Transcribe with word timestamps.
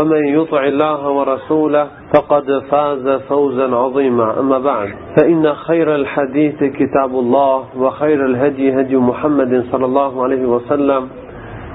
ومن 0.00 0.24
يطع 0.26 0.64
الله 0.64 1.08
ورسوله 1.10 1.88
فقد 2.14 2.44
فاز 2.70 3.08
فوزا 3.08 3.74
عظيما 3.76 4.40
أما 4.40 4.58
بعد 4.58 4.88
فإن 5.16 5.54
خير 5.54 5.94
الحديث 5.94 6.56
كتاب 6.64 7.10
الله 7.10 7.64
وخير 7.76 8.24
الهدي 8.26 8.80
هدي 8.80 8.96
محمد 8.96 9.64
صلى 9.72 9.84
الله 9.84 10.22
عليه 10.22 10.46
وسلم 10.46 11.08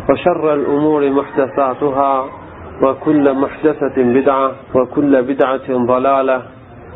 وشر 0.09 0.53
الأمور 0.53 1.09
محدثاتها 1.09 2.25
وكل 2.83 3.33
محدثة 3.33 3.97
بدعة 3.97 4.51
وكل 4.75 5.21
بدعة 5.21 5.67
ضلالة 5.69 6.41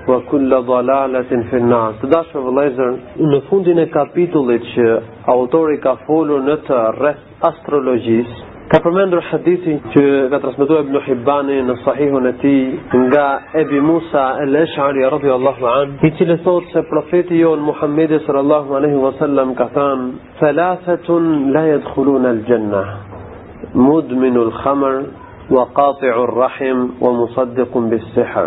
وكل 0.08 0.62
ضلالة 0.62 1.44
في 1.52 1.58
النار 1.58 1.94
تداشة 2.04 2.40
بلايزر 2.50 2.96
إن 3.20 3.30
në 3.36 3.42
fundin 3.50 3.80
e 3.86 3.90
kapitullit 3.96 4.62
që 4.76 4.88
autori 5.36 5.80
ka 5.86 5.96
folur 6.06 6.42
në 6.50 6.56
të 6.68 6.78
rreth 7.00 7.24
astrologjisë, 7.50 8.55
Ka 8.76 8.82
përmendur 8.84 9.22
hadithi 9.24 9.74
që 9.94 10.02
ka 10.34 10.38
transmetuar 10.44 10.82
Ibn 10.86 10.96
Hibani 11.06 11.62
në 11.64 11.74
Sahihun 11.86 12.26
e 12.28 12.32
tij 12.42 13.04
nga 13.06 13.28
Ebi 13.62 13.78
Musa 13.86 14.24
el-Ash'ari 14.46 15.06
radhiyallahu 15.14 15.68
an, 15.74 15.94
i 16.08 16.10
cili 16.18 16.36
thotë 16.44 16.74
se 16.74 16.82
profeti 16.90 17.40
jon 17.40 17.64
Muhamedi 17.70 18.20
sallallahu 18.26 18.76
alaihi 18.80 19.00
wasallam 19.06 19.54
ka 19.62 19.70
thënë: 19.78 20.10
"Thalathatun 20.42 21.24
la 21.56 21.64
yadkhuluna 21.70 22.34
al-janna: 22.36 22.84
mudminu 23.86 24.42
al-khamr 24.50 24.96
wa 25.56 25.64
qati'u 25.80 26.18
ar-rahim 26.28 26.78
wa 27.04 27.14
musaddiqun 27.22 27.90
bis-sihr." 27.94 28.46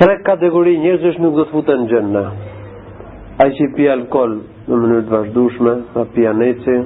Tre 0.00 0.14
kategori 0.30 0.78
njerëzish 0.84 1.18
nuk 1.24 1.32
do 1.38 1.42
të 1.44 1.50
futen 1.56 1.78
në 1.82 1.90
xhenna. 1.90 2.24
Ai 3.42 3.50
që 3.58 3.64
pi 3.76 3.88
alkol 3.96 4.30
në 4.68 4.74
mënyrë 4.80 5.02
të 5.08 5.12
vazhdueshme, 5.16 5.72
apo 5.90 6.06
pi 6.14 6.26
aneci, 6.32 6.76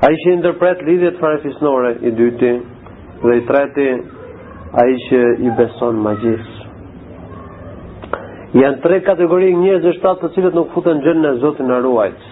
A 0.00 0.08
i 0.08 0.16
që 0.20 0.32
ndërpret 0.40 0.78
lidhjet 0.86 1.18
farefisnore 1.20 1.90
i 2.08 2.10
dyti 2.18 2.50
dhe 3.22 3.34
i 3.38 3.42
treti 3.48 3.88
a 4.80 4.84
i 4.92 4.98
që 5.06 5.18
i 5.44 5.50
beson 5.58 5.98
magjis. 6.04 6.46
Janë 8.56 8.80
tre 8.86 9.00
kategori 9.08 9.50
njëzë 9.60 9.90
e 9.90 9.96
shtatë 9.98 10.22
të 10.24 10.30
cilët 10.36 10.56
nuk 10.56 10.70
futen 10.76 11.02
gjënë 11.04 11.20
në 11.26 11.32
zotin 11.42 11.68
në 11.70 11.82
ruajtë. 11.88 12.30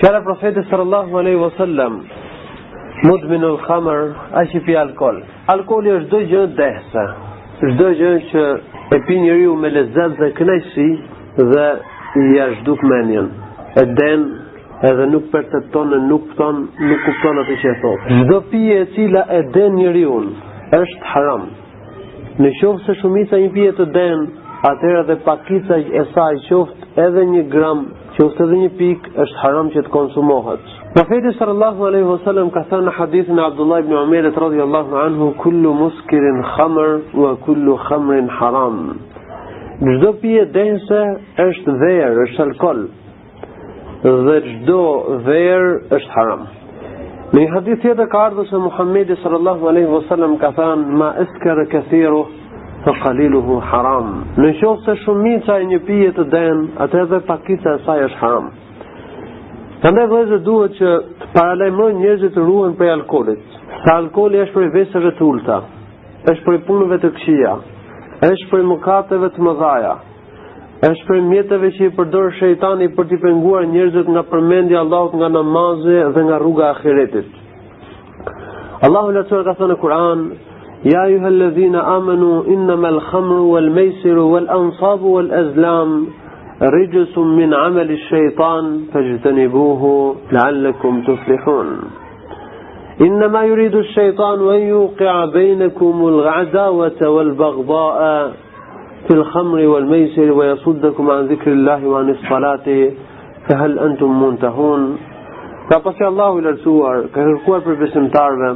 Fjala 0.00 0.22
profetit 0.26 0.70
sallallahu 0.70 1.18
alaihi 1.20 1.42
wasallam 1.42 2.00
mudmin 3.10 3.44
al 3.50 3.58
khamr 3.66 4.06
ai 4.40 4.46
shi 4.54 4.76
alkohol. 4.86 5.20
Alkohol 5.56 5.86
e 5.86 5.92
është 6.00 6.22
çdo 6.30 6.46
dhehësa, 6.60 7.04
është 7.60 7.74
çdo 7.74 7.90
gjë 8.00 8.14
që 8.30 8.46
e 8.96 9.00
pi 9.06 9.20
njeriu 9.26 9.52
me 9.56 9.68
lezet 9.76 10.16
dhe 10.20 10.30
kënaqësi 10.40 10.88
dhe 11.52 11.66
i 12.22 12.24
jashtë 12.38 12.64
duk 12.70 12.82
menjen 12.94 13.28
e 13.76 13.84
den 14.00 14.26
edhe 14.90 15.04
nuk 15.12 15.24
percepton 15.34 15.90
nuk 16.10 16.24
thon, 16.38 16.56
nuk 16.90 17.00
kupton 17.06 17.40
atë 17.42 17.56
që 17.62 17.68
e 17.72 17.74
thot. 17.82 18.08
Çdo 18.20 18.38
pije 18.50 18.76
e 18.82 18.86
cila 18.94 19.22
e 19.38 19.40
den 19.56 19.76
njeriu 19.80 20.16
është 20.82 21.06
haram. 21.12 21.42
Në 22.42 22.50
qoftë 22.60 22.84
se 22.86 22.96
shumica 23.00 23.38
një 23.42 23.50
pije 23.56 23.72
të 23.78 23.86
den, 23.96 24.24
atëherë 24.70 25.00
edhe 25.04 25.16
pakica 25.26 25.76
e 25.78 26.02
saj 26.14 26.38
qoftë 26.48 27.04
edhe 27.06 27.24
një 27.32 27.42
gram, 27.52 27.84
qoftë 28.16 28.44
edhe 28.46 28.58
një 28.64 28.70
pikë 28.80 29.12
është 29.24 29.38
haram 29.44 29.68
që 29.74 29.84
të 29.86 29.92
konsumohet. 29.96 30.72
Profeti 30.94 31.32
sallallahu 31.38 31.86
alaihi 31.90 32.08
wasallam 32.10 32.50
ka 32.56 32.62
thënë 32.70 32.88
në 32.88 32.94
hadithin 32.98 33.38
e 33.38 33.44
Abdullah 33.48 33.80
ibn 33.84 33.96
Umar 34.02 34.28
radhiyallahu 34.44 34.98
anhu 35.06 35.30
kullu 35.42 35.72
muskirin 35.82 36.42
khamr 36.54 36.90
wa 37.22 37.32
kullu 37.46 37.74
khamrin 37.86 38.28
haram. 38.38 38.76
Çdo 39.84 40.12
pije 40.20 40.44
dense 40.58 41.00
është 41.48 41.72
verë, 41.84 42.20
është 42.28 42.42
alkol 42.48 42.80
dhe 44.04 44.40
çdo 44.44 44.80
verë 45.24 45.76
është 45.96 46.10
haram. 46.14 46.42
Në 47.34 47.38
një 47.40 47.46
hadith 47.54 47.78
tjetër 47.82 48.08
ka 48.12 48.18
ardhur 48.28 48.46
se 48.50 48.58
Muhamedi 48.64 49.16
sallallahu 49.22 49.68
alaihi 49.70 49.88
wasallam 49.94 50.36
ka 50.42 50.50
thënë 50.58 50.92
ma 51.00 51.08
askar 51.22 51.64
kaseeru 51.72 52.20
fa 52.84 52.92
qaliluhu 53.00 53.56
haram. 53.70 54.10
Në 54.36 54.50
çdo 54.58 54.74
se 54.84 54.96
shumica 55.04 55.56
e 55.58 55.70
një 55.72 55.80
pije 55.86 56.10
të 56.18 56.24
den, 56.36 56.62
atë 56.84 57.00
edhe 57.04 57.20
pakica 57.30 57.72
e 57.78 57.84
saj 57.86 58.02
është 58.10 58.20
haram. 58.20 58.50
Prandaj 59.82 60.06
vëzë 60.12 60.38
duhet 60.46 60.76
që 60.80 60.90
të 61.20 61.30
paralajmërojnë 61.36 62.00
njerëzit 62.04 62.36
të 62.36 62.44
ruhen 62.48 62.76
prej 62.78 62.92
alkoolit. 62.98 63.52
Sa 63.84 63.96
alkooli 64.02 64.44
është 64.44 64.54
për 64.58 64.70
vështërat 64.76 65.20
e 65.20 65.24
ulta, 65.32 65.58
është 66.30 66.46
për 66.46 66.62
punëve 66.68 67.00
të 67.02 67.10
këqija, 67.16 67.56
është 68.32 68.50
për 68.52 68.62
mëkateve 68.72 69.30
të 69.34 69.44
mëdha. 69.48 69.74
është 70.86 71.04
prej 71.08 71.20
mjeteve 71.26 71.68
që 71.76 71.86
i 71.88 71.92
përdor 71.98 72.32
shejtani 72.38 72.86
për 72.96 73.06
t'i 73.10 73.16
penguar 73.22 73.62
njërzët 73.74 74.08
nga 74.14 74.22
përmendja 74.32 74.80
Allahut, 74.82 75.14
nga 75.20 75.28
namazë 75.36 75.94
dhe 76.16 76.24
nga 76.28 76.38
rruga 76.42 76.66
akiretit. 76.70 77.28
ahiretit. 77.38 78.84
Allahu 78.88 79.14
lartësuar 79.16 79.46
ka 79.46 79.54
thënë 79.60 79.70
në 79.72 79.78
Kur'an: 79.84 80.24
Ja 80.84 80.90
"Ya 80.92 81.04
ayyuhalladhina 81.08 81.84
amanu 81.96 82.30
me 82.82 82.90
lëkhamru, 82.98 83.42
wal 83.54 83.70
maisiru 83.78 84.24
wal 84.34 84.48
ansabu 84.58 85.06
wal 85.16 85.30
azlam 85.42 85.90
rijsun 86.76 87.28
min 87.38 87.54
ameli 87.64 87.96
shëjtan, 88.08 88.64
të 88.92 88.96
të 88.96 88.98
gjithë 89.06 89.48
buhu, 89.56 89.94
amali 90.20 90.28
ash-shaytan 90.28 90.32
fajtanibuhu 90.32 90.32
la'allakum 90.34 90.94
shëjtan, 91.04 91.68
إنما 93.06 93.40
ju 93.48 93.54
qëa 93.54 94.16
bejnëkum, 94.16 94.38
يوقع 94.74 95.14
بينكم 95.24 95.96
العداوة 96.12 97.00
والبغضاء 97.14 98.00
في 99.08 99.10
الخمر 99.14 99.66
والميسر 99.66 100.32
ويصدكم 100.32 101.10
عن 101.10 101.26
ذكر 101.26 101.52
الله 101.52 101.86
وعن 101.88 102.10
الصلاة 102.10 102.90
فهل 103.48 103.78
أنتم 103.78 104.22
منتهون 104.22 104.98
Ka 105.64 105.78
pasi 105.80 106.04
Allahu 106.04 106.38
i 106.42 106.42
lartësuar, 106.44 107.06
ka 107.14 107.22
kërkuar 107.24 107.62
për 107.64 107.78
besimtarve 107.80 108.50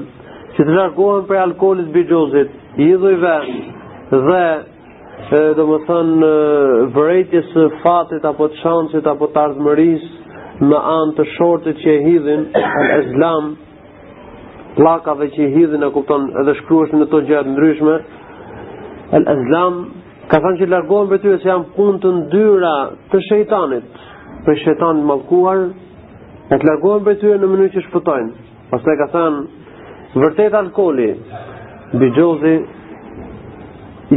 që 0.58 0.64
të 0.68 0.74
largohen 0.76 1.22
prej 1.24 1.38
alkoolit 1.40 1.86
bigjozit, 1.94 2.50
idhujve 2.84 3.30
dhe 5.30 5.40
do 5.56 5.64
të 5.72 5.78
thon 5.86 6.10
vërejtjes 6.98 7.54
fatit 7.84 8.26
apo 8.28 8.50
të 8.52 8.60
shansit 8.60 9.08
apo 9.14 9.30
të 9.32 9.40
ardhëmëris, 9.46 10.04
në 10.68 10.82
anë 10.98 11.16
të 11.20 11.26
shortit 11.38 11.80
që 11.86 11.94
e 11.94 12.02
hidhin 12.10 12.44
Islam 12.98 13.54
plakave 14.76 15.30
që 15.32 15.46
i 15.46 15.50
hidhin 15.56 15.88
e 15.88 15.90
kupton 15.96 16.28
edhe 16.42 16.58
shkruash 16.60 16.92
në 17.00 17.08
të 17.14 17.22
gjatë 17.32 17.54
ndryshme 17.56 17.96
el 19.16 19.30
Islam 19.38 19.82
ka 20.28 20.38
thënë 20.44 20.58
që 20.60 20.66
largohen 20.70 21.06
për 21.10 21.20
tyre 21.22 21.36
se 21.42 21.48
janë 21.48 21.70
punë 21.74 21.98
të 22.02 22.10
ndyra 22.18 22.72
të 23.12 23.20
shejtanit, 23.28 24.00
për 24.46 24.58
shejtanit 24.62 25.06
malkuar, 25.10 25.62
e 26.52 26.54
të 26.60 26.68
largohen 26.68 27.06
për 27.06 27.16
tyre 27.22 27.38
në 27.44 27.48
mënyrë 27.52 27.70
që 27.76 27.84
shpëtojnë. 27.86 28.34
Pastaj 28.72 28.96
ka 29.00 29.06
thënë, 29.14 29.44
vërtet 30.24 30.56
alkoli, 30.60 31.06
bigjozi, 32.02 32.52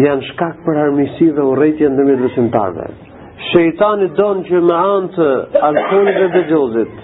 janë 0.03 0.27
shkak 0.33 0.59
për 0.67 0.81
armisi 0.83 1.29
dhe 1.37 1.47
urejtje 1.53 1.87
në 1.93 1.99
dëmjët 2.01 2.25
vësimtarve. 2.25 2.89
Shejtani 3.51 4.11
donë 4.19 4.45
që 4.51 4.61
me 4.67 4.75
anë 4.79 5.13
të 5.15 5.29
alkoli 5.69 6.17
dhe 6.19 6.27
bigjozit, 6.35 6.99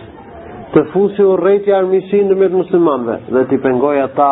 të 0.76 0.86
fusi 0.92 1.24
urejtje 1.32 1.78
armisi 1.80 2.26
në 2.28 2.36
dëmjët 2.36 3.32
dhe 3.36 3.48
t'i 3.50 3.58
pengoj 3.68 3.96
ata 4.04 4.32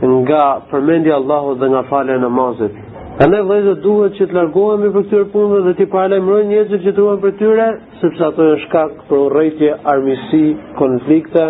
nga 0.00 0.44
përmendja 0.70 1.14
Allahu 1.20 1.54
dhe 1.62 1.66
nga 1.72 1.82
falja 1.94 2.14
e 2.14 2.18
namazit. 2.26 2.72
A 3.20 3.26
ne 3.28 3.36
vëzër 3.44 3.74
duhet 3.84 4.14
që 4.18 4.26
të 4.28 4.32
largohemi 4.36 4.88
për 4.94 5.02
këtyre 5.04 5.24
punëve 5.32 5.58
dhe 5.66 5.72
të 5.78 5.86
paralajmërojmë 5.94 6.48
njerëzit 6.52 6.84
që 6.86 6.92
truan 6.98 7.18
për 7.24 7.34
tyre, 7.40 7.66
sepse 8.02 8.22
ato 8.30 8.46
janë 8.46 8.60
shkak 8.62 8.94
për 9.10 9.16
urrëtie, 9.26 9.72
armiqësi, 9.92 10.40
konflikte 10.78 11.42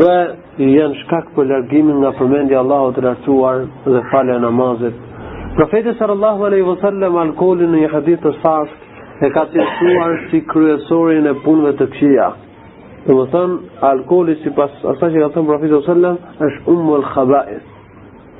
dhe 0.00 0.18
janë 0.72 0.98
shkak 1.04 1.30
për 1.38 1.48
largimin 1.52 1.96
nga 2.02 2.12
përmendja 2.20 2.58
e 2.60 2.60
Allahut 2.64 2.98
të 2.98 3.06
lartësuar 3.06 3.64
dhe 3.88 4.04
falja 4.12 4.36
namazit. 4.44 5.00
Profeti 5.56 5.94
sallallahu 6.02 6.46
alaihi 6.52 6.68
wasallam 6.74 7.18
alkolin 7.24 7.72
në 7.76 7.80
një 7.86 7.90
hadith 7.96 8.22
të 8.26 8.34
saktë 8.44 9.04
e 9.24 9.32
ka 9.38 9.46
cilësuar 9.56 10.18
si 10.30 10.42
kryesorin 10.52 11.30
e 11.32 11.38
punëve 11.46 11.72
të 11.80 11.90
këqija. 11.96 12.30
Domethënë, 13.08 13.54
të 13.80 13.90
alkoli 13.94 14.36
sipas 14.44 14.76
asaj 14.92 15.08
që 15.16 15.24
ka 15.24 15.32
thënë 15.38 15.52
profeti 15.54 15.74
sallallahu 15.78 15.86
alaihi 15.86 15.86
wasallam 15.86 16.50
është 16.50 16.74
ummul 16.74 17.14
khaba'is 17.14 17.70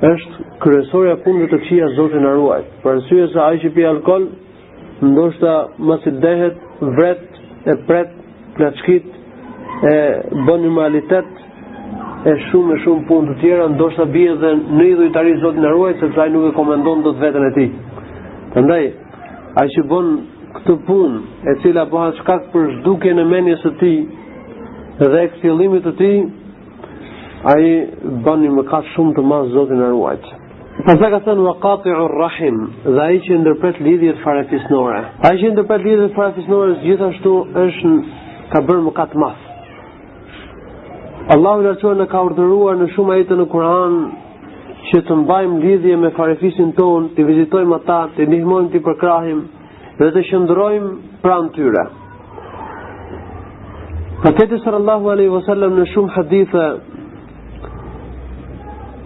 është 0.03 0.43
kryesorja 0.63 1.13
punë 1.25 1.39
dhe 1.43 1.47
të 1.51 1.57
këshia 1.61 1.85
zotë 1.97 2.19
në 2.23 2.31
ruajt. 2.37 2.71
Për 2.83 2.95
nësujë 2.99 3.21
e 3.27 3.29
sa 3.35 3.43
që 3.61 3.69
pi 3.75 3.85
alkol, 3.91 4.25
ndoshta 5.11 5.53
mësë 5.87 6.11
i 6.11 6.13
dehet, 6.25 6.57
vret, 6.97 7.37
e 7.71 7.75
pret, 7.87 8.11
plaçkit 8.57 9.05
e 9.91 9.95
bën 10.47 10.61
një 10.65 10.73
malitet, 10.79 11.29
e 12.25 12.33
shumë 12.49 12.75
e 12.75 12.81
shumë 12.83 13.07
punë 13.07 13.31
të 13.31 13.37
tjera, 13.43 13.69
ndoshta 13.77 14.07
bje 14.15 14.35
dhe 14.43 14.51
në 14.79 14.87
idhujtari 14.91 15.35
i 15.37 15.41
tari 15.43 15.65
ruajt, 15.75 15.99
se 16.03 16.11
të 16.15 16.27
nuk 16.33 16.49
e 16.49 16.53
komendon 16.59 17.03
dot 17.05 17.15
të 17.15 17.23
vetën 17.27 17.47
e 17.49 17.53
ti. 17.59 17.67
Të 18.53 18.65
ndaj, 18.67 18.83
që 19.75 19.87
bën 19.93 20.11
këtë 20.57 20.77
punë, 20.87 21.21
e 21.51 21.57
cila 21.63 21.87
bëha 21.93 22.11
shkak 22.19 22.49
për 22.51 22.71
shduke 22.79 23.15
në 23.17 23.25
menjes 23.31 23.63
të 23.63 23.73
ti, 23.81 23.93
dhe 25.01 25.21
e 25.23 25.29
fillimit 25.39 25.87
të 25.89 25.97
ti, 26.01 26.13
ai 27.41 27.87
ban 28.23 28.39
një 28.43 28.49
mëkat 28.57 28.87
shumë 28.95 29.13
të 29.15 29.23
mazë 29.31 29.51
Zotin 29.53 29.81
e 29.81 29.89
ruajt. 29.91 30.27
Pastaj 30.85 31.09
ka 31.13 31.19
thënë 31.25 31.43
waqati'ur 31.47 32.13
rahim, 32.19 32.57
dhe 32.83 33.05
i 33.15 33.19
që 33.25 33.37
ndërpet 33.41 33.77
lidhjet 33.83 34.17
farefisnore. 34.23 34.99
Ai 35.27 35.35
që 35.39 35.51
ndërpet 35.53 35.83
lidhjet 35.87 36.15
farefisnore 36.15 36.73
gjithashtu 36.83 37.35
është 37.63 37.93
ka 38.53 38.61
bërë 38.67 38.83
mëkat 38.87 39.13
të 39.13 39.21
madh. 39.23 39.41
Allahu 41.35 41.65
dhe 41.65 41.95
në 42.01 42.07
ka 42.11 42.23
urdhëruar 42.27 42.75
në 42.81 42.89
shumë 42.95 43.13
ajete 43.15 43.37
në 43.39 43.45
Kur'an 43.53 43.95
që 44.89 44.99
të 45.07 45.15
mbajmë 45.23 45.61
lidhje 45.63 45.95
me 45.97 46.09
farefisin 46.17 46.73
ton 46.77 47.07
të 47.15 47.23
vizitojmë 47.29 47.77
ata, 47.79 48.01
të 48.15 48.27
ndihmojmë, 48.29 48.71
të 48.75 48.81
përkrahim 48.85 49.39
dhe 50.01 50.11
të 50.13 50.21
shëndrojmë 50.29 50.91
pranë 51.23 51.53
tyre. 51.55 51.85
Për 54.25 54.35
të 54.51 54.59
sërë 54.65 54.79
Allahu 54.83 55.15
a.s. 55.15 55.57
në 55.79 55.87
shumë 55.93 56.13
hadithë 56.19 56.65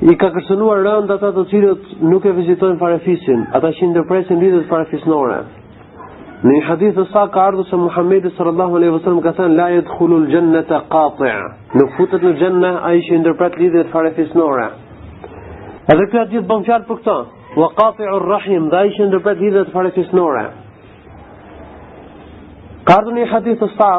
i 0.08 0.14
ka 0.16 0.30
kërcënuar 0.32 0.80
rënd 0.86 1.10
ata 1.12 1.28
të 1.36 1.44
cilët 1.52 1.88
nuk 2.08 2.24
e 2.26 2.32
vizitojnë 2.38 2.78
farefisin, 2.80 3.42
ata 3.58 3.72
që 3.80 3.88
ndërpresin 3.90 4.40
lidhjet 4.42 4.70
farefisnore. 4.72 5.40
Në 6.40 6.54
një 6.56 6.62
hadith 6.70 7.00
të 7.12 7.24
ka 7.34 7.42
ardhur 7.50 7.68
se 7.68 7.76
Muhamedi 7.82 8.30
sallallahu 8.38 8.78
alaihi 8.80 8.94
wasallam 8.96 9.20
ka 9.26 9.34
thënë 9.40 9.58
la 9.60 9.66
yadkhulu 9.74 10.22
al-jannata 10.24 10.80
qati'. 10.94 11.34
Nuk 11.82 11.92
futet 11.98 12.24
në 12.24 12.32
xhennë 12.40 12.72
ai 12.90 13.02
që 13.10 13.20
ndërpret 13.26 13.60
lidhjet 13.60 13.92
farefisnore. 13.92 14.70
Edhe 15.94 16.08
kjo 16.12 16.22
atë 16.22 16.34
gjithë 16.36 16.48
bën 16.54 16.64
fjalë 16.70 16.88
për 16.92 17.02
këtë. 17.02 17.18
Wa 17.60 17.68
qati'u 17.82 18.14
ar-rahim, 18.20 18.70
dha 18.72 18.78
ai 18.86 18.94
që 18.96 19.10
ndërpret 19.10 19.44
lidhjet 19.44 19.74
farefisnore. 19.76 20.46
Ka 22.88 23.02
ardhur 23.02 23.20
një 23.20 23.28
hadith 23.34 23.60
të 23.66 23.70
sa 23.76 23.92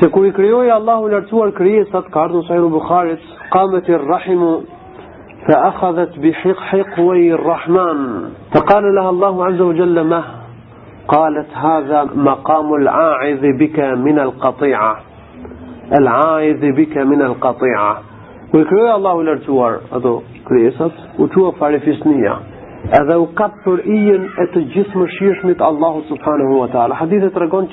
se 0.00 0.08
kur 0.08 0.24
i 0.26 0.30
krijoi 0.32 0.70
Allahu 0.80 1.10
lartësuar 1.14 1.52
krijesat, 1.60 2.06
ka 2.10 2.22
ardhur 2.26 2.44
sa 2.48 2.56
i 2.56 2.60
Buhariut 2.70 3.34
قامت 3.50 3.90
الرحم 3.90 4.58
فأخذت 5.48 6.18
بحق 6.18 6.56
حقوي 6.60 7.32
الرحمن 7.34 8.28
فقال 8.54 8.94
لها 8.94 9.10
الله 9.10 9.44
عز 9.44 9.60
وجل 9.60 10.00
ما 10.00 10.22
قالت 11.08 11.56
هذا 11.56 12.04
مقام 12.14 12.74
العائذ 12.74 13.42
بك 13.58 13.80
من 13.80 14.18
القطيعة 14.18 14.96
العائذ 16.00 16.72
بك 16.72 16.96
من 16.98 17.22
القطيعة 17.22 18.00
ويقول 18.54 18.88
الله 18.88 19.22
لرتوار 19.22 19.78
أدو 19.92 20.20
كريسات 20.48 20.92
وتوى 21.18 21.52
فارفسنية 21.52 22.38
هذا 23.02 23.16
وقت 23.16 23.68
إين 23.86 24.24
أت 24.38 24.58
جسم 24.58 25.06
شيش 25.06 25.44
مت 25.44 25.62
الله 25.62 26.02
سبحانه 26.10 26.56
وتعالى 26.58 26.96
حديث 26.96 27.32
ترقون 27.34 27.68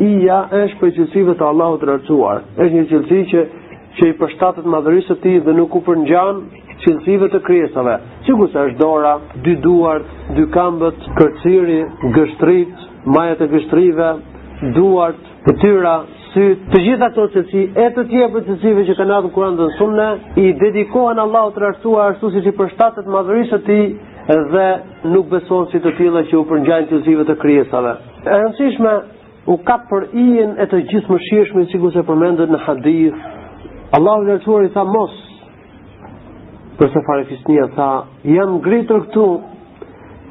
إيا 0.00 0.46
إيش 0.62 0.74
بجلسيبة 0.82 1.50
الله 1.50 1.76
ترتوار 1.76 2.40
إيش 2.60 2.72
جلسيبة 2.90 3.46
që 3.98 4.08
i 4.10 4.16
përshtatet 4.20 4.66
madhërisë 4.72 5.14
të 5.16 5.22
ti 5.24 5.32
dhe 5.46 5.54
nuk 5.58 5.74
u 5.74 5.80
përngjan 5.86 6.42
cilësive 6.82 7.28
të 7.32 7.40
kryesave, 7.46 7.94
që 8.26 8.36
se 8.52 8.62
është 8.68 8.78
dora, 8.82 9.14
dy 9.46 9.54
duart, 9.64 10.06
dy 10.36 10.44
kambët, 10.54 11.00
kërciri, 11.18 11.80
gështrit, 12.16 12.84
majet 13.16 13.42
e 13.44 13.48
gështrive, 13.54 14.10
duart, 14.76 15.26
pëtyra, 15.46 15.96
sy, 16.32 16.46
të 16.72 16.82
gjitha 16.86 17.08
ato 17.10 17.26
cilësi, 17.34 17.64
e 17.84 17.88
të 17.96 18.04
tje 18.12 18.28
për 18.36 18.46
cilësive 18.48 18.86
që 18.90 18.96
kanë 19.00 19.16
atëm 19.18 19.34
kurandë 19.34 19.66
në 19.66 19.76
sunne, 19.80 20.08
i 20.44 20.52
dedikohen 20.62 21.20
Allah 21.26 21.50
të 21.54 21.66
rërsua 21.66 22.06
ashtu 22.14 22.30
si 22.36 22.44
që 22.46 22.54
i 22.54 22.58
përshtatet 22.62 23.10
madhërisë 23.16 23.58
të 23.58 23.64
ti 23.66 23.80
dhe 24.54 24.66
nuk 25.16 25.28
beson 25.34 25.66
si 25.72 25.80
të 25.84 25.92
tila 25.98 26.22
që 26.30 26.36
u 26.40 26.44
përngjan 26.52 26.88
cilësive 26.92 27.26
të 27.32 27.36
kryesave. 27.42 27.96
E 28.24 28.30
rëndësishme, 28.40 28.96
u 29.52 29.58
ka 29.68 29.76
për 29.90 30.08
ijen 30.22 30.56
e 30.64 30.68
të 30.70 30.82
gjithë 30.94 31.12
më 31.16 31.20
shishme, 31.28 32.02
përmendët 32.12 32.54
në 32.56 32.62
hadith, 32.68 33.30
Allahu 33.96 34.22
lartuar 34.28 34.62
i 34.62 34.68
tha 34.74 34.82
mos 34.94 35.14
përse 36.80 37.00
fare 37.06 37.24
fisnia 37.30 37.64
tha 37.78 37.86
jam 38.34 38.52
gritur 38.66 39.00
këtu 39.06 39.24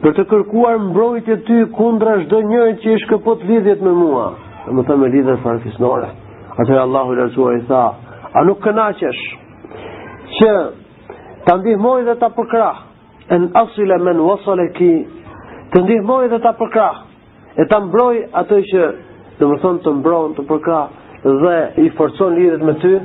për 0.04 0.14
të 0.20 0.24
kërkuar 0.32 0.78
mbrojtje 0.84 1.36
ty 1.50 1.58
kundra 1.80 2.14
çdo 2.22 2.40
njëri 2.52 2.76
që 2.84 2.94
i 2.94 3.02
shkëpot 3.04 3.44
lidhjet 3.50 3.84
me 3.88 3.92
mua 3.98 4.24
do 4.70 4.78
të 4.78 4.86
thonë 4.90 5.02
me 5.04 5.10
lidhjet 5.18 5.44
fare 5.44 5.60
fisnore 5.66 6.08
atëherë 6.64 6.86
Allahu 6.86 7.18
lartuar 7.20 7.58
i 7.60 7.66
tha 7.74 7.82
a 8.42 8.46
nuk 8.48 8.64
kënaqesh 8.68 9.26
që 10.40 10.50
ta 11.52 11.58
ndihmoj 11.60 12.00
dhe 12.08 12.16
ta 12.24 12.32
përkrah 12.40 12.80
en 13.36 13.50
asile 13.66 14.00
men 14.08 14.24
wasole 14.32 14.70
ki 14.80 14.92
të 15.76 15.84
ndihmoj 15.86 16.24
dhe 16.32 16.40
ta 16.48 16.56
përkrah 16.64 17.04
e 17.64 17.68
ta 17.74 17.84
mbroj 17.90 18.16
atë 18.44 18.62
që 18.74 18.90
do 19.38 19.46
të 19.54 19.62
thonë 19.68 19.84
të 19.88 19.94
mbron 20.02 20.34
të 20.40 20.48
përkrah 20.54 21.32
dhe 21.44 21.56
i 21.86 21.90
forcon 22.00 22.38
lidhjet 22.40 22.64
me 22.72 22.78
ty 22.86 22.96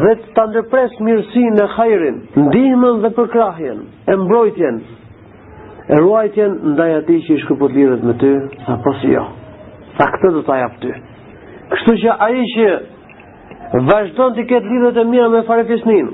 dhe 0.00 0.10
të 0.36 0.42
ndërpres 0.52 0.96
mirësin 1.06 1.56
e 1.62 1.66
hajrin, 1.74 2.16
ndihmën 2.44 2.98
dhe 3.04 3.10
përkrahjen, 3.16 3.78
e 4.12 4.16
mbrojtjen, 4.22 4.80
e 5.96 6.00
ruajtjen, 6.04 6.56
ndaj 6.74 6.92
ati 7.00 7.16
që 7.26 7.36
i 7.36 7.40
shkëpët 7.44 7.76
lirët 7.78 8.04
me 8.04 8.12
ty, 8.20 8.32
sa 8.66 8.76
posi 8.84 9.14
jo, 9.14 9.22
sa 9.96 10.10
këtë 10.12 10.32
dhe 10.34 10.42
të 10.48 10.52
ajap 10.56 10.74
ty. 10.84 10.92
Kështu 11.72 11.94
që 12.04 12.18
a 12.28 12.30
i 12.36 12.44
që 12.54 12.68
vazhdojnë 13.88 14.36
të 14.40 14.44
ketë 14.52 14.74
lidhët 14.74 15.00
e 15.02 15.06
mira 15.14 15.30
me 15.36 15.40
farefisnin, 15.48 16.12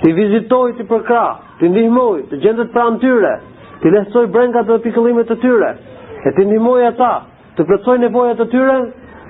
të 0.00 0.14
vizitoj, 0.20 0.70
të 0.78 0.88
përkra, 0.92 1.26
të 1.60 1.70
ndihmoj, 1.74 2.16
të 2.32 2.40
gjendët 2.44 2.72
pra 2.72 2.88
në 2.88 3.02
tyre, 3.04 3.34
të 3.84 3.92
lehtsoj 3.98 4.24
brengat 4.34 4.68
dhe 4.72 4.80
pikëllimet 4.86 5.28
të 5.28 5.36
tyre, 5.44 5.70
e 6.28 6.32
të 6.36 6.48
ndihmoj 6.48 6.80
ata, 6.94 7.12
të 7.58 7.62
përcoj 7.70 7.98
nevojat 8.02 8.40
të 8.40 8.48
tyre, 8.54 8.80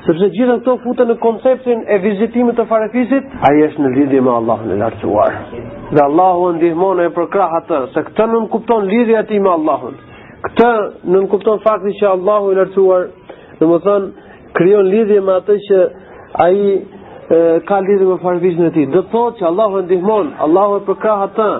sepse 0.06 0.26
gjithë 0.36 0.54
këto 0.58 0.72
futen 0.82 1.08
në 1.08 1.14
konceptin 1.20 1.84
e 1.88 1.96
vizitimit 2.02 2.56
të 2.58 2.64
farefisit, 2.68 3.30
ai 3.48 3.54
është 3.68 3.84
në 3.84 3.92
lidhje 3.94 4.20
me 4.26 4.32
Allahun 4.38 4.72
e 4.74 4.76
lartësuar. 4.82 5.36
Dhe 5.96 6.02
Allahu 6.04 6.50
e 6.50 6.56
ndihmon 6.58 7.00
e 7.00 7.08
përkrah 7.16 7.54
atë, 7.60 7.78
se 7.94 8.02
këtë 8.10 8.26
nuk 8.34 8.50
kupton 8.52 8.84
lidhja 8.90 9.22
e 9.24 9.26
tij 9.30 9.40
me 9.44 9.52
Allahun. 9.58 9.96
Këtë 10.44 10.70
nuk 11.14 11.30
kupton 11.32 11.62
fakti 11.64 11.94
që 12.02 12.08
Allahu 12.16 12.52
i 12.52 12.58
lartësuar, 12.60 13.06
thënë 13.64 14.36
krijon 14.60 14.90
lidhje 14.92 15.20
me 15.26 15.38
atë 15.40 15.56
që 15.68 15.80
ai 16.48 16.58
ka 17.68 17.78
lidhje 17.88 18.10
me 18.12 18.18
farefisin 18.24 18.68
e 18.68 18.72
tij. 18.76 18.86
Do 18.94 19.02
thotë 19.12 19.38
që 19.40 19.48
Allahu 19.54 19.80
e 19.82 19.84
ndihmon, 19.88 20.32
Allahu 20.48 20.80
e 20.82 20.88
përkrah 20.92 21.24
atë, 21.30 21.50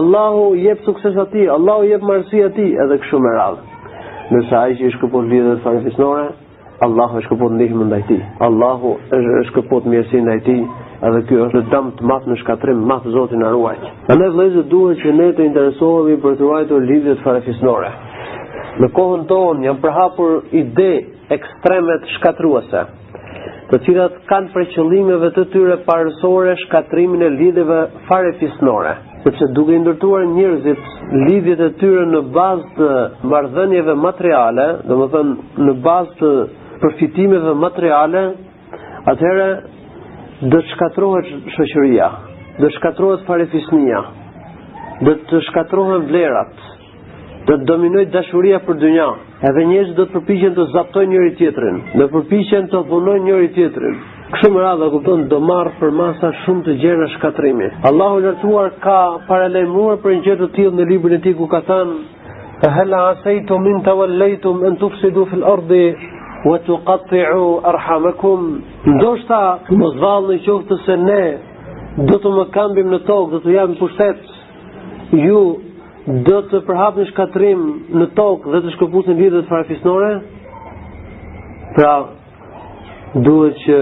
Allahu 0.00 0.52
i 0.56 0.64
jep 0.70 0.80
sukses 0.88 1.18
atij, 1.24 1.48
Allahu 1.58 1.84
i 1.88 1.92
jep 1.94 2.08
marësia 2.10 2.48
atij 2.54 2.72
edhe 2.84 3.00
kështu 3.04 3.20
me 3.26 3.36
radhë. 3.42 3.82
Nëse 4.32 4.56
ai 4.64 4.78
që 4.78 4.86
i 4.86 4.86
lidhje 4.88 5.28
lidhjet 5.32 5.64
farefisnore, 5.66 6.28
Allahu 6.86 7.18
është 7.20 7.28
kapur 7.30 7.50
ndihmën 7.60 7.88
ndaj 7.90 8.02
tij. 8.08 8.20
Allahu 8.46 8.90
është 9.16 9.52
kapur 9.54 9.88
mirësinë 9.92 10.22
ndaj 10.26 10.38
tij 10.46 10.60
edhe 11.08 11.18
ky 11.28 11.40
është 11.46 11.60
dëm 11.72 11.88
të 11.98 12.06
madh 12.10 12.28
në 12.30 12.36
shkatrim 12.40 12.78
madh 12.90 13.08
Zoti 13.16 13.36
na 13.40 13.50
ruaj. 13.52 13.76
Ne 14.08 14.16
vëllezër 14.22 14.64
duhet 14.72 15.00
që 15.02 15.12
ne 15.18 15.26
të 15.36 15.44
interesohemi 15.50 16.16
për 16.22 16.38
të 16.38 16.46
ruajtur 16.46 16.86
lidhjet 16.90 17.20
farefisnore. 17.24 17.90
Në 18.80 18.88
kohën 18.96 19.26
tonë 19.28 19.66
janë 19.66 19.80
përhapur 19.82 20.38
ide 20.62 20.88
ekstreme 21.36 21.98
të 22.06 22.10
shkatruese, 22.14 22.82
të 23.70 23.82
cilat 23.84 24.16
kanë 24.30 24.48
për 24.54 24.66
qëllimeve 24.76 25.30
të 25.36 25.44
tyre 25.52 25.76
parësorë 25.90 26.56
shkatrimin 26.64 27.22
e 27.22 27.30
lidhjeve 27.36 27.82
farefisnore 28.08 28.96
sepse 29.24 29.46
duke 29.56 29.76
ndërtuar 29.82 30.22
njerëzit 30.30 30.84
lidhjet 31.28 31.58
e 31.60 31.66
tyre 31.82 32.06
në 32.14 32.20
bazë 32.36 32.68
të 32.78 32.86
marrëdhënieve 33.34 33.94
materiale, 34.04 34.64
domethënë 34.88 35.64
në 35.66 35.74
bazë 35.84 36.14
të 36.22 36.30
përfitime 36.82 37.38
dhe 37.44 37.54
materiale, 37.62 38.20
atëherë 39.12 39.48
do 40.52 40.58
të 40.64 40.70
shkatrohet 40.74 41.26
shoqëria, 41.56 42.06
do 42.60 42.68
të 42.70 42.76
shkatrohet 42.78 43.24
farefisnia, 43.26 44.00
do 45.06 45.14
të 45.30 45.40
shkatrohen 45.50 46.06
vlerat, 46.10 46.54
do 47.48 47.56
të 47.60 47.66
dominoj 47.72 48.04
dashuria 48.14 48.60
për 48.68 48.78
dynjë. 48.84 49.08
Edhe 49.50 49.66
njerëz 49.70 49.92
do 49.96 50.04
të 50.06 50.12
përpiqen 50.16 50.56
të 50.56 50.64
zaptojnë 50.74 51.10
njëri 51.14 51.34
tjetrin, 51.38 51.76
do 51.96 52.06
të 52.06 52.10
përpiqen 52.16 52.66
të 52.72 52.80
punojnë 52.92 53.24
njëri 53.28 53.48
tjetrin. 53.54 53.94
Kështu 54.34 54.50
më 54.54 54.60
radhë 54.64 54.88
kupton 54.92 55.22
do 55.30 55.38
marrë 55.48 55.72
për 55.78 55.94
masa 56.00 56.30
shumë 56.42 56.66
të 56.66 56.74
gjerë 56.82 57.00
në 57.02 57.08
shkatrimi. 57.16 57.70
Allahu 57.90 58.20
i 58.20 58.24
lartuar 58.26 58.68
ka 58.84 58.98
paralajmëruar 59.30 59.96
për 60.04 60.14
një 60.16 60.22
gjë 60.26 60.36
të 60.42 60.48
tillë 60.56 60.78
në 60.80 60.88
librin 60.92 61.16
e 61.16 61.20
Tij 61.24 61.34
ku 61.40 61.48
ka 61.54 61.60
thënë: 61.70 61.94
"Hal 62.76 62.94
asaytum 63.00 63.64
min 63.64 63.80
tawallaytum 63.88 64.62
an 64.68 64.76
tufsidu 64.82 65.24
fil 65.32 65.42
ardi 65.54 65.82
wa 66.44 66.56
të 66.64 66.76
qatëi'u 66.88 67.48
arhamakum 67.68 68.44
ndoshta 68.94 69.40
mos 69.80 69.96
vallë 70.00 70.36
në 70.38 70.44
qoftë 70.46 70.78
se 70.86 70.94
ne 71.02 71.22
do 72.08 72.16
të 72.22 72.32
më 72.36 72.44
kambim 72.54 72.88
në 72.94 73.00
tokë 73.10 73.32
dhe 73.34 73.40
të 73.44 73.52
jam 73.56 73.74
pushtet 73.80 74.22
ju 75.24 75.42
do 76.30 76.38
të 76.52 76.62
përhap 76.68 76.96
në 77.00 77.08
shkatrim 77.10 77.66
në 78.00 78.06
tokë 78.16 78.54
dhe 78.54 78.62
të 78.66 78.72
shkëpus 78.76 79.10
në 79.12 79.18
lidhët 79.20 79.52
pra 81.82 81.92
duhet 83.26 83.54
që 83.66 83.78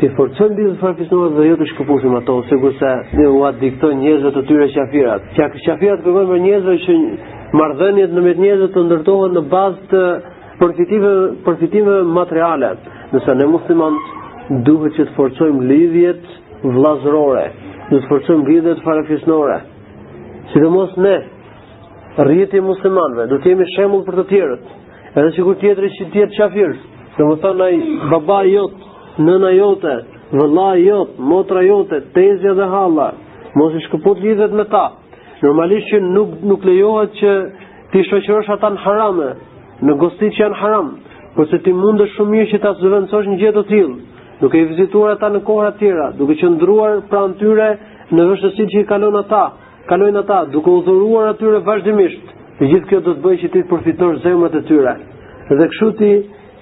të 0.00 0.08
forcën 0.16 0.50
në 0.50 0.56
lidhët 0.56 1.36
dhe 1.36 1.46
ju 1.50 1.56
të 1.62 1.68
shkëpus 1.72 2.08
ato, 2.08 2.20
ato 2.20 2.42
se 2.48 2.58
kurse 2.64 2.92
u 3.36 3.42
atë 3.48 3.60
diktoj 3.60 3.94
njëzve 4.00 4.32
të 4.36 4.46
tyre 4.48 4.70
shafirat 4.74 5.30
që 5.36 5.50
shafirat 5.68 6.00
përgojnë 6.04 6.32
për 6.32 6.44
njëzve 6.48 6.76
që 6.86 6.96
mardhenjet 7.60 8.14
në 8.16 8.22
met 8.28 8.38
njëzve 8.44 8.72
të 8.74 8.84
ndërtohen 8.88 9.36
në 9.36 9.44
bazë 9.52 9.84
të 9.92 10.04
përfitime, 10.58 11.42
përfitime 11.46 11.94
materiale, 12.14 12.68
nëse 13.14 13.34
ne 13.38 13.46
musliman 13.50 13.96
duhet 14.66 14.96
që 14.98 15.06
të 15.08 15.14
forcojmë 15.16 15.64
lidhjet 15.70 16.24
vllazërore, 16.74 17.44
duhet 17.90 18.02
të 18.04 18.08
forcojmë 18.10 18.48
lidhjet 18.50 18.82
farefisnore, 18.86 19.56
si 20.52 20.62
dhe 20.62 20.70
mos 20.70 20.94
ne, 21.04 21.14
rrjeti 22.28 22.60
muslimanve, 22.62 23.26
duhet 23.30 23.42
të 23.46 23.52
jemi 23.54 23.68
shembull 23.74 24.04
për 24.06 24.20
të 24.20 24.26
tjerët, 24.32 24.66
edhe 25.14 25.30
sikur 25.36 25.54
kur 25.54 25.60
tjetëri 25.64 25.92
që 25.98 26.08
tjetë 26.16 26.38
qafirës, 26.40 26.82
dhe 27.16 27.28
më 27.30 27.36
thënë 27.44 27.66
ai 27.68 27.80
baba 28.12 28.38
jot, 28.46 28.78
nëna 29.26 29.50
jote, 29.58 29.96
vëlla 30.34 30.68
jot, 30.82 31.16
motra 31.18 31.62
jote, 31.66 32.00
tezja 32.16 32.54
dhe 32.58 32.68
halla, 32.74 33.10
mos 33.58 33.74
i 33.78 33.82
shkëput 33.86 34.22
lidhjet 34.26 34.54
me 34.60 34.64
ta, 34.74 34.86
normalisht 35.42 35.90
që 35.90 36.00
nuk, 36.12 36.38
nuk 36.50 36.64
lejohet 36.66 37.12
që 37.20 37.34
ti 37.92 38.02
shoqërosh 38.08 38.50
ata 38.56 38.72
në 38.74 38.82
harame, 38.82 39.32
në 39.82 39.94
gostit 39.98 40.34
që 40.36 40.44
janë 40.44 40.58
haram, 40.60 40.90
përse 41.34 41.58
ti 41.64 41.72
mundë 41.74 42.06
shumë 42.14 42.30
mirë 42.30 42.50
që 42.52 42.60
ta 42.62 42.74
zëvendësosh 42.78 43.28
një 43.30 43.38
gjithë 43.40 43.56
të 43.56 43.64
tillë, 43.70 43.96
duke 44.40 44.60
i 44.60 44.68
vizituar 44.70 45.14
ata 45.16 45.30
në 45.34 45.40
kohra 45.48 45.70
të 45.74 45.80
tjera, 45.80 46.08
duke 46.18 46.36
qëndruar 46.40 47.00
pranë 47.10 47.38
tyre 47.40 47.68
në 48.14 48.28
vështësitë 48.30 48.68
që 48.74 48.82
i 48.82 48.86
kalon 48.90 49.18
ata, 49.18 49.42
kalojnë 49.90 50.20
ata, 50.22 50.38
duke 50.54 50.70
u 50.70 50.82
dhuruar 50.86 51.32
atyre 51.34 51.62
vazhdimisht. 51.66 52.30
të 52.58 52.66
gjithë 52.70 52.86
kjo 52.88 52.98
do 53.02 53.12
të 53.16 53.20
bëjë 53.24 53.38
që 53.42 53.48
ti 53.50 53.60
të 53.62 53.66
përfitosh 53.70 54.18
zemët 54.22 54.52
e 54.54 54.60
tyre. 54.68 54.92
Dhe 55.58 55.64
kështu 55.72 55.88
ti 55.98 56.10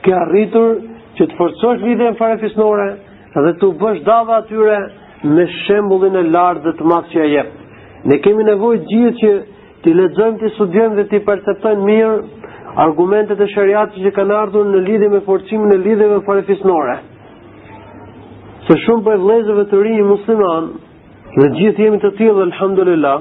ke 0.04 0.12
arritur 0.16 0.78
që 1.18 1.26
të 1.28 1.36
forcosh 1.36 1.82
lidhjen 1.84 2.14
farefisnore 2.16 2.86
dhe 3.44 3.52
të 3.60 3.68
bësh 3.82 4.00
dava 4.06 4.38
atyre 4.40 4.78
me 5.34 5.44
shembullin 5.58 6.16
e 6.16 6.22
lartë 6.32 6.64
dhe 6.64 6.72
të 6.78 6.86
madh 6.92 7.10
që 7.12 7.18
ja 7.20 7.26
jep. 7.34 7.50
Ne 8.08 8.16
kemi 8.24 8.46
nevojë 8.48 8.80
gjithë 8.88 9.12
që 9.20 9.32
ti 9.84 9.94
lexojmë 10.00 10.38
ti 10.40 10.50
studentëve 10.54 11.04
ti 11.10 11.18
perceptojnë 11.28 11.84
mirë 11.92 12.16
argumentet 12.80 13.40
e 13.40 13.48
shariatës 13.52 14.00
që 14.04 14.10
kanë 14.16 14.36
ardhur 14.36 14.68
në 14.70 14.80
lidhje 14.86 15.08
me 15.12 15.18
forcimin 15.26 15.74
e 15.74 15.78
lidhjeve 15.84 16.20
farefisnore. 16.26 16.94
Se 18.68 18.76
shumë 18.84 19.04
për 19.08 19.16
vëllezërve 19.24 19.64
të 19.72 19.80
rinj 19.84 20.00
musliman, 20.08 20.70
ne 21.40 21.48
gjithë 21.58 21.84
jemi 21.84 21.98
të 22.04 22.10
tillë 22.20 22.46
alhamdulillah, 22.48 23.18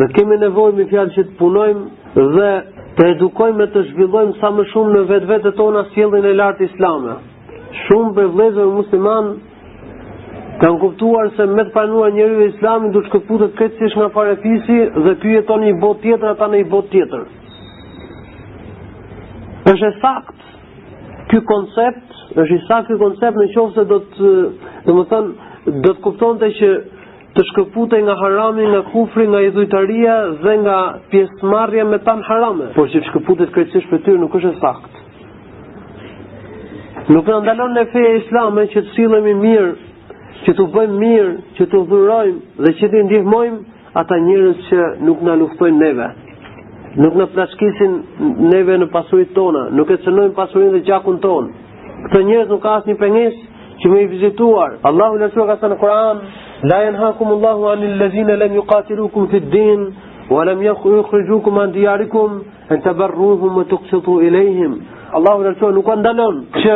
ne 0.00 0.08
kemi 0.16 0.38
nevojë 0.42 0.76
me 0.80 0.88
fjalë 0.90 1.14
që 1.18 1.24
të 1.28 1.36
punojmë 1.38 2.24
dhe 2.38 2.50
të 2.98 3.08
edukojmë 3.12 3.66
të 3.74 3.82
zhvillojmë 3.92 4.38
sa 4.40 4.50
më 4.56 4.66
shumë 4.72 4.94
në 4.96 5.04
vetvetë 5.12 5.52
tona 5.60 5.84
sjellin 5.92 6.24
e 6.24 6.34
lartë 6.40 6.66
islame. 6.72 7.18
Shumë 7.86 8.14
për 8.18 8.30
vëllezërve 8.34 8.74
musliman 8.80 9.30
kanë 10.62 10.78
kuptuar 10.82 11.30
se 11.36 11.44
me 11.54 11.62
të 11.68 11.72
pranuar 11.76 12.10
njeriu 12.16 12.48
islamin 12.48 12.90
duhet 12.96 13.12
të 13.12 13.20
shkëputet 13.20 13.98
nga 14.00 14.08
farefisi 14.18 14.78
dhe 15.04 15.14
ky 15.22 15.36
jeton 15.36 15.60
në 15.62 15.68
një 15.72 15.78
botë 15.86 16.02
tjetër 16.08 16.30
ata 16.34 16.48
në 16.54 16.62
një 16.64 16.70
botë 16.72 16.90
tjetër 16.96 17.26
është 19.70 19.88
sakt 20.02 20.44
ky 21.30 21.40
koncept, 21.48 22.12
është 22.42 22.54
i 22.56 22.60
sakt 22.68 22.88
ky 22.88 22.96
koncept 23.00 23.36
në 23.40 23.46
qoftë 23.54 23.74
se 23.78 23.84
do 23.90 23.98
të, 24.14 24.30
domethën, 24.86 25.26
do 25.84 25.90
të 25.96 26.02
kuptonte 26.06 26.48
që 26.60 26.70
të 27.36 27.44
shkëputej 27.50 28.00
nga 28.06 28.14
harami, 28.20 28.64
nga 28.72 28.80
kufri, 28.92 29.26
nga 29.30 29.42
idhujtaria 29.48 30.14
dhe 30.44 30.54
nga 30.62 30.78
pjesëmarrja 31.12 31.84
me 31.90 31.98
tan 32.06 32.22
harame, 32.28 32.70
por 32.76 32.88
që 32.92 33.02
shkëputet 33.10 33.52
krejtësisht 33.54 33.90
për 33.92 34.02
ty 34.06 34.16
nuk 34.22 34.34
është 34.40 34.54
e 34.54 34.62
sakt. 34.62 35.02
Nuk 37.12 37.28
e 37.32 37.36
ndalon 37.44 37.76
në 37.76 37.84
feja 37.92 38.16
islame 38.22 38.64
që 38.72 38.82
të 38.86 38.94
sillemi 38.96 39.34
mirë, 39.42 39.70
që 40.46 40.54
të 40.58 40.66
bëjmë 40.74 40.96
mirë, 41.04 41.30
që 41.58 41.68
të 41.72 41.82
dhurojmë 41.92 42.64
dhe 42.64 42.72
që 42.80 42.90
të 42.92 43.04
ndihmojmë 43.08 43.60
ata 44.02 44.18
njërës 44.26 44.66
që 44.70 44.88
nuk 45.08 45.22
na 45.28 45.36
luftojnë 45.40 45.78
neve 45.84 46.08
nuk 47.02 47.14
në 47.20 47.26
flashkisin 47.32 47.92
neve 48.50 48.74
në 48.82 48.88
pasurit 48.92 49.30
tona, 49.36 49.66
nuk 49.78 49.90
e 49.90 49.96
cënojnë 50.04 50.34
pasurin 50.34 50.72
dhe 50.74 50.80
gjakun 50.88 51.20
ton. 51.22 51.48
Këtë 52.08 52.22
njërës 52.26 52.50
nuk 52.54 52.66
asë 52.72 52.90
një 52.90 52.96
pëngesë 52.98 53.72
që 53.82 53.90
me 53.92 54.00
i 54.04 54.08
vizituar. 54.10 54.74
Allahu 54.90 55.20
lëshua 55.22 55.44
ka 55.52 55.56
sa 55.60 55.70
në 55.72 55.78
Koran, 55.80 56.20
La 56.70 56.80
janë 56.82 56.98
hakum 56.98 57.28
Allahu 57.36 57.68
anil 57.70 57.92
lezine 58.00 58.34
lem 58.36 58.56
ju 58.56 58.64
katirukum 58.66 59.28
të 59.30 59.38
din, 59.52 59.84
wa 60.32 60.40
lem 60.44 60.64
ju 60.64 61.02
khrijukum 61.10 61.60
anë 61.62 61.72
diarikum, 61.76 62.32
në 62.70 62.78
të 62.82 62.94
barruhum 62.98 63.52
më 63.58 63.64
të 63.70 63.76
kësëtu 63.84 64.16
i 64.26 64.30
lejhim. 64.34 64.72
Allahu 65.14 65.46
lëshua 65.46 65.70
nuk 65.76 65.90
andalon 65.94 66.40
që 66.58 66.74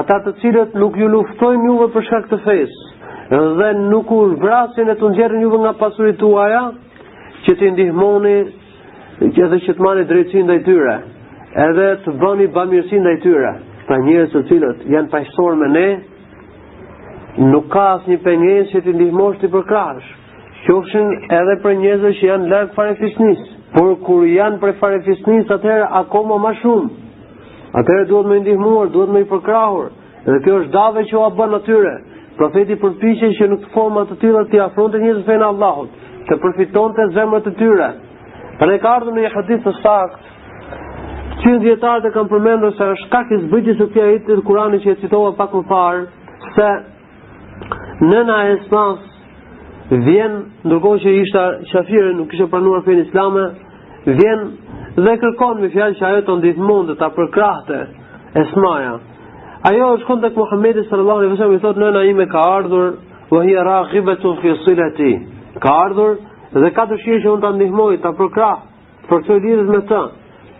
ata 0.00 0.16
të 0.24 0.32
cilët 0.40 0.74
nuk 0.82 0.98
ju 0.98 1.08
luftojnë 1.14 1.62
juve 1.70 1.86
për 1.94 2.08
shak 2.10 2.26
të 2.32 2.40
fejsë, 2.48 2.90
dhe 3.60 3.70
nuk 3.84 4.10
u 4.10 4.20
vrasin 4.42 4.90
e 4.90 4.98
të 4.98 5.12
njerën 5.14 5.46
juve 5.46 5.62
nga 5.62 5.76
pasurit 5.84 6.18
tuaja, 6.18 6.64
që 7.46 7.54
të 7.60 7.70
ndihmoni 7.76 8.36
gjithë 9.20 9.58
që 9.66 9.72
të 9.74 10.04
drejtsin 10.08 10.38
dhe 10.38 10.44
ndaj 10.46 10.56
tyre, 10.66 10.94
edhe 11.64 11.88
të 12.04 12.14
bëni 12.22 12.46
bamirësi 12.54 12.98
ndaj 13.04 13.16
tyre. 13.22 13.52
Pra 13.86 13.96
njerëz 14.00 14.30
të 14.32 14.40
cilët 14.48 14.86
janë 14.90 15.10
paqësor 15.12 15.54
me 15.60 15.66
ne, 15.78 15.86
nuk 17.52 17.66
ka 17.74 17.82
asnjë 17.98 18.16
pengesë 18.24 18.70
që 18.72 18.80
të 18.86 18.94
ndihmosh 18.96 19.38
ti 19.40 19.48
për 19.52 19.64
krahësh. 19.68 20.08
Qofshin 20.64 21.12
edhe 21.36 21.56
për 21.64 21.76
njerëz 21.82 22.16
që 22.16 22.28
janë 22.30 22.48
larg 22.50 22.70
farefisnis, 22.74 23.42
por 23.74 23.92
kur 24.06 24.24
janë 24.32 24.58
për 24.62 24.74
farefisnis, 24.80 25.50
atëherë 25.52 25.90
akoma 26.00 26.38
më 26.46 26.54
shumë. 26.62 26.90
Atëherë 27.78 28.08
duhet 28.08 28.30
më 28.30 28.38
ndihmuar, 28.46 28.88
duhet 28.94 29.12
më 29.16 29.22
i 29.24 29.28
përkrahur. 29.32 29.90
Dhe 30.24 30.40
kjo 30.44 30.58
është 30.62 30.72
dave 30.76 31.02
që 31.10 31.16
ua 31.20 31.28
bën 31.38 31.54
atyre. 31.58 31.94
Profeti 32.38 32.74
përpiqej 32.84 33.32
që 33.38 33.48
në 33.50 33.58
forma 33.74 34.06
të 34.08 34.16
tilla 34.22 34.46
ti 34.50 34.62
afrontë 34.68 35.02
njerëz 35.02 35.26
fenë 35.26 35.46
Allahut, 35.50 35.90
të 36.30 36.38
përfitonte 36.44 37.08
zemrat 37.14 37.46
e 37.50 37.52
tyre, 37.60 37.90
Për 38.58 38.70
e 38.74 38.78
kardu 38.78 39.12
në 39.14 39.22
një 39.24 39.30
hadith 39.34 39.62
të 39.66 39.70
sakt, 39.82 40.26
që 41.42 41.54
në 41.54 41.60
djetarët 41.64 42.06
e 42.08 42.12
kam 42.14 42.28
përmendur 42.30 42.74
se 42.78 42.86
është 42.92 43.08
kak 43.14 43.32
i 43.34 43.38
zbëgjës 43.46 43.80
u 43.82 43.86
kja 43.94 44.04
i 44.14 44.20
të 44.26 44.36
kurani 44.48 44.78
që 44.84 44.92
e 44.92 44.98
citova 45.02 45.32
pak 45.40 45.54
më 45.58 45.62
farë, 45.70 46.04
se 46.54 46.68
nëna 48.10 48.36
e 48.52 48.60
smas 48.68 49.00
vjen, 50.06 50.36
ndërkohë 50.68 51.02
që 51.04 51.14
ishta 51.22 51.42
shafirë, 51.72 52.12
nuk 52.20 52.34
ishe 52.38 52.46
pranuar 52.52 52.84
fejnë 52.86 53.08
islame, 53.08 53.46
vjen 54.06 54.44
dhe 55.04 55.16
kërkon 55.24 55.60
me 55.64 55.72
fjallë 55.74 55.98
që 55.98 56.06
ajo 56.10 56.20
të 56.28 56.36
ndihmon 56.38 56.86
dhe 56.92 56.96
ta 57.02 57.08
përkrahte 57.16 57.80
e 58.40 58.44
smaja. 58.52 58.94
Ajo 59.70 59.88
është 59.96 60.06
kontë 60.08 60.30
të 60.34 60.38
Muhammedi 60.40 60.86
sallallahu 60.88 61.18
alaihi 61.22 61.32
wasallam 61.34 61.56
i 61.58 61.62
thotë 61.66 61.82
nëna 61.82 62.02
ime 62.10 62.26
ka 62.34 62.44
ardhur 62.58 62.94
wa 63.32 63.42
hiya 63.42 64.14
fi 64.42 64.56
silati. 64.64 65.12
Ka 65.64 65.70
ardhur 65.86 66.16
dhe 66.62 66.70
ka 66.76 66.84
dëshirë 66.90 67.20
që 67.24 67.30
unë 67.32 67.40
të 67.44 67.48
ndihmoj, 67.56 67.94
të 68.02 68.10
përkra, 68.18 68.48
të 69.02 69.08
përqoj 69.10 69.38
lidhët 69.44 69.70
me 69.74 69.78
të. 69.90 70.02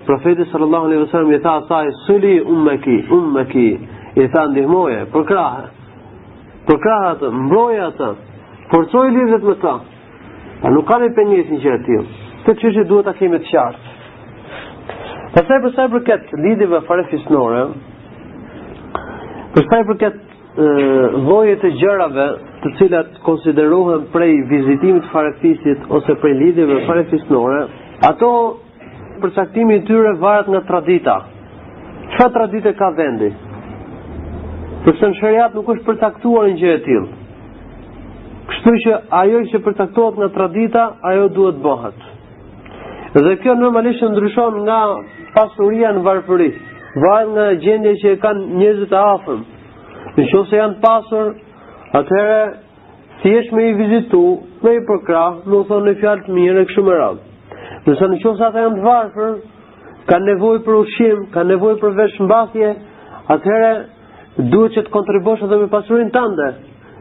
Profetis 0.04 0.48
sallallahu 0.52 0.88
alaihi 0.90 1.02
wasallam 1.04 1.30
i 1.32 1.38
tha 1.44 1.52
saj, 1.68 1.86
suli 2.06 2.32
unë 2.40 2.64
me 2.66 2.74
ki, 2.84 2.96
unë 3.16 3.30
me 3.36 3.44
ki, 3.52 3.66
i 4.20 4.26
tha 4.34 4.42
ndihmoj, 4.50 4.96
përkra, 5.14 5.44
përkra 6.68 6.96
atë, 7.12 7.30
mbroj 7.44 7.80
atë, 7.88 8.10
përqoj 8.72 9.06
lidhët 9.16 9.46
me 9.50 9.54
të. 9.62 9.74
A 10.64 10.72
nuk 10.74 10.86
kanë 10.90 11.08
i 11.08 11.14
penjes 11.16 11.52
një 11.54 11.62
gjërë 11.62 11.82
tjilë, 11.86 12.22
të 12.44 12.56
që 12.60 12.74
që 12.76 12.86
duhet 12.90 13.10
a 13.10 13.14
kemi 13.20 13.40
të 13.42 13.52
qartë. 13.52 13.92
Dhe 15.34 15.46
saj 15.48 15.60
për 15.64 15.72
saj 15.78 15.88
për 15.94 16.02
ketë 16.10 16.42
lidhëve 16.44 16.82
farefisnore, 16.88 17.62
fisnore, 17.70 19.46
për 19.54 19.68
saj 19.70 19.82
për 19.92 20.00
ketë 20.02 21.22
vojët 21.28 21.64
e 21.66 21.70
gjërave, 21.80 22.26
të 22.64 22.70
cilat 22.80 23.08
konsiderohen 23.26 24.06
prej 24.12 24.34
vizitimit 24.48 25.04
farefisit 25.12 25.82
ose 25.98 26.14
prej 26.22 26.32
lidhjeve 26.38 26.78
farefisnore, 26.86 27.58
ato 28.08 28.30
përcaktimi 29.20 29.76
i 29.78 29.82
tyre 29.88 30.14
varet 30.22 30.48
nga 30.52 30.62
tradita. 30.70 31.18
Çfarë 32.14 32.32
tradite 32.38 32.72
ka 32.78 32.88
vendi? 32.96 33.28
Përse 34.86 35.10
në 35.12 35.18
shëriat 35.20 35.54
nuk 35.58 35.68
është 35.74 35.86
përtaktuar 35.90 36.48
një 36.48 36.58
gjë 36.62 36.72
e 36.98 37.02
Kështu 38.48 38.72
që 38.86 38.96
ajo 39.20 39.38
që 39.52 39.58
përtaktuar 39.66 40.12
nga 40.18 40.28
tradita, 40.34 40.82
ajo 41.10 41.28
duhet 41.28 41.60
bëhet. 41.64 41.98
Dhe 43.14 43.36
kjo 43.44 43.54
normalisht 43.54 44.02
ndryshon 44.04 44.58
nga 44.66 44.80
pasuria 45.36 45.92
në 45.96 46.02
varfëri, 46.04 46.50
varë 47.04 47.28
nga 47.34 47.46
gjendje 47.64 47.94
që 48.02 48.10
e 48.12 48.18
kanë 48.24 48.52
njëzit 48.60 48.92
e 48.92 49.00
afëm. 49.14 49.40
Në 50.18 50.26
që 50.32 50.42
se 50.50 50.56
janë 50.60 50.76
pasur, 50.82 51.32
Atëherë, 51.94 52.38
si 53.22 53.30
jesh 53.30 53.52
me 53.54 53.68
i 53.70 53.74
vizitu, 53.78 54.20
me 54.64 54.72
i 54.74 54.82
përkra, 54.88 55.22
në 55.46 55.58
thonë 55.68 55.84
në 55.88 55.92
fjallë 56.00 56.24
të 56.26 56.32
mirë 56.38 56.64
e 56.64 56.66
këshumë 56.70 56.90
e 56.90 56.96
rabë. 57.00 57.26
Nëse 57.84 58.08
në 58.10 58.18
qësë 58.24 58.42
atë 58.48 58.64
janë 58.64 58.80
të 58.80 58.86
varfër, 58.88 59.36
ka 60.08 60.18
nevoj 60.24 60.56
për 60.66 60.74
ushim, 60.80 61.20
ka 61.36 61.44
nevoj 61.50 61.76
për 61.84 61.94
vesh 62.00 62.16
mbathje, 62.26 62.72
atëherë, 63.36 63.70
duhet 64.54 64.74
që 64.76 64.84
të 64.88 64.94
kontribosh 64.96 65.46
edhe 65.46 65.60
me 65.62 65.70
pasurin 65.76 66.10
të 66.16 66.24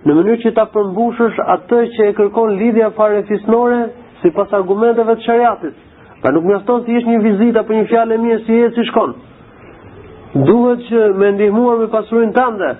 në 0.03 0.11
mënyrë 0.17 0.37
që 0.43 0.51
ta 0.59 0.63
përmbushësh 0.75 1.37
atë 1.55 1.77
që 1.95 2.05
e 2.09 2.13
kërkon 2.19 2.53
lidhja 2.61 2.89
fare 2.99 3.21
fisnore, 3.31 3.81
si 4.21 4.29
pas 4.37 4.49
argumenteve 4.59 5.15
të 5.19 5.23
shariatit, 5.25 5.75
pa 6.21 6.33
nuk 6.35 6.43
me 6.49 6.55
aftonë 6.59 6.83
si 6.85 6.95
jesh 6.99 7.07
një 7.09 7.21
vizita 7.25 7.63
për 7.69 7.77
një 7.79 7.85
fjallë 7.93 8.13
e 8.13 8.17
mirë 8.27 8.41
si 8.45 8.57
jetë 8.61 8.75
si 8.75 8.83
shkonë. 8.89 9.13
Duhet 10.49 10.83
që 10.91 11.05
me 11.21 11.31
ndihmuar 11.37 11.79
me 11.81 11.87
pasurin 11.97 12.31
tënde, 12.37 12.73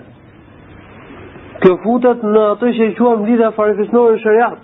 Kjo 1.63 1.77
futet 1.79 2.23
në 2.27 2.41
atë 2.57 2.69
që 2.75 2.85
e 2.89 2.93
quam 2.97 3.21
lidhja 3.23 3.53
farefisnore 3.55 4.17
e 4.17 4.19
shariat. 4.19 4.57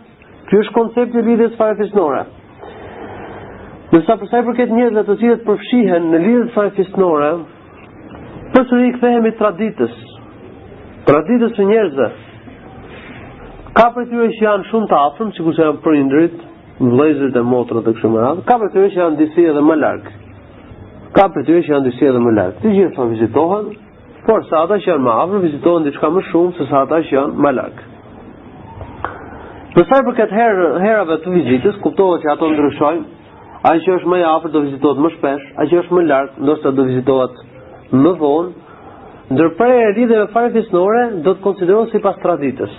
Ky 0.49 0.57
është 0.59 0.73
koncepti 0.75 1.21
i 1.21 1.27
lidhjes 1.29 1.53
farefisnore. 1.55 2.25
Në 3.93 4.01
sa 4.05 4.17
përsa 4.19 4.41
i 4.41 4.45
përket 4.49 4.73
njerëzve 4.75 5.05
të 5.07 5.15
cilët 5.21 5.45
përfshihen 5.47 6.09
në 6.11 6.19
lidhje 6.25 6.43
farefisnore, 6.57 7.29
pse 8.51 8.81
i 8.87 8.91
kthehemi 8.97 9.31
traditës? 9.39 9.95
Traditës 11.07 11.55
së 11.57 11.69
njerëzve. 11.71 12.09
Ka 13.79 13.87
për 13.95 14.09
ty 14.11 14.27
që 14.35 14.43
janë 14.49 14.67
shumë 14.69 14.91
të 14.91 14.99
afërm, 15.07 15.31
si 15.37 15.47
se 15.55 15.63
janë 15.69 15.81
prindrit, 15.85 16.35
vëllezërit 16.83 17.37
e 17.39 17.45
motrës 17.53 17.85
të 17.87 17.95
kësaj 17.95 18.17
rrade. 18.19 18.43
Ka 18.49 18.59
për 18.63 18.75
ty 18.75 18.89
që 18.89 19.05
janë 19.05 19.21
disi 19.23 19.47
edhe 19.53 19.63
më 19.71 19.79
larg. 19.85 20.11
Ka 21.15 21.29
për 21.33 21.47
ty 21.47 21.61
që 21.65 21.77
janë 21.77 21.87
disi 21.91 22.09
edhe 22.11 22.23
më 22.27 22.35
larg. 22.37 22.59
Të 22.65 22.73
gjithë 22.75 22.99
janë 22.99 23.13
vizitohen, 23.15 23.69
por 24.29 24.43
sa 24.45 24.61
ata 24.67 24.75
që 24.77 24.85
janë 24.91 25.01
më 25.07 25.11
afër 25.23 25.39
vizitohen 25.41 25.85
diçka 25.87 26.09
më 26.13 26.21
shumë 26.29 26.51
se 26.59 26.65
sa 26.69 26.83
ata 26.85 26.99
që 27.07 27.15
janë 27.15 27.43
më 27.45 27.51
larg. 27.57 27.79
Përsa 29.73 29.97
i 30.01 30.05
përket 30.07 30.33
her, 30.37 30.59
herave 30.83 31.15
të 31.23 31.33
vizitës, 31.33 31.79
kuptohet 31.81 32.21
që 32.23 32.29
ato 32.35 32.49
ndryshojnë, 32.51 33.01
a 33.65 33.71
që 33.85 33.95
është 33.95 34.11
më 34.13 34.19
i 34.21 34.27
afër 34.29 34.53
do 34.53 34.61
vizitohet 34.67 35.01
më 35.05 35.11
shpesh, 35.15 35.47
a 35.57 35.65
që 35.71 35.79
është 35.81 35.97
më 35.97 36.03
larg 36.11 36.37
ndoshta 36.45 36.73
do 36.77 36.85
vizitohet 36.91 37.41
më 38.03 38.13
vonë, 38.21 38.71
ndërprerja 39.33 39.81
e 39.89 39.97
lidhjeve 39.97 40.29
farefisnore 40.35 41.03
do 41.25 41.33
të 41.33 41.43
konsiderohet 41.47 41.95
sipas 41.97 42.21
traditës. 42.21 42.77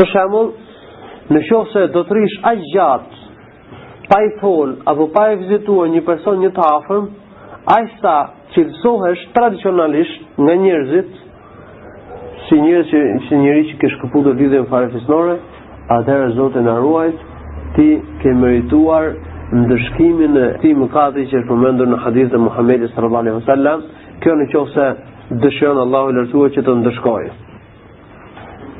Për 0.00 0.10
shembull, 0.16 0.50
në 1.30 1.46
qoftë 1.46 1.78
se 1.78 1.86
do 1.94 2.02
të 2.08 2.18
rish 2.18 2.38
aq 2.50 2.66
gjatë 2.74 3.24
pa 4.10 4.22
i 4.26 4.34
thonë 4.42 4.78
apo 4.90 5.06
pa 5.14 5.28
e 5.32 5.38
vizituar 5.46 5.94
një 5.94 6.04
person 6.10 6.42
një 6.42 6.52
të 6.58 6.70
afërm, 6.74 7.10
sa 8.00 8.14
cilësohesh 8.54 9.22
tradicionalisht 9.32 10.20
nga 10.36 10.54
njerëzit 10.56 11.10
si 12.48 12.54
njerëz 12.58 12.86
që 12.90 12.98
si 13.28 13.34
njerëz 13.38 13.66
që 13.70 13.76
kanë 13.80 13.92
shkëputur 13.96 14.34
lidhje 14.36 14.60
me 14.60 14.66
fare 14.68 14.88
fisnore, 14.92 15.36
atëherë 15.94 16.34
Zoti 16.36 16.60
na 16.66 16.74
ruaj 16.82 17.10
ti 17.76 18.02
ke 18.20 18.34
merituar 18.34 19.14
ndëshkimin 19.54 20.36
e 20.42 20.46
këtij 20.58 20.74
mëkati 20.82 21.24
që 21.30 21.38
është 21.38 21.48
përmendur 21.48 21.86
në 21.92 21.98
hadithin 22.04 22.34
e 22.34 22.42
Muhamedit 22.42 22.90
sallallahu 22.94 23.22
alaihi 23.22 23.38
wasallam, 23.38 23.80
kjo 24.22 24.34
në 24.36 24.46
çonse 24.52 24.86
dëshiron 25.42 25.78
Allahu 25.86 26.10
i 26.10 26.14
Lartësuar 26.18 26.50
që 26.56 26.62
të 26.66 26.74
ndëshkojë. 26.82 27.30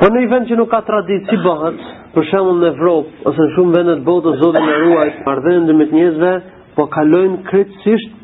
Po 0.01 0.09
në 0.15 0.25
vend 0.33 0.49
që 0.51 0.57
nuk 0.59 0.71
ka 0.73 0.81
traditë 0.89 1.31
si 1.31 1.39
bëhet, 1.45 1.85
për 2.17 2.27
shembull 2.33 2.59
në 2.63 2.71
Evropë 2.75 3.29
ose 3.31 3.43
në 3.47 3.53
shumë 3.57 3.77
vende 3.77 3.95
të 4.01 4.07
botës 4.09 4.41
Zoti 4.43 4.65
na 4.67 4.75
ruaj 4.85 5.11
ardhen 5.35 5.61
ndër 5.67 5.79
njerëzve 5.93 6.33
po 6.77 6.89
kalojnë 6.97 7.41
kritësisht 7.49 8.19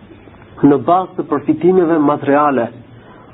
në 0.66 0.78
bazë 0.86 1.14
të 1.16 1.24
përfitimeve 1.30 1.98
materiale. 2.02 2.64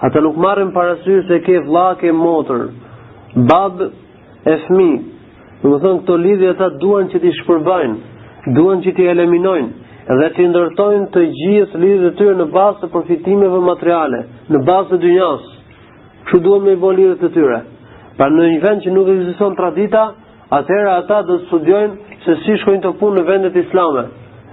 Ata 0.04 0.20
nuk 0.20 0.36
marrin 0.42 0.72
parasysh 0.74 1.22
se 1.28 1.38
ke 1.46 1.58
vëlla, 1.64 1.86
ke 2.00 2.12
motër, 2.12 2.66
bab 3.48 3.80
e 4.50 4.56
fëmijë. 4.66 4.98
Do 5.62 5.70
të 5.72 5.78
thonë 5.84 6.00
këto 6.02 6.16
lidhje 6.20 6.50
ata 6.52 6.68
duan 6.82 7.06
që 7.08 7.20
ti 7.22 7.32
shpërbajnë, 7.38 7.94
duan 8.56 8.82
që 8.84 8.92
ti 8.96 9.06
eliminojnë 9.08 9.70
dhe 10.04 10.26
ti 10.36 10.44
ndërtojnë 10.50 11.06
të 11.14 11.20
gjithë 11.38 11.78
lidhjet 11.80 12.08
e 12.10 12.16
tyre 12.18 12.34
në 12.36 12.50
bazë 12.52 12.80
të 12.82 12.88
përfitimeve 12.92 13.60
materiale, 13.64 14.18
në 14.52 14.60
bazë 14.68 14.90
të 14.92 14.98
dynjas. 15.06 15.46
Çu 16.28 16.40
duan 16.44 16.60
me 16.66 16.74
bëj 16.82 16.92
lidhjet 16.98 17.24
e 17.24 17.30
tyre? 17.38 17.62
Pa 18.18 18.28
në 18.30 18.50
një 18.52 18.58
vend 18.62 18.84
që 18.84 18.92
nuk 18.92 19.08
ekziston 19.14 19.56
tradita, 19.56 20.04
atëherë 20.58 20.92
ata 20.98 21.22
do 21.28 21.38
të 21.40 21.46
studiojnë 21.46 22.20
se 22.26 22.36
si 22.44 22.58
shkojnë 22.60 22.84
të 22.84 22.92
punë 23.00 23.16
në 23.20 23.24
vendet 23.30 23.56
islame. 23.64 24.04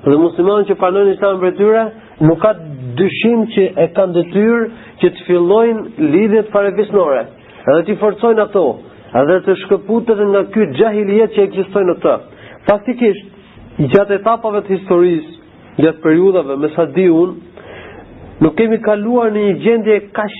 Dhe 0.05 0.15
muslimanët 0.17 0.71
që 0.71 0.79
panojnë 0.81 1.11
islam 1.17 1.41
për 1.43 1.51
tyre, 1.59 1.83
nuk 2.21 2.39
ka 2.43 2.51
dyshim 2.99 3.43
që 3.55 3.63
e 3.83 3.87
kanë 3.97 4.15
detyrë 4.17 4.59
që 5.03 5.09
të 5.17 5.25
fillojnë 5.27 6.09
lidhjet 6.13 6.49
farefisnore, 6.53 7.23
edhe 7.73 7.85
të 7.89 7.95
forcojnë 8.01 8.43
ato, 8.45 8.63
edhe 9.21 9.37
të 9.47 9.55
shkëputet 9.65 10.21
nga 10.33 10.43
ky 10.53 10.67
xhahiliet 10.77 11.35
që 11.37 11.45
ekziston 11.49 11.89
në 11.91 11.95
të. 12.05 12.15
Faktikisht, 12.67 13.37
gjatë 13.95 14.19
etapave 14.21 14.61
të 14.67 14.75
historisë, 14.77 15.39
gjatë 15.81 16.03
periudhave 16.05 16.59
me 16.61 16.69
Sadiun, 16.75 17.35
nuk 18.43 18.55
kemi 18.59 18.79
kaluar 18.85 19.33
në 19.33 19.47
një 19.47 19.57
gjendje 19.65 19.97
kaq 20.19 20.37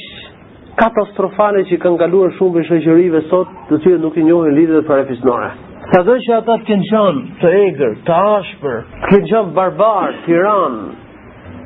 katastrofale 0.82 1.65
që 1.70 1.82
kanë 1.84 2.00
kaluar 2.04 2.36
shumë 2.38 2.56
për 2.60 2.67
shëqërive 2.70 3.26
sot 3.34 3.58
të 3.70 3.82
cilë 3.84 4.04
nuk 4.06 4.17
i 4.22 4.28
njohin 4.30 4.56
lidhjet 4.60 4.82
dhe 4.84 4.88
farefisnore. 4.91 5.50
Sa 5.91 6.06
dhe 6.08 6.15
që 6.26 6.34
ata 6.38 6.56
të 6.62 6.67
kënë 6.70 6.88
qënë 6.91 7.22
të 7.41 7.52
egrë, 7.65 7.94
të 8.08 8.17
ashpër, 8.38 8.82
të 9.02 9.08
kënë 9.17 9.30
qënë 9.34 9.56
barbarë, 9.58 10.22
tiranë, 10.28 10.80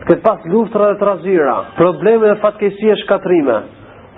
këtë 0.05 0.21
pas 0.21 0.43
luftra 0.53 0.91
dhe 0.91 0.97
të 0.99 1.05
razira, 1.07 1.53
probleme 1.77 2.29
dhe 2.29 2.37
fatkesi 2.41 2.89
e 2.93 2.97
shkatrime, 3.03 3.55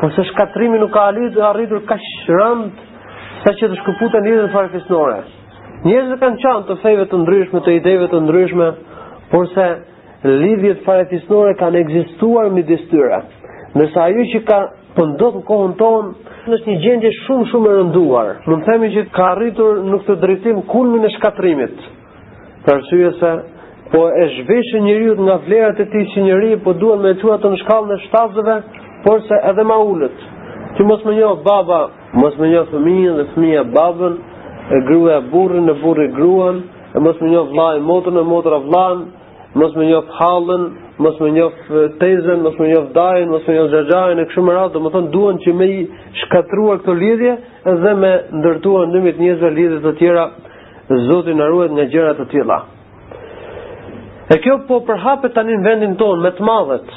por 0.02 0.12
se 0.14 0.26
shkatrimi 0.34 0.80
nuk 0.82 0.92
ka 0.94 1.06
arritur 1.48 1.84
ka 1.90 1.96
shrënd 2.12 2.82
se 3.44 3.54
që 3.60 3.70
të 3.72 3.80
shkuputa 3.82 4.22
njëzë 4.26 4.42
dhe 4.44 4.52
farëfisnore. 4.56 5.20
Njëzë 5.88 6.18
kanë 6.24 6.42
qanë 6.44 6.66
të 6.70 6.78
fejve 6.84 7.06
të 7.12 7.22
ndryshme, 7.24 7.62
të 7.68 7.76
ideve 7.80 8.08
të 8.12 8.20
ndryshme, 8.26 8.70
por 9.32 9.48
se 9.54 9.68
lidhjet 10.44 10.84
farëfisnore 10.86 11.56
kanë 11.64 11.84
egzistuar 11.86 12.52
mi 12.58 12.64
distyre, 12.72 13.24
Nësa 13.78 14.06
ju 14.10 14.24
që 14.32 14.40
ka 14.48 14.56
pëndot 14.98 15.36
në 15.38 15.42
kohën 15.46 15.74
tonë, 15.78 16.08
është 16.56 16.70
një 16.72 16.78
gjendje 16.82 17.10
shumë 17.18 17.44
shumë 17.52 17.68
e 17.70 17.74
rënduar. 17.78 18.30
Nëmë 18.50 18.66
themi 18.66 18.88
që 18.96 19.04
ka 19.14 19.26
arritur 19.36 19.82
në 19.92 20.00
këtë 20.06 20.16
drejtim 20.24 20.62
kulmin 20.72 21.04
e 21.06 21.12
shkatrimit. 21.14 21.84
Për 22.66 22.74
arsye 22.80 23.12
se 23.20 23.34
po 23.92 24.02
e 24.22 24.26
zhveshë 24.36 24.80
njëriju 24.86 25.14
nga 25.26 25.36
vlerat 25.46 25.80
e 25.80 25.86
ti 25.92 26.02
si 26.14 26.24
njëri, 26.24 26.52
po 26.64 26.74
duhet 26.82 27.02
me 27.04 27.12
të 27.20 27.26
të 27.44 27.52
në 27.54 27.60
shkallën 27.64 27.94
e 27.96 28.00
shtazëve, 28.06 28.56
por 29.06 29.22
se 29.28 29.38
edhe 29.50 29.64
ma 29.70 29.78
ullët. 29.90 30.18
Që 30.78 30.86
mos 30.90 31.04
më 31.08 31.14
njohë 31.18 31.44
baba, 31.48 31.82
mos 32.22 32.36
më 32.42 32.50
njohë 32.54 32.72
fëmijën 32.74 33.16
dhe 33.20 33.26
fëmia 33.36 33.64
babën, 33.76 34.14
e 34.76 34.82
gruaja 34.90 35.22
burrin 35.32 35.66
burën 35.66 35.76
e 35.76 35.78
burë 35.84 36.08
gruan, 36.18 36.58
e 36.96 37.00
mos 37.06 37.16
më 37.22 37.28
njohë 37.34 37.52
vlajë 37.56 37.86
motën 37.90 38.20
e 38.22 38.26
motër 38.32 38.56
a 38.60 38.90
mos 39.60 39.72
më 39.80 39.84
njohë 39.90 40.12
halën, 40.20 40.64
mos 41.02 41.16
më 41.22 41.30
njohë 41.38 41.80
tezën, 42.02 42.38
mos 42.46 42.56
më 42.62 42.68
njohë 42.72 42.92
dajën, 43.00 43.28
mos 43.34 43.44
më 43.48 43.56
njohë 43.56 43.72
gjagjajën 43.74 44.22
e 44.22 44.26
kështu 44.28 44.44
me 44.46 44.54
radhë, 44.58 44.74
dhe 44.76 44.84
më 44.86 44.92
thonë 44.98 45.10
duen 45.16 45.36
që 45.46 45.50
me 45.58 45.66
i 45.72 45.80
shkatrua 46.26 46.78
këto 46.84 46.94
lidhje 47.02 47.34
dhe 47.84 47.94
me 48.04 48.12
ndërtuar 48.38 48.86
në 48.94 49.02
mitë 49.06 49.52
lidhje 49.58 49.82
të 49.88 49.96
tjera, 50.00 50.26
na 50.90 51.44
arruet 51.48 51.72
nga 51.76 51.86
gjëra 51.94 52.14
të 52.20 52.26
tilla. 52.36 52.60
E 54.28 54.36
kjo 54.44 54.58
po 54.68 54.82
përhapet 54.88 55.32
tani 55.38 55.56
në 55.56 55.64
vendin 55.64 55.94
tonë 56.00 56.24
me 56.26 56.32
të 56.36 56.44
madhet. 56.48 56.88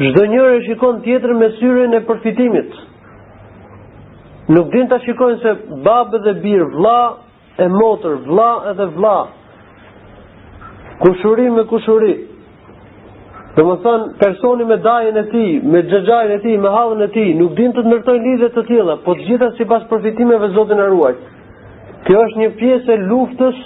Çdo 0.00 0.24
njeri 0.32 0.62
shikon 0.66 0.96
tjetër 1.04 1.34
me 1.38 1.50
syrin 1.58 1.94
e 1.94 2.00
përfitimit. 2.08 2.70
Nuk 4.50 4.72
din 4.72 4.88
ta 4.90 4.98
shikojnë 5.04 5.38
se 5.44 5.52
babë 5.86 6.20
dhe 6.26 6.32
bir, 6.42 6.64
vlla 6.72 6.96
e 7.62 7.68
motër, 7.70 8.16
vlla 8.26 8.48
edhe 8.72 8.88
vlla. 8.96 9.14
Kushuri 11.04 11.46
me 11.54 11.62
kushuri. 11.70 12.14
Dhe 13.54 13.62
më 13.68 13.74
thënë, 13.84 14.10
personi 14.22 14.66
me 14.70 14.80
dajën 14.82 15.16
e 15.22 15.28
ti, 15.30 15.44
me 15.62 15.84
gjëgjajën 15.90 16.34
e 16.36 16.40
ti, 16.42 16.56
me 16.64 16.70
halën 16.74 17.06
e 17.06 17.10
ti, 17.14 17.28
nuk 17.38 17.54
din 17.58 17.70
të 17.74 17.82
të 17.84 17.92
nërtoj 17.92 18.18
lidhe 18.24 18.48
të 18.56 18.64
tjela, 18.68 18.98
po 19.06 19.14
të 19.18 19.26
gjitha 19.28 19.52
si 19.58 19.66
pas 19.72 19.86
përfitimeve 19.90 20.50
zotin 20.56 20.82
e 20.82 20.86
ruaj. 20.92 21.16
Kjo 22.06 22.26
është 22.26 22.42
një 22.42 22.50
pjesë 22.60 22.94
e 22.96 23.00
luftës 23.10 23.62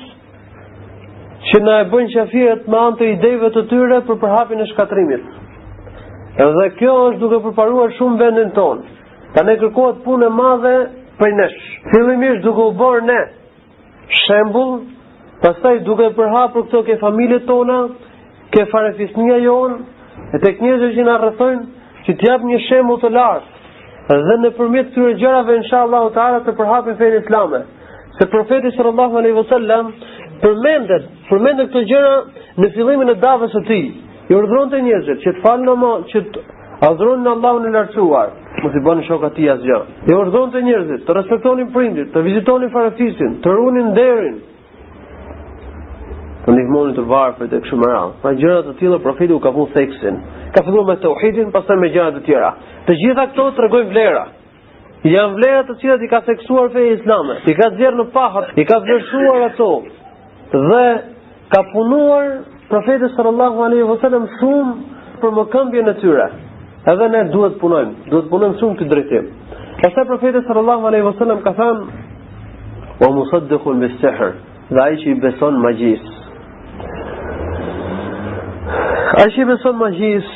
që 1.49 1.59
na 1.65 1.75
e 1.83 1.89
bën 1.93 2.07
qafiret 2.13 2.69
me 2.73 2.79
anë 2.81 2.97
të 3.01 3.09
ideve 3.17 3.49
të 3.55 3.63
tyre 3.71 3.99
për 4.09 4.17
përhapjen 4.23 4.63
e 4.65 4.69
shkatrimit. 4.73 5.25
Edhe 6.45 6.69
kjo 6.79 6.95
është 7.09 7.21
duke 7.23 7.41
përparuar 7.47 7.93
shumë 7.99 8.21
vendin 8.23 8.53
tonë. 8.57 8.85
Ta 9.35 9.45
ne 9.47 9.57
kërkohet 9.61 10.01
punë 10.07 10.27
e 10.29 10.35
madhe 10.39 10.75
për 11.21 11.35
nesh. 11.41 11.61
Fillimisht 11.93 12.43
duke 12.47 12.69
u 12.71 12.75
bërë 12.81 13.05
ne 13.11 13.21
shembull, 14.25 14.79
pastaj 15.45 15.79
duke 15.89 16.09
përhapur 16.17 16.65
këto 16.69 16.83
ke 16.89 16.97
familjet 17.03 17.45
tona, 17.49 17.79
ke 18.55 18.65
farefisnia 18.73 19.39
jon, 19.45 19.79
e 20.35 20.41
tek 20.43 20.61
njerëzit 20.63 20.97
që 20.99 21.07
na 21.07 21.17
rrethojnë, 21.23 21.65
që 22.05 22.13
të 22.19 22.29
jap 22.31 22.45
një 22.51 22.61
shembull 22.69 23.01
të 23.03 23.13
lartë. 23.17 23.47
Edhe 24.17 24.35
nëpërmjet 24.45 24.91
këtyre 24.93 25.15
gjërave 25.21 25.55
inshallahutaala 25.61 26.43
të 26.45 26.53
përhapen 26.59 26.99
fenë 27.01 27.23
islame. 27.25 27.63
Se 28.19 28.27
profeti 28.31 28.71
sallallahu 28.77 29.17
alejhi 29.21 29.37
vesellem 29.41 29.89
përmendet, 30.43 31.05
përmendet 31.29 31.69
këto 31.71 31.83
gjëra 31.91 32.15
në 32.63 32.71
fillimin 32.75 33.13
e 33.15 33.19
davës 33.23 33.55
së 33.55 33.61
tij. 33.69 33.85
I 34.31 34.37
urdhëronte 34.39 34.81
njerëzit 34.87 35.23
që 35.27 35.35
të 35.37 35.43
falin 35.45 35.81
më, 35.85 35.93
që 36.13 36.23
të 36.35 36.43
adhurojnë 36.89 37.29
Allahun 37.35 37.69
e 37.69 37.73
Lartësuar, 37.75 38.33
mos 38.65 38.75
i 38.75 38.83
bënë 38.87 39.05
shoka 39.09 39.29
ti 39.37 39.47
asgjë. 39.53 39.79
I 40.09 40.17
urdhëronte 40.17 40.63
njerëzit 40.65 41.05
të 41.07 41.17
respektonin 41.21 41.71
prindit, 41.75 42.11
të 42.15 42.23
vizitonin 42.27 42.73
farafisin, 42.75 43.39
të 43.45 43.57
runin 43.61 43.93
nderin, 43.95 44.43
Të 46.45 46.53
ndihmonin 46.53 46.93
të 46.93 47.01
varfrit 47.09 47.55
e 47.57 47.57
kështu 47.65 47.77
me 47.81 47.87
radhë. 47.89 48.17
Pa 48.23 48.35
gjëra 48.37 48.67
të 48.67 48.73
tilla 48.77 48.99
profeti 49.01 49.33
u 49.33 49.39
ka 49.41 49.49
punë 49.55 49.71
theksin 49.73 50.19
Ka 50.53 50.61
fillu 50.67 50.83
me 50.85 50.99
tauhidin, 51.01 51.49
pas 51.55 51.65
me 51.81 51.89
gjëra 51.95 52.11
të 52.19 52.21
tjera. 52.27 52.51
Të 52.85 52.97
gjitha 53.01 53.25
këto 53.31 53.47
tregojnë 53.57 53.89
vlera 53.95 54.27
Janë 55.09 55.39
vlera 55.39 55.63
të 55.71 55.79
cilat 55.81 56.05
i 56.05 56.11
ka 56.13 56.21
theksuar 56.27 56.69
feja 56.77 56.99
islame, 56.99 57.39
i 57.49 57.55
ka 57.57 57.71
zjerë 57.79 57.97
në 58.03 58.07
pahat, 58.13 58.53
i 58.61 58.65
ka 58.69 58.77
vlerësuar 58.85 59.47
ato, 59.49 59.71
dhe 60.53 60.85
ka 61.53 61.63
punuar 61.73 62.41
profetës 62.69 63.15
sallallahu 63.17 63.63
alaihi 63.65 63.85
wasallam 63.89 64.27
shumë 64.41 64.75
për 65.23 65.31
mëkëmbjen 65.39 65.89
e 65.89 65.95
tyre. 66.03 66.27
Edhe 66.93 67.09
ne 67.15 67.23
duhet 67.33 67.55
punojnë, 67.61 67.61
punojmë, 67.61 68.11
duhet 68.11 68.31
punojnë 68.31 68.31
punojmë 68.31 68.59
shumë 68.61 68.79
këtë 68.81 68.91
drejtim. 68.93 69.29
Pastaj 69.83 70.05
profeti 70.11 70.41
sallallahu 70.49 70.87
alaihi 70.91 71.07
wasallam 71.09 71.41
ka 71.47 71.53
thënë 71.55 71.85
wa 73.03 73.11
musaddiqu 73.17 73.75
bis 73.81 73.99
dhe 74.01 74.81
ai 74.83 74.97
që 75.01 75.09
i 75.09 75.15
beson 75.23 75.59
magjis 75.65 76.05
Ai 79.21 79.27
që 79.35 79.43
i 79.43 79.45
beson 79.53 79.77
magjis 79.81 80.31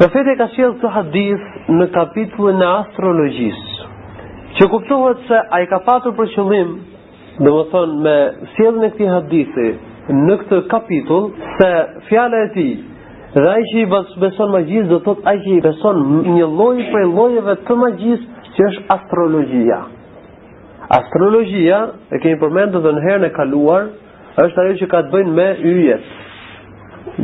profeti 0.00 0.36
ka 0.40 0.48
sjellë 0.54 0.78
të 0.82 0.90
hadith 0.96 1.68
në 1.78 1.88
kapitullin 1.94 2.62
e 2.64 2.70
astrologjisë 2.70 3.90
që 4.56 4.68
kuptohet 4.70 5.26
se 5.28 5.40
a 5.50 5.60
i 5.64 5.68
ka 5.72 5.82
patur 5.86 6.14
për 6.18 6.30
qëllim 6.34 6.72
Dhe 7.34 7.50
më 7.50 7.62
thonë 7.72 7.94
me 8.04 8.14
sjedhën 8.56 8.84
e 8.86 8.88
këti 8.94 9.06
hadithi 9.10 9.70
në 10.26 10.34
këtë 10.42 10.58
kapitull 10.70 11.24
se 11.56 11.70
fjale 12.08 12.42
e 12.46 12.50
ti 12.54 12.66
dhe 13.34 13.46
ai 13.52 13.64
që 13.70 13.80
i 13.82 13.86
beson 14.22 14.52
magjisë 14.54 14.86
thot 14.92 15.02
thotë 15.08 15.28
ai 15.32 15.40
që 15.46 15.56
i 15.56 15.64
beson 15.64 15.98
një 16.36 16.46
lloj 16.52 16.74
prej 16.92 17.08
llojeve 17.16 17.56
të 17.66 17.76
magjisë 17.80 18.44
që 18.58 18.66
është 18.68 18.84
astrologjia. 18.96 19.80
Astrologjia, 20.98 21.80
e 22.14 22.20
kemi 22.22 22.38
përmendur 22.44 22.84
dhe 22.84 22.92
në 22.98 23.02
herën 23.08 23.26
e 23.26 23.32
kaluar, 23.34 23.88
është 24.44 24.62
ajo 24.64 24.78
që 24.82 24.88
ka 24.94 25.00
të 25.06 25.12
bëjnë 25.16 25.34
me 25.40 25.48
yjet. 25.72 26.12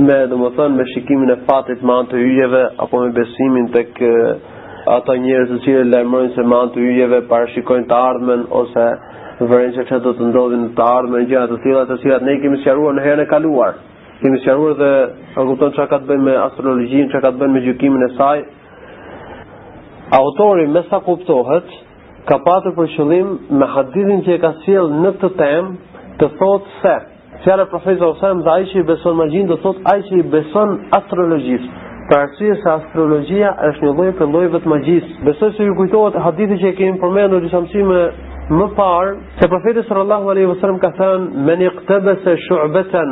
Me, 0.07 0.19
do 0.31 0.41
thonë, 0.57 0.75
me 0.81 0.87
shikimin 0.95 1.31
e 1.37 1.37
fatit 1.47 1.85
me 1.87 1.95
anë 2.01 2.11
të 2.11 2.25
yjeve 2.33 2.65
apo 2.83 3.05
me 3.05 3.13
besimin 3.17 3.71
tek 3.77 4.03
ata 4.97 5.15
njerëz 5.23 5.53
të 5.55 5.61
cilë 5.65 5.87
lajmërojnë 5.93 6.35
se 6.35 6.43
me 6.51 6.59
anë 6.63 6.75
të 6.75 6.87
yjeve 6.91 7.23
parashikojnë 7.31 7.87
të 7.91 7.99
ardhmen 8.11 8.43
ose 8.61 8.85
vërejtë 9.49 9.85
që 9.89 9.99
do 10.05 10.13
të 10.19 10.27
ndodhin 10.31 10.65
të 10.77 10.83
ardhme 10.85 11.21
në 11.23 11.29
gjëra 11.31 11.49
të 11.51 11.57
tilla 11.65 11.85
të 11.89 11.97
cilat 12.03 12.25
ne 12.27 12.35
kemi 12.43 12.59
sqaruar 12.65 12.97
në 12.97 13.05
herën 13.05 13.23
e 13.25 13.29
kaluar. 13.31 13.77
Kemi 14.21 14.41
sqaruar 14.43 14.75
dhe 14.77 14.91
e 15.41 15.47
kupton 15.51 15.73
çka 15.77 15.87
ka 15.95 15.99
të 16.01 16.09
bëjë 16.11 16.25
me 16.27 16.35
astrologjin, 16.45 17.09
çka 17.13 17.21
ka 17.25 17.31
të 17.33 17.41
bëjë 17.41 17.55
me 17.55 17.63
gjykimin 17.67 18.05
e 18.07 18.11
saj. 18.19 18.43
Autori 20.21 20.67
me 20.69 20.83
sa 20.91 20.99
kuptohet 21.07 21.73
ka 22.29 22.39
patur 22.45 22.75
për 22.77 22.91
qëllim 22.97 23.31
me 23.61 23.67
hadithin 23.75 24.21
që 24.27 24.37
e 24.37 24.41
ka 24.45 24.53
sjell 24.65 24.93
në 25.01 25.15
këtë 25.17 25.33
temë 25.39 26.01
të 26.21 26.29
thotë 26.37 26.75
se 26.83 26.95
fjala 27.45 27.65
profetit 27.73 28.03
ose 28.05 28.33
më 28.37 28.45
dha 28.45 28.57
ai 28.61 28.67
që 28.73 28.81
i 28.83 28.87
beson 28.91 29.17
magjin 29.17 29.47
do 29.49 29.57
thotë 29.65 29.87
ai 29.95 30.03
që 30.11 30.19
i 30.21 30.27
beson 30.35 30.77
astrologjisë. 30.99 31.71
Për 32.11 32.19
arsye 32.19 32.55
se 32.65 32.71
astrologjia 32.77 33.53
është 33.69 33.87
një 33.87 33.91
lloj 33.97 34.13
për 34.21 34.29
llojeve 34.35 34.61
të 34.65 34.71
magjisë. 34.73 35.15
Besoj 35.29 35.53
se 35.57 35.65
ju 35.69 35.75
kujtohet 35.79 36.17
hadithi 36.25 36.57
që 36.63 36.73
e 36.73 36.73
kemi 36.81 36.99
përmendur 36.99 37.45
disa 37.45 37.61
mësime 37.63 38.01
më 38.59 38.65
parë 38.77 39.11
se 39.41 39.47
profeti 39.53 39.83
sallallahu 39.89 40.31
alaihi 40.33 40.49
wasallam 40.51 40.79
ka 40.85 40.89
thënë 40.97 41.43
men 41.49 41.61
iqtabasa 41.67 42.33
shu'batan 42.47 43.11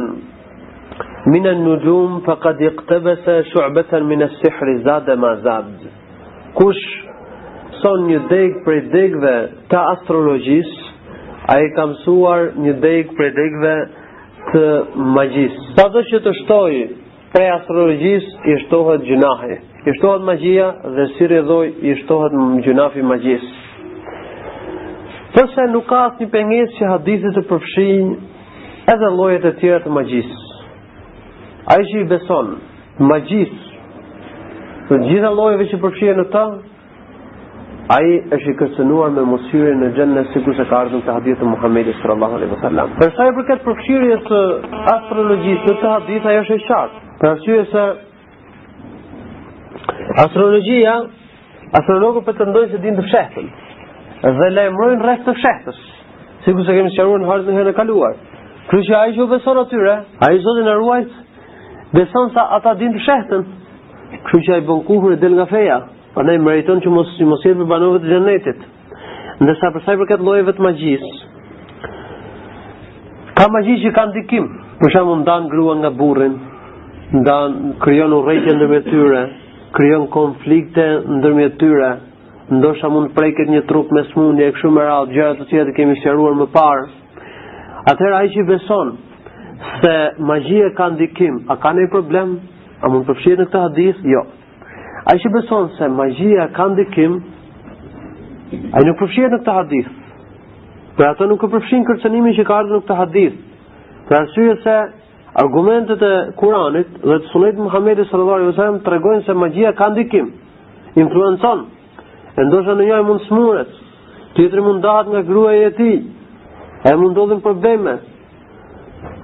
min 1.35 1.45
an-nujum 1.51 2.17
faqad 2.29 2.65
iqtabasa 2.69 3.37
shu'batan 3.53 4.09
min 4.09 4.25
as-sihr 4.27 4.73
zada 4.89 5.15
ma 5.25 5.31
zad 5.45 5.69
kush 6.59 6.83
son 7.83 8.09
një 8.11 8.19
deg 8.33 8.57
prej 8.65 8.81
degve 8.97 9.37
të 9.71 9.85
astrologjis 9.93 10.75
a 11.55 11.61
i 11.63 11.71
ka 11.77 11.87
mësuar 11.93 12.45
një 12.67 12.75
deg 12.87 13.15
prej 13.21 13.31
degve 13.39 13.77
të 14.51 14.67
magjis 15.19 15.55
sa 15.79 15.87
do 15.95 16.03
që 16.11 16.23
të 16.27 16.35
shtoj 16.41 16.75
për 17.37 17.49
astrologjis 17.61 18.27
i 18.55 18.59
shtohet 18.67 19.07
gjunahi 19.13 19.63
i 19.87 19.97
shtohet 20.01 20.29
magjia 20.33 20.69
dhe 20.99 21.09
si 21.15 21.31
rëdoj 21.35 21.65
i 21.93 21.97
shtohet 22.03 22.39
gjunafi 22.67 23.07
magjis 23.13 23.47
Përse 25.39 25.65
nuk 25.71 25.85
ka 25.89 25.97
asë 26.09 26.23
një 26.25 26.31
pengesë 26.33 26.73
që 26.77 26.87
hadithet 26.97 27.35
të 27.39 27.43
përfshijnë 27.47 28.15
edhe 28.95 29.11
lojet 29.19 29.45
e 29.47 29.51
tjera 29.61 29.77
të 29.85 29.91
magjisë. 29.97 30.39
Ai 31.71 31.77
i 31.85 31.85
që 31.91 32.01
i 32.01 32.07
beson, 32.13 32.49
magjisë, 33.07 33.79
të 34.89 34.99
gjitha 35.05 35.31
lojeve 35.39 35.67
që 35.71 35.79
përfshin 35.85 36.19
në 36.19 36.25
ta, 36.33 36.43
ai 37.99 38.09
është 38.39 38.51
i 38.51 38.57
kërcenuar 38.65 39.13
me 39.15 39.29
mosyre 39.35 39.77
në 39.85 39.93
xhennë 40.01 40.27
sikur 40.33 40.59
se 40.59 40.67
ka 40.73 40.81
ardhën 40.83 41.05
të 41.07 41.15
hadithet 41.21 41.45
të 41.45 41.53
Muhammedi 41.53 41.95
sallallahu 42.01 42.41
alaihi 42.41 42.55
wasallam. 42.57 42.99
Për 43.05 43.15
sa 43.21 43.29
i 43.31 43.37
përket 43.39 43.63
përfshirjes 43.69 44.27
së 44.33 44.43
astrologjisë, 44.97 45.63
të, 45.69 45.77
të 45.85 45.95
hadith 45.95 46.29
ajo 46.33 46.43
është 46.43 46.57
e 46.59 46.65
qartë. 46.65 47.05
Për 47.23 47.31
arsye 47.31 47.63
se 47.77 47.87
astrologjia, 50.27 50.99
astrologët 51.83 52.29
pretendojnë 52.33 52.75
se 52.75 52.83
dinë 52.89 53.01
të 53.03 53.09
fshehtën 53.13 53.51
dhe 54.23 54.49
lajmërojnë 54.55 55.05
rreth 55.05 55.21
të 55.27 55.35
shehtës, 55.43 55.79
sikur 56.47 56.65
se 56.67 56.75
kemi 56.75 56.91
sqaruar 56.95 57.23
në 57.23 57.29
harxhën 57.31 57.55
e 57.55 57.59
herën 57.59 57.73
e 57.75 57.77
kaluar. 57.77 58.17
Kjo 58.69 58.81
që 58.89 58.97
ai 58.99 59.13
që 59.17 59.27
beson 59.31 59.61
atyre, 59.63 59.95
ai 60.27 60.41
Zoti 60.45 60.65
na 60.67 60.75
ruaj 60.77 61.05
beson 61.95 62.33
sa 62.35 62.43
ata 62.59 62.75
din 62.81 62.93
të 62.97 63.05
shehtën. 63.07 63.45
Kjo 64.29 64.41
që 64.47 64.55
ai 64.57 64.65
bën 64.69 64.83
kuhur 64.89 65.17
del 65.23 65.39
nga 65.39 65.47
feja, 65.53 65.79
prandaj 66.15 66.39
meriton 66.45 66.83
që 66.85 66.93
mos 66.93 67.15
si 67.17 67.25
mos 67.29 67.45
jetë 67.47 67.61
me 67.63 67.69
banorët 67.71 68.05
e 68.05 68.11
xhenetit. 68.11 68.67
Ndërsa 69.41 69.71
për 69.77 69.85
sa 69.87 69.95
i 69.95 70.01
përket 70.01 70.25
llojeve 70.27 70.53
të 70.57 70.65
magjisë, 70.67 71.11
ka 73.39 73.47
magji 73.55 73.77
që 73.85 73.95
kanë 73.99 74.17
dikim. 74.23 74.49
Për 74.79 74.93
shembull 74.95 75.21
ndan 75.25 75.47
grua 75.51 75.75
nga 75.81 75.89
burrin, 75.99 76.37
ndan 77.19 77.55
krijon 77.83 78.13
urrëtie 78.15 78.53
ndërmjet 78.55 78.87
tyre, 78.93 79.23
krijon 79.75 80.05
konflikte 80.15 80.85
ndërmjet 81.17 81.57
tyre, 81.59 81.89
ndoshta 82.51 82.89
mund 82.89 83.11
të 83.13 83.17
preket 83.17 83.51
një 83.53 83.61
trup 83.69 83.91
me 83.93 84.03
smundje 84.13 84.47
e 84.49 84.53
kështu 84.57 84.71
me 84.73 84.85
radhë 84.87 85.13
gjëra 85.13 85.35
të 85.39 85.47
cilat 85.51 85.69
e 85.69 85.75
kemi 85.77 85.97
sqaruar 86.01 86.37
më 86.39 86.47
parë. 86.55 86.85
Atëherë 87.93 88.17
ai 88.19 88.31
që 88.37 88.45
beson 88.49 88.93
se 89.83 89.95
magjia 90.31 90.71
ka 90.79 90.87
ndikim, 90.95 91.35
a 91.53 91.57
ka 91.61 91.75
ndonjë 91.75 91.91
problem? 91.93 92.37
A 92.81 92.87
mund 92.89 93.05
të 93.05 93.13
përfshihet 93.13 93.43
në 93.43 93.47
këtë 93.51 93.65
hadith? 93.67 94.01
Jo. 94.15 94.23
Ai 95.13 95.19
që 95.25 95.33
beson 95.37 95.69
se 95.77 95.91
magjia 96.01 96.49
ka 96.57 96.69
ndikim, 96.73 97.19
ai 98.77 98.83
nuk 98.89 98.97
përfshihet 99.05 99.33
në 99.37 99.41
këtë 99.45 99.57
hadith. 99.61 99.93
Për 100.97 101.09
ato 101.13 101.29
nuk 101.31 101.45
e 101.49 101.53
përfshin 101.53 101.85
kërcënimin 101.93 102.37
që 102.41 102.49
ka 102.49 102.57
ardhur 102.65 102.81
në 102.81 102.85
këtë 102.87 102.97
hadith. 103.05 103.37
Për 104.09 104.19
arsye 104.25 104.57
se 104.65 104.79
argumentet 105.43 106.01
e 106.03 106.13
Kuranit 106.41 106.97
dhe 107.05 107.17
të 107.23 107.31
Sunetit 107.35 107.61
Muhamedit 107.61 108.09
sallallahu 108.09 108.41
alaihi 108.41 108.53
wasallam 108.55 108.79
tregojnë 108.89 109.27
se 109.27 109.35
magjia 109.43 109.71
ka 109.79 109.87
ndikim, 109.93 110.31
influencon 110.99 111.67
e 112.39 112.45
ndosha 112.47 112.75
në 112.79 112.85
jaj 112.87 113.01
mund 113.07 113.23
smuret, 113.27 113.71
tjetëri 114.37 114.63
mund 114.63 114.83
dahat 114.85 115.09
nga 115.11 115.23
grua 115.27 115.57
e 115.59 115.71
ti, 115.79 115.91
e 116.91 116.95
mund 116.97 117.17
dodhin 117.19 117.41
probleme. 117.43 117.97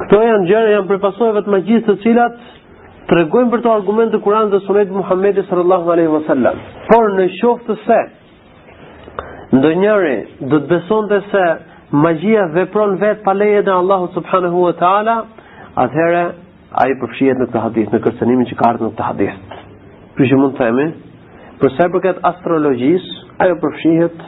Këto 0.03 0.21
janë 0.23 0.49
gjerë, 0.51 0.73
janë 0.75 0.89
përpasojve 0.91 1.45
të 1.47 1.55
magjistë 1.55 1.91
të 1.91 2.03
cilat 2.03 2.41
të 3.09 3.19
regojnë 3.19 3.51
për 3.53 3.63
të 3.67 3.71
argument 3.71 4.13
të 4.15 4.21
kuran 4.25 4.51
dhe 4.53 4.63
sunet 4.67 4.91
Muhammedi 4.99 5.43
sallallahu 5.51 5.91
alaihi 5.95 6.13
wa 6.15 6.23
sallam. 6.27 6.61
Por 6.89 7.11
në 7.19 7.27
shoftë 7.39 7.69
të 7.69 7.77
se, 7.87 7.99
ndë 9.59 9.73
njëri 9.83 10.17
dhe 10.41 10.61
të 10.63 10.71
beson 10.73 11.09
të 11.11 11.21
se 11.31 11.45
magjia 12.07 12.49
vepron 12.57 12.97
vetë 13.03 13.23
pa 13.27 13.37
leje 13.39 13.63
dhe 13.69 13.77
Allahu 13.77 14.09
subhanahu 14.17 14.65
wa 14.67 14.73
ta'ala, 14.83 15.19
atëhere 15.85 16.27
a 16.83 16.89
i 16.91 16.97
përfshijet 17.03 17.43
në 17.45 17.51
këtë 17.51 17.65
hadith, 17.69 17.93
në 17.95 18.03
kërcenimin 18.09 18.51
që 18.51 18.59
ka 18.61 18.71
ardhë 18.73 18.89
në 18.89 18.95
këtë 18.95 19.11
hadith. 19.11 19.41
Për 20.17 20.31
që 20.31 20.41
mund 20.41 20.57
të 20.57 20.65
themi, 20.65 20.87
Për 21.65 21.71
sa 21.81 21.85
i 21.89 21.93
përket 21.95 22.19
astrologjisë, 22.29 23.13
ajo 23.41 23.55
përfshihet 23.63 24.19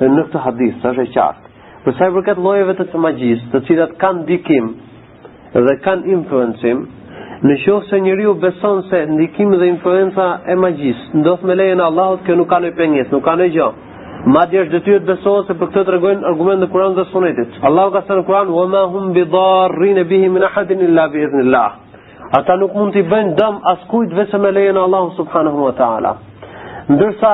në 0.00 0.22
këtë 0.28 0.40
hadith, 0.46 0.78
sa 0.82 0.90
është 0.90 1.02
e 1.02 1.10
qartë. 1.16 1.50
Për 1.84 1.94
sa 1.98 2.06
i 2.10 2.14
përket 2.16 2.40
llojeve 2.46 2.72
të 2.80 3.02
magjisë, 3.04 3.44
të 3.52 3.60
cilat 3.68 3.92
kanë 4.00 4.22
ndikim 4.24 4.66
dhe 5.66 5.74
kanë 5.84 6.10
influencim, 6.16 6.80
në 7.44 7.58
qoftë 7.64 7.88
se 7.92 8.00
njeriu 8.06 8.32
beson 8.42 8.80
se 8.88 8.98
ndikimi 9.12 9.60
dhe 9.62 9.68
influenca 9.74 10.26
e 10.42 10.56
magjisë 10.64 11.20
ndodh 11.22 11.44
me 11.50 11.54
lejen 11.60 11.84
e 11.84 11.84
Allahut, 11.86 12.24
kjo 12.26 12.34
nuk 12.40 12.50
ka 12.50 12.58
lloj 12.64 12.74
pengesë, 12.80 13.14
nuk 13.14 13.22
ka 13.28 13.36
ndonjë 13.38 13.54
gjë. 13.58 13.70
Madje 14.34 14.60
është 14.64 14.74
detyrë 14.74 15.04
të 15.04 15.08
besohet 15.12 15.46
se 15.52 15.56
për 15.62 15.70
këtë 15.70 15.86
tregojnë 15.90 16.26
argumentet 16.32 16.66
e 16.66 16.70
Kuranit 16.74 16.98
dhe 16.98 17.06
Sunetit. 17.12 17.62
Allahu 17.70 17.94
ka 17.98 18.02
thënë 18.10 18.26
Kur'an: 18.30 18.50
"Wa 18.58 18.66
ma 18.74 18.82
hum 18.96 19.12
bidarrin 19.18 20.02
bihi 20.14 20.34
min 20.34 20.48
ahadin 20.50 20.82
illa 20.90 21.06
bi'iznillah." 21.14 21.70
Ata 22.40 22.56
nuk 22.58 22.74
mund 22.74 22.96
të 22.98 23.06
bëjnë 23.14 23.36
dëm 23.38 23.62
askujt 23.74 24.18
veçse 24.18 24.38
me 24.46 24.50
lejen 24.58 24.76
e 24.76 24.84
Allahut 24.88 25.14
subhanahu 25.22 25.66
wa 25.68 25.72
ta'ala. 25.82 26.14
Ndërsa 26.90 27.30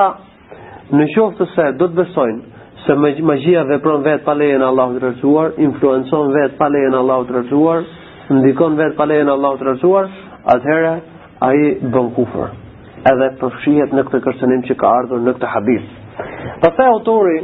në 0.93 1.05
qoftë 1.15 1.41
të 1.41 1.45
se 1.55 1.63
do 1.79 1.87
të 1.89 1.95
besojnë 1.97 2.63
se 2.83 2.95
magjia 3.27 3.63
vepron 3.65 4.03
vetë 4.05 4.23
pa 4.25 4.35
lejen 4.37 4.61
e 4.61 4.65
Allahut 4.67 4.99
të 4.99 5.03
rrezuar, 5.07 5.55
influencon 5.57 6.29
vetë 6.35 6.57
pa 6.59 6.67
lejen 6.73 6.93
e 6.93 6.99
Allahut 7.01 7.27
të 7.29 7.35
rrezuar, 7.35 7.81
ndikon 8.29 8.77
vetë 8.79 8.95
pa 8.99 9.07
lejen 9.09 9.27
e 9.29 9.33
Allahut 9.33 9.59
të 9.59 9.67
rrezuar, 9.67 10.09
atëherë 10.53 10.93
ai 11.47 11.71
bën 11.95 12.11
kufër. 12.17 12.51
Edhe 13.11 13.29
përfshihet 13.41 13.93
në 13.97 14.03
këtë 14.07 14.21
kërcënim 14.25 14.63
që 14.69 14.75
ka 14.81 14.93
ardhur 15.01 15.25
në 15.25 15.33
këtë 15.37 15.51
hadith. 15.53 15.89
Pastaj 16.63 16.87
autori 16.93 17.39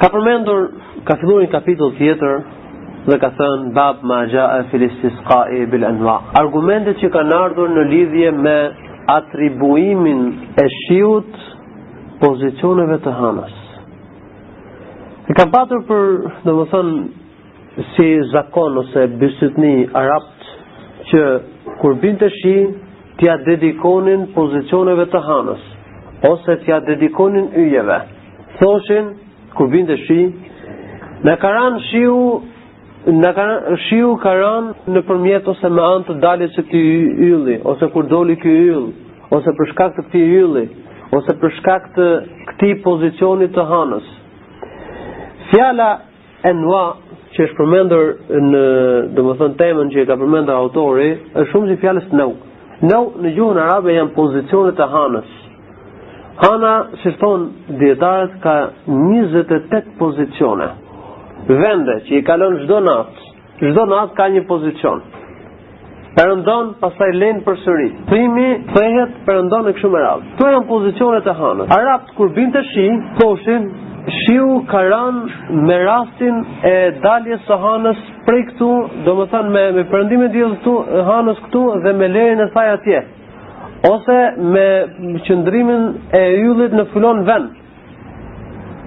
ka 0.00 0.10
përmendur 0.14 0.66
ka 1.08 1.16
filluar 1.20 1.44
një 1.44 1.52
kapitull 1.54 1.94
tjetër 2.00 2.40
dhe 3.06 3.18
ka 3.20 3.32
thënë 3.38 3.72
bab 3.76 4.00
ma 4.08 4.22
jaa 4.32 4.62
fil 4.72 4.86
istisqa 4.88 5.42
bil 5.72 5.84
anwa 5.84 6.18
argumentet 6.40 6.96
që 7.02 7.12
kanë 7.16 7.38
ardhur 7.44 7.74
në 7.78 7.88
lidhje 7.92 8.30
me 8.44 8.56
atribuimin 9.06 10.22
e 10.62 10.64
shiut 10.80 11.32
pozicioneve 12.22 12.96
të 13.04 13.12
hanës. 13.18 13.56
E 15.30 15.36
kam 15.36 15.52
patur 15.52 15.82
për, 15.88 16.06
dhe 16.44 16.54
më 16.58 16.64
thënë, 16.72 17.04
si 17.94 18.08
zakon 18.32 18.78
ose 18.84 19.06
bësit 19.22 19.58
një 19.64 19.74
arapt, 20.00 20.48
që 21.10 21.22
kur 21.80 21.96
bin 22.02 22.16
të 22.20 22.28
shi, 22.38 22.56
tja 23.20 23.36
dedikonin 23.46 24.26
pozicioneve 24.36 25.06
të 25.14 25.22
hanës, 25.28 25.64
ose 26.30 26.58
tja 26.64 26.80
dedikonin 26.88 27.48
yjeve. 27.66 27.98
Thoshin, 28.60 29.12
kur 29.56 29.68
bin 29.72 29.88
të 29.90 30.00
shi, 30.06 30.20
me 31.26 31.36
karan 31.44 31.80
shiu 31.90 32.16
në 33.12 33.30
ka 33.36 33.44
shiu 33.86 34.14
ka 34.22 34.30
rënë 34.38 34.88
në 34.94 35.00
përmjet 35.08 35.48
ose 35.52 35.68
me 35.68 35.82
anë 35.84 36.06
të 36.08 36.14
dalit 36.22 36.54
që 36.56 36.62
ti 36.70 36.80
ylli, 37.26 37.56
ose 37.68 37.88
kur 37.92 38.06
doli 38.08 38.36
kë 38.40 38.52
yll, 38.72 38.86
ose 39.36 39.52
për 39.58 39.68
shkak 39.74 39.96
të 39.98 40.04
këti 40.06 40.20
ylli, 40.40 40.62
ose 41.16 41.34
për 41.42 41.52
shkak 41.58 41.90
të 41.96 42.06
këti 42.50 42.70
pozicionit 42.86 43.52
të 43.56 43.64
hanës. 43.68 44.06
Fjala 45.50 45.88
e 46.48 46.52
nua, 46.62 46.84
që 47.34 47.44
është 47.44 47.58
përmendër 47.60 48.06
në, 48.48 48.62
dhe 49.16 49.24
më 49.28 49.34
thënë 49.42 49.58
temën 49.60 49.92
që 49.94 50.00
e 50.02 50.06
ka 50.12 50.16
përmendur 50.22 50.56
autori, 50.56 51.10
është 51.34 51.48
shumë 51.52 51.68
që 51.72 51.76
fjales 51.84 52.06
nau. 52.20 52.30
Nau 52.88 53.02
në 53.22 53.34
gjuhën 53.36 53.60
arabe 53.66 53.98
janë 53.98 54.14
pozicionit 54.16 54.78
të 54.80 54.86
hanës. 54.94 55.28
Hana, 56.40 56.72
që 57.02 57.12
shtonë, 57.18 57.76
djetarët 57.82 58.40
ka 58.46 58.56
28 58.90 59.92
pozicionet 60.00 60.80
vende 61.48 61.98
që 62.08 62.14
i 62.18 62.24
kalon 62.24 62.56
çdo 62.64 62.78
natë. 62.80 63.30
Çdo 63.60 63.84
natë 63.94 64.16
ka 64.18 64.26
një 64.34 64.42
pozicion. 64.48 65.00
Perëndon, 66.14 66.76
pastaj 66.78 67.08
lën 67.18 67.40
përsëri. 67.42 67.88
Primi 68.06 68.48
thehet 68.70 69.16
perëndon 69.26 69.64
në 69.66 69.72
kështu 69.74 69.88
me 69.90 70.02
radhë. 70.04 70.28
Kto 70.36 70.50
janë 70.52 70.66
pozicionet 70.68 71.26
e 71.26 71.34
hënës. 71.40 71.72
Arabt 71.74 72.12
kur 72.18 72.30
binte 72.36 72.62
shi, 72.72 72.86
koshin 73.20 73.72
Shiu 74.14 74.58
ka 74.68 74.82
rënë 74.84 75.60
me 75.64 75.76
rastin 75.80 76.42
e 76.68 76.72
daljes 77.00 77.40
së 77.46 77.56
hënës 77.62 78.02
prej 78.26 78.42
këtu, 78.50 78.66
domethënë 79.06 79.52
me 79.54 79.62
me 79.78 79.84
perëndimin 79.88 80.26
e 80.28 80.32
diellit 80.34 80.58
këtu, 80.60 80.74
hënës 81.08 81.38
këtu 81.46 81.62
dhe 81.86 81.94
me 81.96 82.10
lejen 82.12 82.42
e 82.44 82.50
saj 82.52 82.68
atje. 82.74 83.00
Ose 83.88 84.18
me 84.52 84.66
qëndrimin 85.26 85.88
e 86.20 86.22
yllit 86.42 86.76
në 86.76 86.84
fulon 86.92 87.24
vend. 87.26 87.48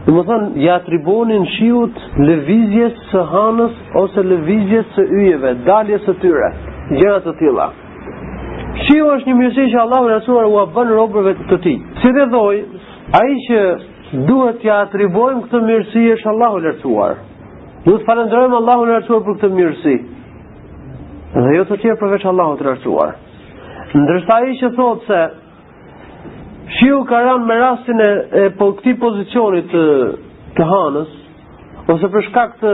Dhe 0.08 0.14
më 0.16 0.22
thënë, 0.28 0.46
ja 0.64 0.76
atribonin 0.80 1.42
shiut 1.58 1.98
levizjes 2.24 2.94
së 3.12 3.24
hanës 3.32 3.74
ose 4.02 4.22
levizjes 4.24 4.86
së 4.96 5.04
yjeve, 5.20 5.50
daljes 5.68 6.06
së 6.08 6.14
tyre, 6.22 6.48
gjërat 6.96 7.26
të 7.28 7.34
tila. 7.42 7.66
Shiu 8.86 9.10
është 9.18 9.28
një 9.28 9.36
mjësi 9.40 9.66
që 9.74 9.82
Allah 9.82 10.06
në 10.06 10.12
rësuar 10.14 10.48
u 10.48 10.56
a 10.62 10.64
bënë 10.78 10.96
robërve 11.00 11.34
të 11.50 11.58
ti. 11.66 11.74
Si 12.02 12.12
dhe 12.16 12.24
dhoj, 12.34 12.56
a 13.20 13.22
i 13.28 13.36
që 13.48 13.60
duhet 14.30 14.64
ja 14.70 14.78
atribojmë 14.86 15.44
këtë 15.48 15.62
mjësi 15.68 16.06
është 16.16 16.32
Allah 16.32 16.56
në 16.56 16.64
rësuar. 16.70 17.20
Duhet 17.90 18.06
falendrojmë 18.08 18.58
Allah 18.62 18.86
në 18.88 18.96
rësuar 19.02 19.26
për 19.28 19.40
këtë 19.42 19.50
mjësi. 19.58 19.98
Dhe 21.36 21.58
jo 21.58 21.68
të 21.68 21.80
tjerë 21.84 22.00
përveç 22.06 22.28
Allah 22.32 22.56
në 22.56 22.70
rësuar. 22.70 23.14
Ndërsa 24.00 24.40
i 24.54 24.58
që 24.64 24.72
thotë 24.80 25.06
se 25.12 25.22
Shiu 26.76 26.98
ka 27.10 27.20
ranë 27.24 27.48
me 27.50 27.56
rastin 27.62 28.02
e, 28.04 28.08
e 28.44 28.44
po 28.60 28.72
këtij 28.80 28.96
pozicionit 29.00 29.70
të, 29.72 29.84
të 30.58 30.64
Hanës 30.68 31.14
ose 31.94 32.08
për 32.12 32.26
shkak 32.28 32.58
të 32.60 32.74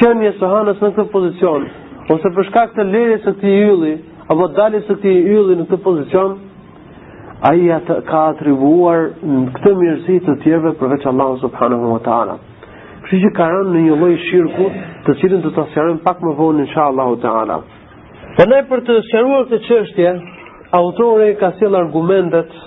së 0.00 0.52
Hanës 0.54 0.80
në 0.80 0.90
këtë 0.96 1.04
pozicion, 1.12 1.66
ose 2.14 2.30
për 2.38 2.46
shkak 2.48 2.72
të 2.78 2.86
lirjes 2.94 3.20
së 3.26 3.34
këtij 3.36 3.58
ylli 3.66 3.92
apo 4.32 4.46
daljes 4.56 4.86
së 4.88 4.96
këtij 4.96 5.20
ylli 5.34 5.58
në 5.60 5.66
këtë 5.68 5.80
pozicion, 5.84 6.38
ai 7.50 7.66
ja 7.66 7.82
ka 8.08 8.22
atribuar 8.30 9.10
në 9.34 9.42
këtë 9.58 9.74
mirësi 9.82 10.16
të 10.24 10.38
tjerve, 10.46 10.72
përveç 10.80 11.04
Allahut 11.10 11.44
subhanahu 11.44 11.92
wa 11.92 12.00
taala. 12.08 12.38
Kështu 13.04 13.20
që 13.26 13.32
ka 13.36 13.50
ranë 13.58 13.74
në 13.76 13.84
një 13.90 14.00
lloj 14.00 14.16
shirku, 14.24 14.70
të 15.04 15.18
cilin 15.20 15.44
do 15.44 15.52
ta 15.56 15.68
sqarojm 15.72 16.00
pak 16.06 16.24
më 16.24 16.32
vonë 16.40 16.64
inshallah 16.68 17.12
taala. 17.26 17.60
Dhe 18.40 18.40
po 18.40 18.50
ne 18.54 18.62
për 18.72 18.84
të 18.88 18.98
shëruar 19.12 19.46
këtë 19.52 19.62
çështje, 19.68 20.14
autori 20.80 21.34
ka 21.40 21.52
sjell 21.60 21.76
argumentet 21.84 22.60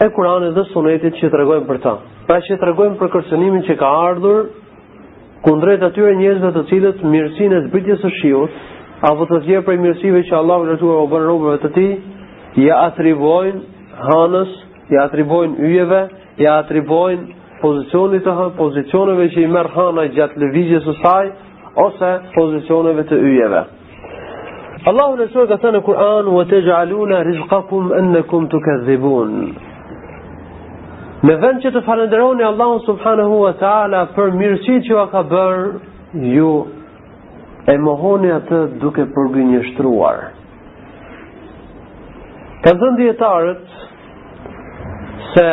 e 0.00 0.06
Kuranit 0.14 0.52
dhe 0.56 0.62
Sunetit 0.72 1.14
që 1.20 1.28
tregojnë 1.32 1.66
për 1.68 1.78
ta. 1.84 1.92
Pra 2.28 2.36
që 2.48 2.56
tregojnë 2.60 2.98
për 3.00 3.08
kërcënimin 3.14 3.64
që 3.68 3.74
ka 3.80 3.88
ardhur 4.08 4.44
kundrejt 5.46 5.82
atyre 5.86 6.12
njerëzve 6.20 6.50
të 6.56 6.62
cilët 6.70 7.02
mirësinë 7.14 7.58
e 7.58 7.64
zbritjes 7.66 8.00
së 8.04 8.10
shiut 8.20 9.02
apo 9.10 9.26
të 9.30 9.40
tjerë 9.48 9.64
prej 9.68 9.78
mirësive 9.82 10.22
që 10.30 10.36
Allahu 10.38 10.66
i 10.66 10.70
Lartësuar 10.70 11.02
u 11.02 11.10
bën 11.14 11.26
robërve 11.30 11.58
të 11.64 11.70
tij, 11.76 11.90
ja 12.66 12.78
atribojnë 12.90 13.60
hanës, 14.08 14.54
ja 14.94 15.04
atribojnë 15.08 15.66
yjeve, 15.72 16.02
ja 16.42 16.56
atribojnë 16.62 17.36
pozicionit 17.62 18.22
të 18.26 18.34
hanë, 18.38 18.56
pozicioneve 18.58 19.26
që 19.34 19.44
i 19.44 19.46
merë 19.54 19.74
hana 19.78 20.04
gjatë 20.14 20.42
lëvizjes 20.44 20.84
së 20.88 20.94
saj, 21.02 21.30
ose 21.86 22.12
pozicioneve 22.34 23.06
të 23.10 23.18
yjeve. 23.32 23.64
Allahu 24.90 25.18
në 25.18 25.26
shuar 25.32 25.48
ka 25.50 25.58
thënë 25.62 25.78
në 25.80 25.84
Kur'an, 25.88 26.30
wa 26.38 26.44
te 26.50 26.60
gjaluna 26.66 27.22
rizqakum 27.30 27.94
enne 28.00 28.22
kum 28.30 28.46
të 28.52 28.62
Me 31.26 31.34
vend 31.42 31.58
që 31.64 31.70
të 31.74 31.80
falenderoni 31.82 32.44
Allahu 32.46 32.76
subhanahu 32.86 33.38
wa 33.42 33.52
taala 33.60 34.02
për 34.18 34.30
mirësitë 34.40 34.84
që 34.88 34.92
ju 34.92 35.04
ka 35.10 35.22
bërë, 35.30 35.64
ju 36.34 36.50
e 37.72 37.74
mohoni 37.86 38.28
atë 38.36 38.58
duke 38.84 39.02
përgënjeshtruar. 39.16 40.20
Ka 42.62 42.74
dhënë 42.78 42.98
dietarët 43.00 43.74
se 45.34 45.46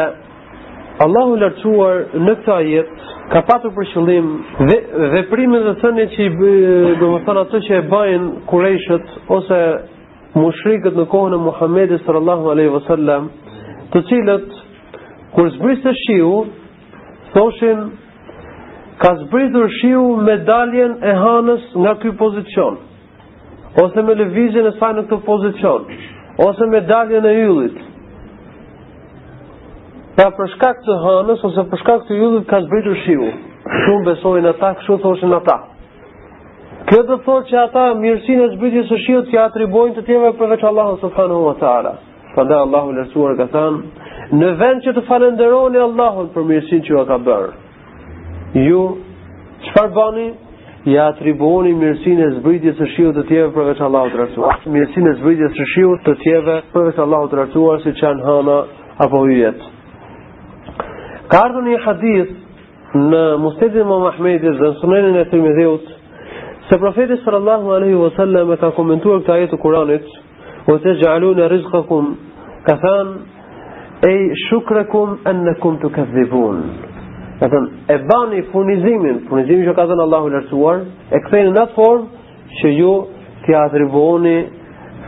Allahu 1.06 1.34
i 1.34 1.39
lartësuar 1.43 1.97
në 2.13 2.36
këtë 2.41 2.54
ajet 2.58 2.91
ka 3.34 3.41
patur 3.49 3.73
për 3.80 3.89
qëllim 3.95 4.30
veprimin 5.17 5.65
dhe 5.65 5.73
thënien 5.82 6.12
që 6.15 6.28
do 7.01 7.10
të 7.10 7.23
thonë 7.25 7.41
ato 7.47 7.63
që 7.67 7.80
e 7.80 7.84
bën 7.95 8.30
kurëshët 8.54 9.17
ose 9.39 9.60
mushrikët 10.38 11.01
në 11.01 11.08
kohën 11.13 11.34
e 11.34 11.41
Muhamedit 11.49 12.06
sallallahu 12.06 12.54
alaihi 12.54 12.73
wasallam, 12.78 13.28
të 13.93 14.01
cilët 14.12 14.62
Kur 15.36 15.50
zbritë 15.52 15.91
shiu, 16.06 16.28
thoshin 17.34 17.80
ka 19.02 19.10
zbritur 19.24 19.67
shiu 19.82 20.04
me 20.28 20.36
daljen 20.48 20.93
e 21.12 21.15
hanës 21.24 21.65
nga 21.84 21.93
ky 22.04 22.13
pozicion, 22.21 22.78
ose 23.84 24.06
me 24.08 24.15
lëvizjen 24.21 24.69
e 24.69 24.71
saj 24.80 24.93
në 24.93 25.04
këtë 25.10 25.19
pozicion, 25.28 25.89
ose 26.48 26.69
me 26.71 26.80
daljen 26.91 27.28
e 27.28 27.36
yllit. 27.41 27.84
Pa 30.15 30.30
për 30.38 30.54
shkak 30.56 30.80
të 30.88 30.95
hanës 31.04 31.43
ose 31.50 31.67
për 31.74 31.84
shkak 31.84 32.08
të 32.08 32.19
yllit 32.24 32.48
ka 32.54 32.63
zbritur 32.69 32.95
shiu. 33.04 33.34
Shumë 33.84 34.04
besojnë 34.08 34.54
ata, 34.54 34.71
kështu 34.80 35.02
thoshin 35.04 35.36
ata. 35.36 35.58
Kjo 36.86 37.02
do 37.10 37.17
thotë 37.26 37.50
që 37.50 37.60
ata 37.67 37.84
mirësinë 38.00 38.43
e 38.45 38.50
zbritjes 38.56 38.88
së 38.93 39.02
shiut 39.04 39.28
t'i 39.32 39.41
atribojnë 39.43 39.98
të 40.00 40.06
tema 40.12 40.32
përveç 40.39 40.63
Allahut 40.71 41.04
subhanuhu 41.04 41.52
teala. 41.63 41.98
Allahu 42.43 42.91
lersuar 42.98 43.36
ka 43.39 43.45
thënë, 43.50 43.80
në 44.34 44.48
vend 44.60 44.82
që 44.84 44.92
të 44.98 45.02
falenderoni 45.08 45.78
Allahun 45.82 46.30
për 46.34 46.46
mirësinë 46.50 46.86
që 46.88 46.92
ju 46.96 47.04
ka 47.08 47.18
bërë. 47.26 47.50
Ju 48.68 48.80
çfarë 49.68 49.92
bani? 49.98 50.28
Ja 50.86 51.08
atribuoni 51.14 51.74
mirësinë 51.76 52.26
e 52.26 52.32
zbritjes 52.40 52.78
së 52.78 52.88
shiut 52.94 53.16
të 53.18 53.24
tjerë 53.30 53.52
përveç 53.56 53.82
Allahut 53.88 54.14
të 54.14 54.20
rrethuar. 54.22 54.58
Mirësinë 54.66 55.12
e 55.12 55.16
zbritjes 55.20 55.54
së 55.58 55.68
shiut 55.74 56.04
të 56.08 56.14
tjerë 56.24 56.58
përveç 56.74 57.00
Allahut 57.06 57.32
të 57.32 57.40
rrethuar 57.42 57.80
siç 57.84 58.02
janë 58.02 58.26
hëna 58.28 58.58
apo 59.06 59.24
hyjet. 59.30 59.62
Ka 61.32 61.44
ardhur 61.46 61.68
një 61.70 61.80
hadith 61.86 62.96
në 62.96 63.22
Mustedin 63.46 63.82
e 63.82 63.86
Muhamedit 63.86 64.58
dhe 64.58 64.72
në 64.72 64.80
Sunenin 64.82 65.18
e 65.22 65.26
Tirmidhiut 65.32 65.92
se 66.70 66.78
profeti 66.80 67.18
sallallahu 67.26 67.72
alaihi 67.78 67.98
wasallam 68.06 68.56
ka 68.62 68.70
komentuar 68.78 69.20
këtë 69.22 69.34
ajet 69.36 69.52
të 69.54 69.60
Kuranit, 69.66 70.06
"Wa 70.70 70.78
taj'aluna 70.86 71.50
rizqakum" 71.56 72.14
ka 72.66 72.76
thënë 72.84 73.35
e 74.08 74.26
i 74.30 74.34
shukre 74.50 74.86
kum 74.91 75.18
e 75.28 75.34
në 75.34 75.54
kum 75.62 75.78
të 75.82 75.89
e 77.91 77.96
bani 78.08 78.39
punizimin 78.52 79.18
punizimin 79.30 79.65
që 79.68 79.74
ka 79.78 79.84
thënë 79.89 80.04
Allahu 80.08 80.28
lërësuar 80.34 80.78
e 81.12 81.13
këthejnë 81.26 81.52
në 81.56 81.60
atë 81.65 81.76
form 81.76 82.06
që 82.60 82.68
ju 82.80 82.91
të 83.46 83.52
atribuoni 83.60 84.38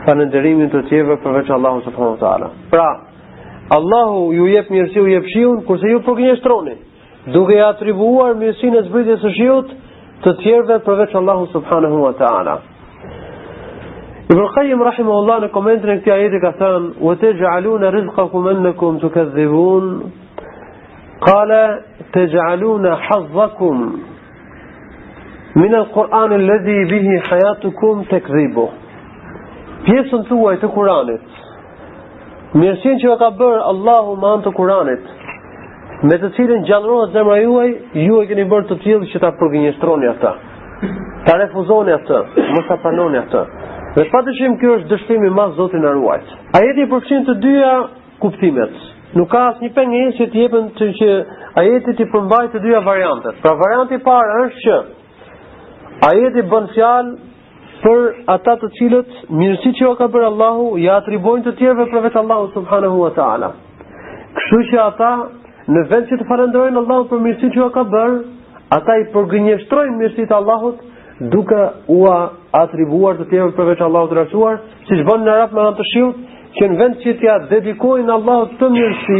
fa 0.04 0.12
në 0.18 0.24
të 0.72 0.80
tjeve 0.90 1.14
përveç 1.24 1.48
Allahu 1.56 1.78
subhanahu 1.86 2.16
përnë 2.20 2.48
pra 2.70 2.88
Allahu 3.78 4.20
ju 4.32 4.44
jep 4.52 4.68
mirësi 4.70 5.00
u 5.00 5.06
jep 5.08 5.24
shiun, 5.32 5.60
kurse 5.66 5.88
ju 5.90 6.00
përkënje 6.06 6.36
shtroni 6.36 6.74
duke 7.34 7.60
atribuar 7.62 8.34
mirësi 8.34 8.70
në 8.72 8.82
zbritjes 8.88 9.20
së 9.26 9.30
shiut 9.38 9.68
të 10.24 10.30
tjerve 10.42 10.76
përveç 10.86 11.12
Allahu 11.22 11.46
subhanahu 11.52 12.14
përnë 12.20 12.58
Ibn 14.28 14.42
Qayyim 14.54 14.80
rahimahullahu 14.84 15.40
në 15.46 15.48
komentin 15.54 15.88
e 15.88 15.92
këtij 15.98 16.12
ajeti 16.14 16.38
ka 16.42 16.50
thënë: 16.58 16.88
"Wa 17.06 17.14
taj'aluna 17.20 17.88
rizqakum 17.94 18.46
annakum 18.50 18.98
tukadhibun." 19.04 19.84
Qala: 21.26 21.60
"Taj'aluna 22.16 22.92
hazzakum 23.06 23.78
min 25.62 25.74
al-Qur'an 25.78 26.30
alladhi 26.40 26.76
bihi 26.92 27.14
hayatukum 27.28 28.04
takdhibu." 28.12 28.66
Pjesën 29.86 30.22
tuaj 30.28 30.56
të 30.62 30.68
Kuranit. 30.76 31.26
Mirësin 32.60 33.00
që 33.02 33.16
ka 33.22 33.30
bërë 33.40 33.64
Allahu 33.72 34.16
me 34.20 34.28
anë 34.34 34.42
të 34.46 34.52
Kuranit, 34.58 35.04
me 36.08 36.20
të 36.22 36.28
cilin 36.36 36.66
gjallërohet 36.68 37.14
zemra 37.16 37.38
juaj, 37.46 37.70
ju 38.06 38.20
e 38.22 38.26
keni 38.28 38.44
bërë 38.52 38.68
të 38.70 38.76
tillë 38.84 39.08
që 39.12 39.18
ta 39.24 39.30
provinjestroni 39.40 40.06
ata. 40.14 40.32
Ta 41.26 41.32
refuzoni 41.40 41.92
ata, 41.96 42.18
mos 42.52 42.64
ta 42.68 42.76
panoni 42.84 43.18
ata. 43.24 43.44
Dhe 43.98 44.04
pa 44.14 44.20
të 44.22 44.32
shimë 44.38 44.56
kjo 44.62 44.72
është 44.78 44.88
dështimi 44.92 45.28
ma 45.36 45.44
zotin 45.58 45.82
e 45.88 45.90
ruajt. 45.94 46.28
A 46.54 46.58
jeti 46.62 46.84
përkëshin 46.90 47.24
të 47.28 47.34
dyja 47.44 47.70
kuptimet. 48.22 48.74
Nuk 49.18 49.30
ka 49.32 49.40
asë 49.46 49.64
një 49.64 49.70
pengë 49.78 50.02
e 50.02 50.10
që 50.18 50.26
të 50.34 50.90
që 50.98 51.08
a 51.58 51.64
jeti 51.66 51.94
të 51.98 52.04
përmbaj 52.12 52.42
të 52.52 52.60
dyja 52.66 52.82
variantet. 52.90 53.40
Pra 53.42 53.54
variant 53.62 53.94
i 53.96 53.98
parë 54.06 54.36
është 54.42 54.60
që 54.66 54.76
a 56.06 56.10
jeti 56.20 56.44
bën 56.52 56.68
fjalë 56.74 57.10
për 57.82 58.06
ata 58.36 58.54
të 58.62 58.70
cilët 58.78 59.10
mirësi 59.40 59.72
që 59.78 59.84
jo 59.88 59.92
ka 60.02 60.06
bërë 60.14 60.28
Allahu 60.30 60.68
ja 60.84 60.98
atribojnë 61.00 61.46
të 61.48 61.54
tjerëve 61.62 61.86
për 61.94 62.04
vetë 62.06 62.20
Allahu 62.22 62.46
subhanahu 62.54 63.00
wa 63.02 63.10
ta'ala. 63.18 63.48
Kështu 64.38 64.60
që 64.70 64.78
ata 64.84 65.10
në 65.74 65.82
vend 65.90 66.06
që 66.12 66.20
të 66.22 66.28
falendrojnë 66.30 66.80
Allahu 66.84 67.08
për 67.14 67.24
mirësi 67.26 67.50
që 67.56 67.62
jo 67.64 67.70
ka 67.78 67.82
bërë, 67.96 68.18
ata 68.78 68.96
i 69.02 69.08
përgënjeshtrojnë 69.16 70.00
mirësi 70.04 70.30
Allahut 70.42 70.86
Hmm. 71.18 71.28
duke 71.34 71.58
ua 71.90 72.18
atribuar 72.54 73.16
të 73.18 73.24
tjerë 73.32 73.54
përveç 73.56 73.80
Allahut 73.82 74.10
të 74.12 74.18
Lartësuar, 74.18 74.58
siç 74.90 75.00
bën 75.08 75.24
në 75.26 75.32
rast 75.40 75.54
me 75.56 75.64
anë 75.64 75.78
të 75.78 75.86
shiut, 75.92 76.20
që 76.58 76.68
në 76.70 76.76
vend 76.78 77.00
që 77.02 77.14
t'ia 77.20 77.34
dedikojnë 77.52 78.12
Allahut 78.14 78.52
të 78.60 78.68
mirësi 78.74 79.18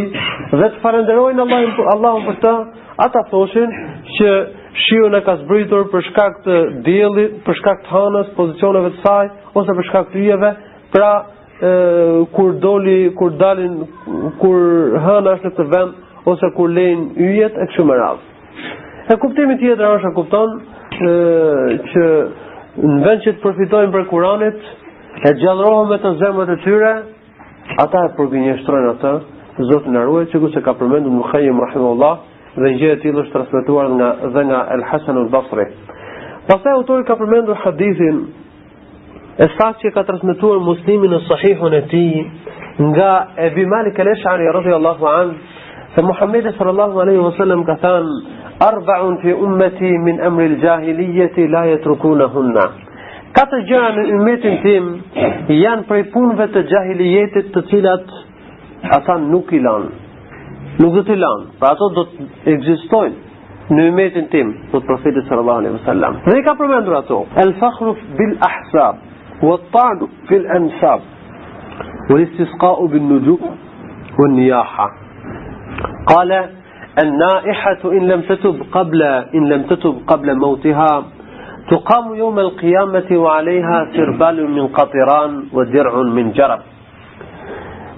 dhe 0.61 0.69
të 0.69 0.79
falenderojnë 0.85 1.43
Allahun 1.45 1.91
Allahun 1.95 2.23
për 2.29 2.39
të, 2.45 2.53
ata 3.07 3.23
thoshin 3.33 3.75
që 4.19 4.31
shiu 4.87 5.11
në 5.17 5.21
ka 5.27 5.35
zbritur 5.43 5.89
për 5.93 6.07
shkak 6.11 6.39
të 6.47 6.61
diellit, 6.87 7.35
për 7.47 7.59
shkak 7.63 7.83
të 7.83 7.91
hanës, 7.95 8.31
pozicioneve 8.39 8.95
të 8.95 9.05
saj 9.05 9.29
ose 9.59 9.75
për 9.81 9.89
shkak 9.91 10.11
të 10.13 10.23
yjeve, 10.29 10.53
pra 10.95 11.11
e, 11.19 11.73
kur 12.37 12.55
doli, 12.67 12.99
kur 13.19 13.35
dalin, 13.43 13.75
kur 14.39 14.99
hëna 15.07 15.35
është 15.37 15.51
në 15.51 15.55
këtë 15.57 15.69
vend 15.75 16.27
ose 16.33 16.53
kur 16.57 16.71
lejnë 16.79 17.31
yjet 17.35 17.59
e 17.59 17.67
kështu 17.73 17.87
me 17.91 17.99
radhë. 17.99 18.27
E 19.13 19.17
kuptimi 19.17 19.57
tjetër 19.61 19.89
është 19.99 20.11
e 20.11 20.15
kupton 20.21 20.59
që 20.99 21.13
që 21.93 22.05
në 22.79 22.99
vend 23.07 23.23
që 23.27 23.33
të 23.33 23.43
përfitojnë 23.43 23.93
për 23.95 24.05
Kur'anit, 24.11 24.59
e 25.29 25.33
gjallërohen 25.41 25.89
me 25.91 25.99
të 26.03 26.13
zemrat 26.23 26.51
e 26.55 26.57
tyre, 26.65 26.91
ata 27.83 28.03
e 28.09 28.13
përgjinjeshtrojnë 28.19 28.91
atë. 28.93 29.13
Zoti 29.73 29.91
na 29.95 30.05
ruaj, 30.07 30.29
sikur 30.33 30.53
se 30.55 30.61
ka 30.63 30.73
përmendur 30.79 31.15
Muhajim 31.19 31.59
rahimullah, 31.65 32.19
dhe 32.59 32.71
gjëja 32.79 32.97
e 32.99 33.01
tillë 33.05 33.25
është 33.25 33.33
transmetuar 33.35 33.89
nga 33.99 34.11
dhe 34.37 34.45
nga 34.51 34.61
El 34.77 34.85
Hasan 34.91 35.19
al 35.23 35.29
Basri. 35.33 35.65
Pastaj 36.51 36.75
autori 36.77 37.05
ka 37.07 37.17
përmendur 37.19 37.59
hadithin 37.65 38.21
e 39.45 39.49
saqë 39.57 39.83
që 39.83 39.93
ka 39.97 40.07
transmetuar 40.11 40.63
muslimin 40.69 41.11
në 41.17 41.21
sahihun 41.29 41.75
e 41.79 41.83
ti 41.93 42.05
nga 42.91 43.11
Ebi 43.49 43.67
Malik 43.67 43.99
Aleshani 44.01 44.47
Allahu 44.53 45.07
anë 45.17 45.57
فمحمد 45.97 46.55
صلى 46.59 46.71
الله 46.71 47.01
عليه 47.01 47.19
وسلم 47.19 47.63
قال 47.65 48.07
أربع 48.63 49.23
في 49.23 49.33
أمتي 49.33 49.91
من 50.07 50.21
أمر 50.21 50.45
الجاهلية 50.47 51.47
لا 51.47 51.65
يتركونهن 51.65 52.55
قطع 53.37 53.59
جان 53.71 53.97
أمت 54.21 54.43
تيم 54.63 54.85
يان 55.49 55.81
بريبون 55.91 56.37
فت 56.37 56.57
الجاهلية 56.57 57.27
تتصيلات 57.53 58.05
أطان 58.97 59.21
نوكيلان 59.33 59.85
نوكيلان 60.83 61.41
فأتو 61.61 61.87
دوت 61.97 62.09
إكزيستوين 62.49 63.13
نوميت 63.77 64.19
تيم 64.33 64.49
دوت 64.73 64.85
بروفيت 64.89 65.15
صلى 65.29 65.41
الله 65.45 65.55
عليه 65.61 65.71
وسلم 65.79 66.13
ذيك 66.33 66.49
أبرمان 66.49 66.85
دراتو 66.85 67.19
الفخر 67.45 67.87
بالأحساب 68.19 68.95
والطعن 69.43 70.01
في 70.29 70.37
الأنساب 70.37 71.01
والاستسقاء 72.11 72.87
بالنجوم 72.87 73.41
والنياحة 74.19 75.08
قال 76.07 76.49
النائحة 76.99 77.79
إن 77.85 78.09
لم 78.09 78.21
تتب 78.21 78.63
قبل 78.73 79.03
إن 79.35 79.49
لم 79.49 79.63
تتب 79.63 79.97
قبل 80.07 80.35
موتها 80.39 81.05
تقام 81.71 82.15
يوم 82.15 82.39
القيامة 82.39 83.05
وعليها 83.23 83.89
سربال 83.97 84.51
من 84.51 84.67
قطران 84.69 85.45
ودرع 85.53 86.03
من 86.03 86.33
جرب 86.33 86.61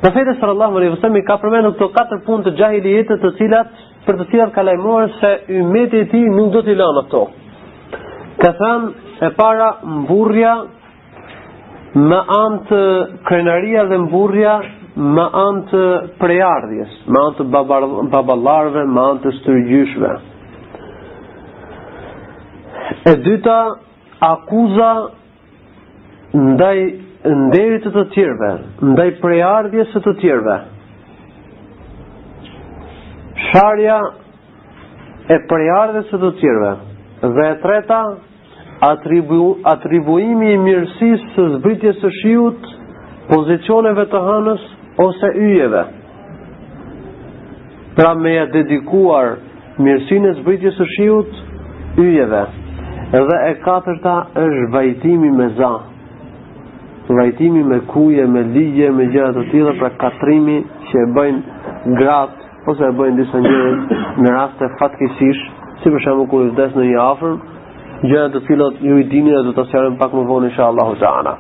Profeti 0.01 0.33
sallallahu 0.41 0.77
alaihi 0.81 0.95
wasallam 0.97 1.21
ka 1.29 1.35
përmendur 1.43 1.75
këto 1.77 1.87
katër 1.93 2.21
punë 2.25 2.45
të 2.47 2.51
jahilijetë 2.57 3.17
të 3.25 3.31
cilat 3.37 3.83
për 4.07 4.17
të 4.21 4.27
cilat 4.31 4.55
ka 4.55 4.63
lajmuar 4.65 5.11
se 5.19 5.33
ummeti 5.61 6.01
i 6.01 6.07
tij 6.09 6.23
nuk 6.37 6.49
do 6.55 6.63
t'i 6.65 6.73
lënë 6.79 7.03
ato. 7.03 7.21
Ka 8.41 8.55
thënë 8.63 9.29
e 9.29 9.31
para 9.41 9.67
mburrja 9.97 10.55
me 12.11 12.17
anë 12.39 12.63
të 12.73 12.81
krenaria 13.29 13.85
dhe 13.93 13.99
mburrja 14.07 14.55
më 14.99 15.25
anë 15.45 15.59
të 15.71 15.81
prejardhjes, 16.19 16.95
më 17.15 17.21
anë 17.27 17.37
të 17.39 17.47
babalarve, 18.17 18.85
më 18.87 19.07
anë 19.07 19.23
të 19.27 20.19
E 23.07 23.13
dyta, 23.25 23.55
akuza 24.27 24.89
ndaj 26.39 26.79
nderit 27.43 27.85
të 27.87 27.91
të 27.95 28.03
tjerve, 28.15 28.49
ndaj 28.91 29.07
prejardhjes 29.23 29.93
të 29.95 30.01
të 30.07 30.13
tjerve. 30.21 30.57
Sharja 33.51 33.97
e 35.31 35.39
prejardhjes 35.49 36.11
të 36.11 36.19
të 36.23 36.33
tjerve. 36.41 36.73
Dhe 37.39 37.47
e 37.51 37.55
treta, 37.63 38.01
atribu, 38.91 39.41
atribuimi 39.73 40.53
i 40.53 40.59
mirësis 40.67 41.25
të 41.37 41.47
zbritjes 41.57 42.03
të 42.03 42.11
shiut, 42.21 42.69
pozicioneve 43.33 44.05
të 44.13 44.21
hanës 44.29 44.67
ose 45.01 45.27
yjeve. 45.39 45.85
Pra 47.97 48.15
me 48.23 48.31
ja 48.37 48.47
dedikuar 48.53 49.35
mirësinë 49.81 50.31
e 50.35 50.41
zbritjes 50.41 50.77
së 50.81 50.87
shiut 50.97 51.39
yjeve. 52.03 52.43
Dhe 53.13 53.39
e 53.51 53.55
katërta 53.65 54.17
është 54.45 54.67
vajtimi 54.75 55.31
me 55.41 55.49
za. 55.61 55.71
Vajtimi 57.19 57.65
me 57.71 57.79
kuje, 57.91 58.27
me 58.35 58.43
ligje, 58.53 58.91
me 58.99 59.09
gjëra 59.15 59.33
të 59.39 59.47
tilla 59.51 59.73
pra 59.81 59.91
katrimi 60.05 60.59
që 60.91 61.01
e 61.05 61.09
bëjnë 61.17 61.97
gratë 61.99 62.71
ose 62.71 62.85
e 62.89 62.93
bëjnë 63.01 63.19
disa 63.23 63.41
njerëz 63.43 64.23
në 64.23 64.35
raste 64.37 64.69
fatkeqësisht, 64.81 65.51
si 65.81 65.91
për 65.95 66.05
shembull 66.05 66.29
kur 66.31 66.49
vdes 66.53 66.77
në 66.77 66.87
një 66.91 67.01
afër, 67.09 67.35
gjëra 68.05 68.31
të 68.37 68.45
cilat 68.47 68.83
ju 68.87 68.99
i 69.03 69.09
dini 69.11 69.35
dhe 69.35 69.43
do 69.49 69.57
të 69.59 69.67
sjarën 69.73 69.99
pak 70.03 70.15
më 70.19 70.27
vonë 70.31 70.53
inshallah 70.53 70.93
taala. 71.03 71.35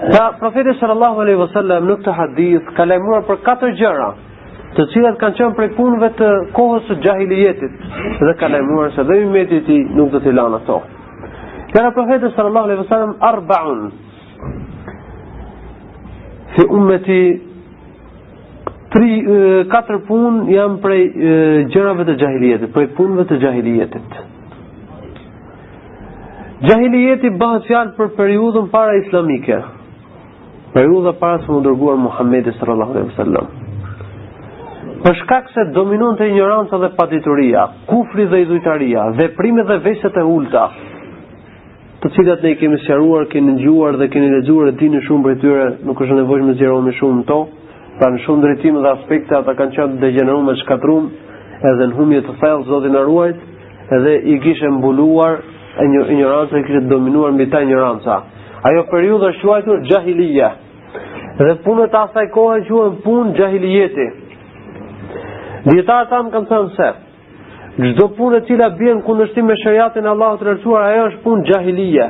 Ta 0.00 0.06
pra, 0.08 0.36
profeti 0.38 0.74
sallallahu 0.78 1.20
alaihi 1.20 1.38
wasallam 1.38 1.84
nuk 1.84 1.98
të 2.04 2.12
hadith 2.18 2.68
ka 2.76 2.84
lajmuar 2.88 3.24
për 3.28 3.36
katër 3.44 3.72
gjëra, 3.80 4.06
të 4.76 4.84
cilat 4.92 5.16
kanë 5.20 5.36
qenë 5.40 5.56
prej 5.58 5.68
punëve 5.76 6.08
të 6.20 6.28
kohës 6.56 6.86
së 6.88 6.94
jahilietit 7.04 7.72
dhe 8.24 8.32
ka 8.40 8.48
lajmuar 8.48 8.94
se 8.94 9.02
dhe 9.10 9.18
ummeti 9.26 9.58
i 9.60 9.64
tij 9.66 9.82
nuk 9.98 10.14
do 10.14 10.22
të 10.24 10.32
lanë 10.38 10.60
ato. 10.62 10.78
Ka 11.72 11.82
ra 11.84 11.90
profeti 11.96 12.30
sallallahu 12.36 12.68
alaihi 12.70 12.82
wasallam 12.84 13.12
arba'un. 13.28 13.82
Fi 16.54 16.64
ummeti 16.78 17.20
tri 18.94 19.66
katër 19.74 19.98
punë 20.06 20.46
janë 20.54 20.78
prej 20.86 21.02
gjërave 21.74 22.06
të 22.08 22.14
jahilietit, 22.24 22.72
prej 22.74 22.86
punëve 22.96 23.26
të 23.30 23.38
jahilietit. 23.44 24.16
Jahilieti 26.72 27.30
bëhet 27.44 27.68
fjalë 27.70 27.94
për 28.00 28.10
periudhën 28.16 28.72
para 28.72 28.96
islamike. 29.02 29.60
Për 30.72 30.86
ju 30.86 30.98
dhe 31.02 31.12
pas 31.18 31.46
më 31.50 31.58
ndërguar 31.62 31.96
Muhammedi 32.00 32.52
sallallahu 32.58 32.92
alaihi 32.94 33.08
wasallam. 33.12 33.46
Për 35.04 35.16
shkak 35.22 35.48
se 35.54 35.64
dominon 35.78 36.16
të 36.20 36.28
ignoranta 36.30 36.78
dhe 36.82 36.90
padituria, 36.98 37.64
kufri 37.88 38.26
dhe 38.30 38.40
idhujtaria, 38.44 39.06
dhe 39.18 39.26
primet 39.38 39.66
dhe 39.72 39.78
veset 39.86 40.16
e 40.16 40.24
ulta, 40.34 40.66
të 42.02 42.10
cilat 42.16 42.42
ne 42.46 42.52
i 42.52 42.56
kemi 42.60 42.78
sjaruar, 42.84 43.26
keni 43.32 43.56
njuar 43.58 43.96
dhe 44.02 44.06
keni 44.14 44.30
lezuar 44.36 44.70
e 44.72 44.74
në 44.94 45.02
shumë 45.08 45.24
për 45.24 45.38
tyre, 45.42 45.66
nuk 45.88 46.00
është 46.06 46.16
nevojsh 46.20 46.44
me 46.50 46.54
zjeron 46.60 46.84
me 46.86 46.92
shumë 47.00 47.18
në 47.20 47.26
to, 47.32 47.40
pra 47.98 48.10
në 48.14 48.22
shumë 48.24 48.42
drejtim 48.46 48.78
dhe 48.84 48.90
aspekte 48.92 49.36
ata 49.36 49.54
kanë 49.56 49.74
qatë 49.76 50.00
dhe 50.00 50.34
me 50.46 50.52
e 50.52 50.56
shkatrum, 50.62 51.10
edhe 51.72 51.86
në 51.90 51.96
humje 51.98 52.22
të 52.28 52.36
thellë 52.44 52.66
zotin 52.70 52.96
ruajt, 53.10 53.40
edhe 53.98 54.14
i 54.32 54.38
kishë 54.46 54.70
mbuluar 54.78 55.40
e 55.82 55.88
një 55.92 56.06
ignoranta 56.14 56.58
i 56.58 56.64
kishë 56.70 56.86
dominuar 56.94 57.32
mbi 57.32 57.50
ta 57.52 57.60
ignoranta. 57.66 58.20
Ajo 58.68 58.82
periudhë 58.90 59.28
është 59.32 59.46
quajtur 59.48 59.84
Jahilia. 59.88 60.48
Dhe 61.40 61.52
punët 61.64 61.94
asaj 62.02 62.24
kohe 62.34 62.58
quhen 62.68 62.98
punë 63.04 63.30
xahilieti. 63.38 64.06
Dietar 65.68 66.04
tham 66.10 66.28
kanë 66.34 66.50
thënë 66.50 66.74
se 66.80 66.88
çdo 67.94 68.06
punë 68.18 68.40
e 68.40 68.44
cila 68.48 68.66
bën 68.80 68.98
kundërshtim 69.06 69.46
me 69.48 69.54
shariatin 69.62 70.04
e 70.04 70.08
Allahut 70.12 70.40
të 70.42 70.48
rrecuar, 70.48 70.84
ajo 70.90 71.04
është 71.12 71.20
punë 71.24 71.46
xahilie. 71.50 72.06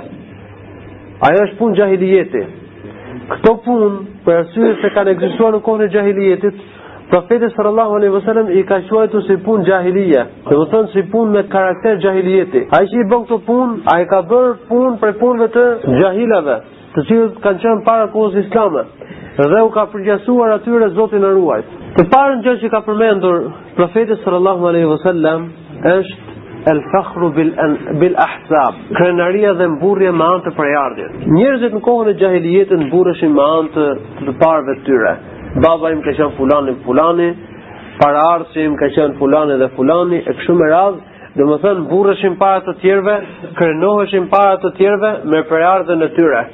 Ajo 1.28 1.44
është 1.46 1.58
punë 1.60 1.76
xahilieti. 1.80 2.42
Këto 3.34 3.52
punë, 3.66 3.92
për 4.26 4.38
arsye 4.40 4.70
se 4.82 4.90
kanë 4.96 5.12
ekzistuar 5.14 5.54
në 5.54 5.60
kohën 5.68 5.84
e 5.86 5.90
Jahilietit, 5.94 6.58
Profeti 7.10 7.48
sallallahu 7.56 7.94
alaihi 7.98 8.14
wasallam 8.18 8.48
i 8.58 8.62
ka 8.66 8.76
shuajtu 8.88 9.20
si 9.28 9.34
punë 9.46 9.64
jahilie, 9.70 10.20
do 10.50 10.58
të 10.60 10.66
thonë 10.74 10.90
si 10.92 11.02
punë 11.14 11.32
me 11.36 11.42
karakter 11.54 11.96
jahilieti. 12.04 12.60
Ai 12.78 12.84
që 12.92 13.00
i 13.02 13.06
bën 13.12 13.24
këtë 13.30 13.38
punë, 13.48 13.78
ai 13.94 14.04
ka 14.12 14.20
bërë 14.32 14.52
punë 14.68 14.92
për 15.00 15.14
punëve 15.22 15.48
të 15.56 15.64
jahilave, 16.02 16.56
të 16.94 17.04
cilët 17.08 17.40
kanë 17.46 17.60
qenë 17.64 17.82
para 17.88 18.06
kohës 18.14 18.36
islame, 18.44 18.84
dhe 19.54 19.62
u 19.66 19.72
ka 19.78 19.86
përgjigjur 19.94 20.54
atyre 20.58 20.90
Zoti 21.00 21.22
na 21.24 21.32
ruaj. 21.34 21.64
Të 21.98 22.06
parën 22.14 22.44
gjë 22.46 22.54
që 22.62 22.70
ka 22.76 22.82
përmendur 22.86 23.40
Profeti 23.78 24.14
sallallahu 24.22 24.70
alaihi 24.72 24.86
wasallam 24.94 25.48
është 25.96 26.28
El 26.70 26.78
fakhru 26.92 27.30
bil 27.32 27.54
an 27.64 27.74
bil 28.00 28.16
ahsab, 28.20 28.74
krenaria 28.98 29.54
dhe 29.56 29.66
mburrja 29.78 30.10
me 30.12 30.24
anë 30.26 30.42
të 30.44 30.50
prejardhjes. 30.58 31.14
Njerëzit 31.34 31.76
në 31.76 31.80
kohën 31.86 32.10
e 32.10 32.14
jahilietit 32.22 32.82
mburreshin 32.82 33.32
me 33.38 33.46
anë 33.56 33.70
të 34.26 34.34
parëve 34.42 34.74
të 34.80 34.84
tyre 34.90 35.14
baba 35.56 35.90
im 35.90 36.02
ka 36.02 36.12
qenë 36.14 36.36
fulani 36.36 36.74
fulani, 36.84 37.30
para 37.98 38.20
arsi 38.34 38.60
im 38.64 38.76
ka 38.76 38.86
qenë 38.94 39.16
fulani 39.18 39.56
dhe 39.60 39.68
fulani, 39.76 40.18
e 40.20 40.32
kështu 40.38 40.54
me 40.54 40.68
radhë, 40.70 41.00
dhe 41.36 41.46
më 41.48 41.56
thënë 41.64 41.82
burëshin 41.90 42.36
para 42.38 42.60
të 42.66 42.74
tjerve, 42.82 43.16
krenoheshin 43.58 44.28
para 44.30 44.54
të 44.62 44.70
tjerve 44.78 45.12
me 45.32 45.42
përardhën 45.50 45.98
në 46.02 46.08
tyre. 46.18 46.44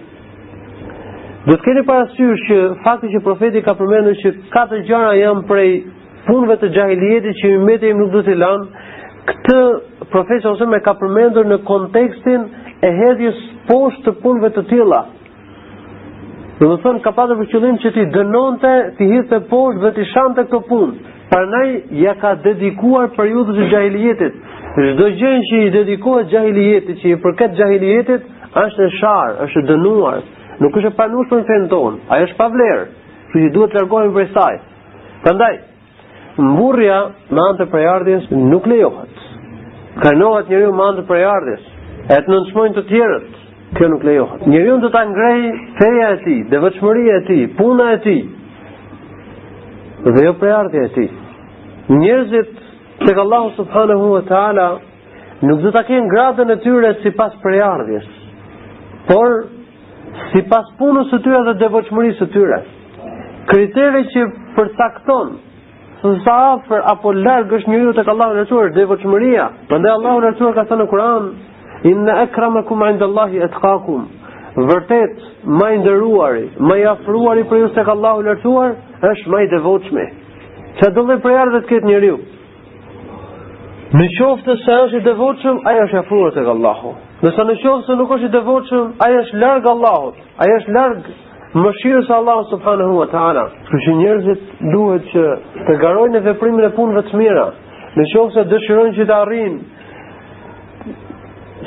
Dhe 1.47 1.55
të 1.55 1.63
keni 1.63 1.83
parasysh 1.87 2.41
që 2.49 2.57
fakti 2.85 3.11
që 3.13 3.21
profeti 3.23 3.61
ka 3.63 3.75
përmendur 3.79 4.17
që 4.23 4.31
katë 4.55 4.81
gjara 4.89 5.13
janë 5.21 5.45
prej 5.51 5.71
punëve 6.27 6.57
të 6.63 6.73
gjahiljeti 6.75 7.35
që 7.41 7.53
i 7.55 7.61
mete 7.69 7.93
nuk 7.95 8.09
du 8.15 8.25
të 8.27 8.35
lanë, 8.35 8.89
këtë 9.29 9.59
profesion 10.11 10.57
ose 10.57 10.67
me 10.73 10.81
ka 10.83 10.97
përmendur 10.99 11.47
në 11.47 11.61
kontekstin 11.69 12.49
e 12.83 12.91
hedhjes 13.03 13.39
poshtë 13.69 14.09
të 14.09 14.17
punëve 14.25 14.51
të 14.59 14.67
tila. 14.73 15.05
Dhe 16.57 16.65
më 16.69 16.77
thënë, 16.83 17.01
ka 17.05 17.11
pa 17.17 17.25
dhe 17.29 17.35
për 17.39 17.49
qëllim 17.53 17.79
që 17.83 17.91
ti 17.95 18.03
dënonte, 18.15 18.69
ti 18.97 19.07
hithë 19.11 19.25
të 19.29 19.41
poshtë 19.49 19.81
dhe 19.83 19.91
ti 19.99 20.05
shante 20.11 20.45
këtë 20.49 20.65
punë. 20.71 21.13
Parnaj, 21.33 21.67
ja 22.01 22.15
ka 22.23 22.31
dedikuar 22.47 23.11
periudës 23.17 23.59
e 23.61 23.67
gjahilijetit. 23.75 24.39
Shdo 24.79 25.11
gjenë 25.21 25.45
që 25.51 25.61
i 25.67 25.73
dedikuar 25.77 26.25
gjahilijetit, 26.33 27.03
që 27.03 27.13
i 27.13 27.19
përket 27.27 27.59
gjahilijetit, 27.61 28.33
është 28.63 28.87
e 28.87 28.97
sharë, 29.03 29.35
është 29.47 29.67
dënuar. 29.75 30.23
Nuk 30.65 30.81
është 30.81 30.95
e 30.95 30.97
panush 31.03 31.29
për 31.31 31.43
në 31.43 31.49
fenë 31.53 31.69
tonë, 31.75 32.05
aja 32.09 32.31
është 32.31 32.41
pavlerë, 32.41 32.87
që 33.35 33.45
i 33.45 33.53
duhet 33.59 33.75
të 33.77 33.83
largohin 33.83 34.17
për 34.17 34.33
saj. 34.33 34.61
ndaj, 35.37 35.55
mburja 36.41 37.01
më 37.35 37.47
antë 37.51 37.71
për 37.73 37.85
jardis 37.85 38.31
nuk 38.53 38.67
lejohet. 38.73 39.17
Kërnohet 40.01 40.49
njëri 40.53 40.73
më 40.79 40.89
antë 40.89 41.07
për 41.11 41.23
jardis, 41.27 41.67
e 42.09 42.17
të 42.17 42.31
nëndëshmojnë 42.33 42.77
të 42.77 42.87
tjerët, 42.93 43.36
kjo 43.79 43.89
nuk 43.89 44.03
lejohet. 44.05 44.47
Njeriu 44.47 44.77
do 44.81 44.89
ta 44.91 45.03
ngrej 45.05 45.43
feja 45.79 46.09
e 46.13 46.17
tij, 46.25 46.41
devotshmëria 46.51 47.15
e 47.21 47.25
tij, 47.29 47.43
puna 47.59 47.87
e 47.93 47.99
tij. 48.07 48.21
Dhe 50.15 50.21
jo 50.25 50.33
prejardhja 50.41 50.83
e 50.85 50.91
tij. 50.97 51.11
Njerëzit 52.01 52.53
tek 53.07 53.17
Allahu 53.25 53.51
subhanahu 53.57 54.07
wa 54.17 54.23
taala 54.29 54.69
nuk 55.41 55.61
do 55.63 55.71
ta 55.71 55.83
kenë 55.89 56.09
gradën 56.15 56.51
e 56.55 56.61
tyre 56.65 56.93
sipas 57.03 57.35
prejardhjes, 57.43 58.07
por 59.09 59.31
sipas 60.33 60.71
punës 60.79 61.11
së 61.13 61.21
tyre 61.27 61.43
dhe 61.51 61.57
devotshmërisë 61.65 62.21
së 62.25 62.31
tyre. 62.35 62.63
Kriteri 63.51 64.05
që 64.13 64.23
përcakton 64.57 65.37
së 66.01 66.15
sa 66.25 66.37
afër 66.55 66.81
apo 66.93 67.13
larg 67.13 67.53
është 67.59 67.71
njeriu 67.73 67.93
tek 67.95 68.09
Allahu 68.09 68.39
në 68.41 68.47
tur, 68.51 68.73
devotshmëria. 68.79 69.51
Prandaj 69.69 69.93
Allahu 69.99 70.25
i 70.33 70.41
tur 70.41 70.55
ka 70.57 70.65
thënë 70.69 70.83
në 70.85 70.89
Kur'an, 70.95 71.29
Inna 71.93 72.13
akramakum 72.27 72.83
inda 72.91 73.05
Allahi 73.11 73.39
atqakum. 73.49 74.03
Vërtet 74.71 75.19
më 75.61 75.67
i 75.77 75.81
nderuari, 75.83 76.47
më 76.69 76.77
i 76.83 76.87
afruari 76.93 77.43
për 77.51 77.59
ju 77.63 77.67
tek 77.77 77.91
Allahu 77.95 78.23
lartuar 78.29 78.73
është 79.11 79.33
më 79.35 79.43
i 79.47 79.51
devotshëm 79.51 80.07
Çfarë 80.79 80.93
do 80.99 81.03
të 81.11 81.15
prerë 81.27 81.53
vetë 81.57 81.69
këtë 81.73 81.89
njeriu? 81.91 82.15
Në 84.01 84.07
qoftë 84.17 84.57
se 84.63 84.75
është 84.87 84.99
i 85.01 85.05
devotshëm, 85.09 85.61
ai 85.71 85.75
është 85.85 85.99
afruar 86.03 86.33
tek 86.37 86.49
Allahu. 86.55 86.93
Nëse 87.25 87.47
në 87.51 87.55
qoftë 87.63 87.89
se 87.91 87.97
nuk 88.01 88.13
është 88.17 88.29
i 88.29 88.33
devotshëm, 88.37 88.89
ai 89.05 89.09
është 89.23 89.41
larg 89.43 89.69
Allahut. 89.73 90.19
Ai 90.43 90.49
është 90.59 90.75
larg 90.77 91.09
mëshirës 91.63 92.09
së 92.11 92.15
Allahut 92.19 92.53
subhanahu 92.55 92.99
wa 93.01 93.07
taala. 93.15 93.45
Kjo 93.71 93.81
që 93.87 93.95
njerëzit 94.03 94.53
duhet 94.75 95.09
që 95.15 95.25
të 95.71 95.79
garojnë 95.85 96.19
në 96.19 96.25
veprimin 96.31 96.69
e 96.69 96.73
punëve 96.81 97.05
të 97.11 97.23
mira. 97.23 97.47
Në 97.97 98.07
qoftë 98.13 98.35
se 98.43 98.49
dëshirojnë 98.55 98.97
që 99.01 99.09
të 99.13 99.17
arrijnë 99.23 99.61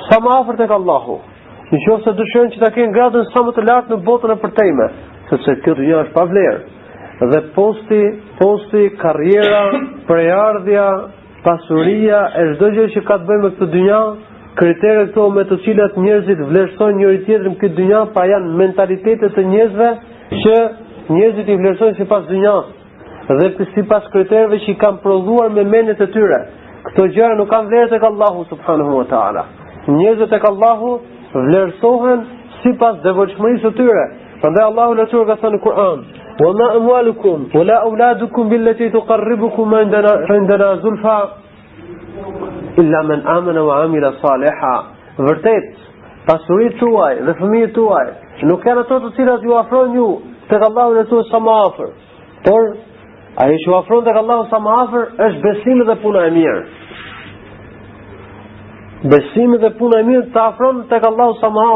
sa 0.07 0.19
më 0.23 0.31
afër 0.39 0.57
tek 0.61 0.71
Allahu. 0.75 1.15
Nëse 1.71 2.13
dëshiron 2.19 2.49
që 2.53 2.59
ta 2.63 2.69
kenë 2.73 2.95
gradën 2.95 3.25
sa 3.33 3.43
më 3.45 3.51
të 3.57 3.65
lartë 3.69 3.93
në 3.93 3.97
botën 4.07 4.31
e 4.33 4.37
përtejme, 4.43 4.87
sepse 5.29 5.55
kjo 5.65 5.75
dhunja 5.79 5.99
është 6.05 6.15
pa 6.15 6.23
vlerë. 6.29 6.59
Dhe 7.33 7.39
posti, 7.57 7.99
posti, 8.39 8.85
karriera, 9.01 9.61
prejardhja, 10.07 10.85
pasuria, 11.45 12.21
e 12.41 12.47
çdo 12.53 12.71
gjë 12.77 12.87
që 12.95 13.03
ka 13.09 13.17
të 13.21 13.29
bëjë 13.29 13.43
me 13.43 13.51
këtë 13.55 13.67
dynjë, 13.75 13.99
kriteret 14.61 15.11
këto 15.13 15.27
me 15.35 15.43
të 15.49 15.57
cilat 15.65 15.99
njerëzit 16.05 16.41
vlerësojnë 16.49 16.99
njëri 17.03 17.21
tjetrin 17.27 17.59
këtë 17.61 17.77
dynjë, 17.81 18.01
pa 18.15 18.25
janë 18.31 18.55
mentalitetet 18.63 19.37
e 19.43 19.47
njerëzve 19.53 19.91
që 20.45 20.57
njerëzit 21.13 21.51
i 21.53 21.59
vlerësojnë 21.61 21.99
sipas 22.01 22.25
dynjës 22.31 22.75
dhe 23.29 23.65
sipas 23.75 24.07
kriterëve 24.13 24.57
që 24.63 24.71
i 24.73 24.77
kanë 24.81 25.03
prodhuar 25.03 25.53
me 25.53 25.63
mendjet 25.75 26.01
e 26.01 26.09
tyre. 26.15 26.41
Këto 26.87 27.05
gjëra 27.13 27.35
nuk 27.37 27.51
kanë 27.51 27.69
vlerë 27.69 27.91
tek 27.95 28.09
Allahu 28.09 28.47
subhanahu 28.49 28.97
wa 29.03 29.07
taala 29.11 29.45
njerëzit 29.93 30.31
e 30.33 30.39
Allahu 30.49 30.93
vlerësohen 31.33 32.23
si 32.61 32.73
pas 32.81 32.97
devoqëmërisë 33.07 33.65
të 33.65 33.71
tyre. 33.79 34.05
Përndaj 34.43 34.65
Allahu 34.69 34.95
në 34.99 35.05
tërë 35.11 35.25
ka 35.29 35.35
thënë 35.43 35.57
në 35.57 35.63
Kur'an, 35.67 36.05
Wa 36.39 36.53
ma 36.55 36.67
amwalukum 36.71 37.39
wa 37.53 37.63
la 37.67 37.81
auladukum 37.83 38.47
billati 38.49 38.89
tuqarribukum 38.93 39.73
indana 39.79 40.13
indana 40.37 40.69
zulfa 40.81 41.15
illa 42.79 43.01
man 43.09 43.21
amana 43.27 43.61
wa 43.67 43.81
amila 43.83 44.13
saliha 44.21 44.71
vërtet 45.17 45.67
pasuritë 46.31 46.79
tuaj 46.79 47.17
dhe 47.27 47.35
fëmijët 47.41 47.73
tuaj 47.75 48.07
nuk 48.47 48.63
janë 48.69 48.85
ato 48.87 49.01
të 49.03 49.11
cilat 49.19 49.43
ju 49.43 49.57
afrojnë 49.63 49.99
ju 49.99 50.07
tek 50.47 50.63
Allahu 50.69 50.95
në 50.99 51.03
tuaj 51.11 51.27
sa 51.31 51.43
më 51.49 51.57
afër 51.67 51.91
por 52.47 52.69
ai 53.43 53.59
që 53.59 53.67
ju 53.67 53.75
afron 53.81 54.07
tek 54.07 54.23
Allahu 54.23 54.47
sa 54.49 54.63
më 54.69 54.79
afër 54.83 55.05
është 55.27 55.43
besimi 55.49 55.91
dhe 55.91 55.99
puna 56.05 56.23
e 56.23 56.35
mirë 56.39 56.63
Besimi 59.07 59.55
dhe 59.61 59.69
puna 59.79 59.99
e 60.01 60.03
mirë 60.03 60.25
të 60.33 60.39
afrën 60.43 60.79
të 60.89 60.97
ka 60.99 61.09
lau 61.15 61.33
sa 61.39 61.47
më 61.55 61.67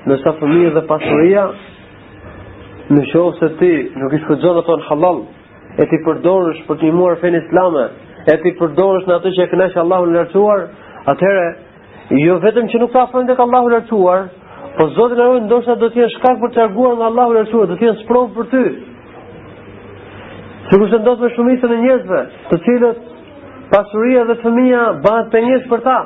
Në 0.00 0.14
Nësa 0.14 0.32
fëmijë 0.40 0.70
dhe 0.74 0.80
pasuria, 0.88 1.42
në 2.92 3.02
shohë 3.12 3.32
se 3.38 3.48
ti 3.60 3.70
nuk 4.00 4.12
ishë 4.16 4.26
këtë 4.30 4.42
zonë 4.46 4.62
në 4.80 4.84
halal, 4.90 5.18
e 5.80 5.86
ti 5.90 5.98
përdorësh 6.06 6.60
për 6.68 6.76
të 6.80 6.84
një 6.86 6.94
muar 6.98 7.16
fenë 7.20 7.40
islame, 7.44 7.82
e 8.28 8.36
ti 8.42 8.52
përdorësh 8.62 9.04
në 9.10 9.16
atë 9.18 9.32
që 9.36 9.44
e 9.44 9.48
kënashë 9.52 9.80
Allahu 9.82 10.08
në 10.08 10.16
lërcuar, 10.18 10.62
atëherë, 11.12 11.48
jo 12.26 12.38
vetëm 12.46 12.70
që 12.72 12.80
nuk 12.80 12.92
të 12.94 13.02
afrën 13.06 13.28
të 13.28 13.36
ka 13.38 13.44
Allahu 13.46 13.68
në 13.68 13.74
lërcuar, 13.76 14.24
po 14.78 14.88
zotë 15.00 15.18
në 15.20 15.24
rojë 15.28 15.42
ndoshtë 15.50 15.76
do 15.84 15.90
t'jen 15.96 16.10
shkak 16.16 16.40
për 16.44 16.54
të 16.56 16.62
arguar 16.64 16.96
nga 16.96 17.10
Allahu 17.12 17.34
në 17.34 17.42
lërcuar, 17.42 17.68
do 17.72 17.76
t'jen 17.84 18.00
sprovë 18.04 18.32
për 18.36 18.48
ty. 18.52 18.64
Se 20.70 20.80
kështë 20.80 21.04
se 21.04 21.20
me 21.24 21.34
shumisën 21.36 21.76
e 21.76 21.80
njëzve, 21.84 22.22
të 22.52 22.62
cilët 22.64 23.04
pasuria 23.76 24.24
dhe 24.32 24.40
fëmija 24.46 24.88
bëhat 25.04 25.30
për 25.36 25.46
njëzë 25.50 25.70
për 25.74 25.84
ta, 25.90 25.98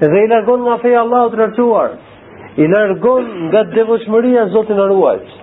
dhe 0.00 0.24
i 0.24 0.28
largon 0.28 0.60
nga 0.66 0.78
feja 0.82 1.00
Allahut 1.04 1.32
të 1.34 1.38
rrëtuar, 1.40 1.92
i 2.62 2.66
largon 2.70 3.28
nga 3.50 3.62
devëshmëria 3.74 4.46
Zotin 4.54 4.76
në 4.78 4.86
ruajt. 4.90 5.34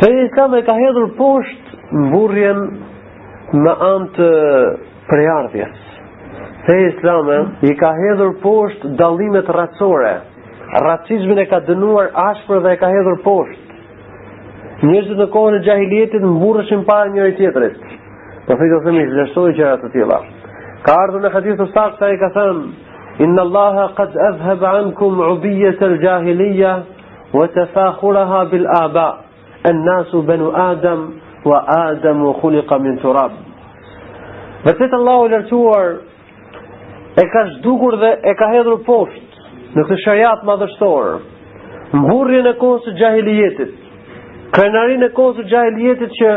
Feja 0.00 0.24
Islam 0.26 0.54
e 0.58 0.62
ka 0.68 0.76
hedhur 0.78 1.10
poshtë 1.18 1.80
mburrjen 2.04 2.60
në 3.64 3.74
antë 3.88 4.28
prejardhjes. 5.10 5.80
Feja 6.66 6.88
Islam 6.92 7.28
e 7.36 7.40
i 7.70 7.74
ka 7.78 7.90
hedhur 8.02 8.36
poshtë 8.44 8.94
dalimet 9.00 9.50
racore, 9.58 10.14
racizmin 10.86 11.38
e 11.42 11.48
ka 11.50 11.60
dënuar 11.66 12.12
ashpër 12.28 12.62
dhe 12.64 12.72
e 12.76 12.80
ka 12.82 12.88
hedhur 12.94 13.18
poshtë. 13.26 13.60
Njështë 14.84 15.18
në 15.22 15.26
kohën 15.34 15.58
e 15.58 15.62
gjahiljetit 15.66 16.22
në 16.24 16.32
burëshin 16.42 16.82
parë 16.88 17.12
njëri 17.14 17.36
tjetërit. 17.40 17.76
Për 18.48 18.58
fejtë 18.60 18.78
të 18.78 18.88
themi, 18.88 19.04
lështoj 19.18 19.52
qëra 19.56 19.78
të 19.84 19.92
tjela. 19.94 20.18
Ka 20.84 20.96
ardhë 21.06 21.22
në 21.24 21.30
hadithë 21.32 21.62
të 21.62 21.66
sakë, 21.72 21.96
sa 22.00 22.08
i 22.12 22.18
ka 22.20 22.28
thënë, 22.34 22.64
إن 23.20 23.38
الله 23.38 23.86
قد 23.86 24.10
أذهب 24.16 24.64
عنكم 24.64 25.22
عبية 25.22 25.78
الجاهلية 25.82 26.82
وتفاخرها 27.34 28.44
بالآباء 28.44 29.18
الناس 29.66 30.16
بنو 30.16 30.50
آدم 30.50 31.10
وآدم 31.46 32.32
خلق 32.32 32.72
من 32.74 32.98
تراب 33.02 33.30
بسيت 34.66 34.94
الله 34.94 35.28
لرتور 35.28 35.96
e 37.16 37.24
ka 37.32 37.44
zhdukur 37.46 37.92
dhe 38.00 38.10
e 38.30 38.32
ka 38.38 38.46
hedhur 38.52 38.80
poshtë 38.86 39.76
në 39.76 39.82
këtë 39.86 39.96
shariat 40.04 40.40
madhështor, 40.48 41.04
Mburri 41.94 42.40
e 42.42 42.52
kohës 42.58 42.88
së 42.88 42.94
xhahilijetit, 42.98 43.70
krenarinë 44.56 45.06
e 45.08 45.12
kohës 45.14 45.36
së 45.38 45.44
xhahilijetit 45.52 46.16
që 46.20 46.32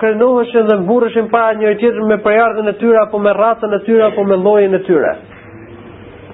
krenoheshin 0.00 0.66
dhe 0.70 0.78
mburreshin 0.82 1.28
para 1.34 1.54
njëri 1.60 1.78
tjetrit 1.78 2.08
me 2.10 2.18
përjardhën 2.26 2.72
e 2.72 2.74
tyre 2.80 2.98
apo 3.04 3.18
me 3.22 3.36
racën 3.40 3.78
e 3.78 3.82
tyre 3.86 4.04
apo 4.08 4.24
me 4.30 4.36
llojin 4.46 4.74
e 4.74 4.82
tyre. 4.88 5.12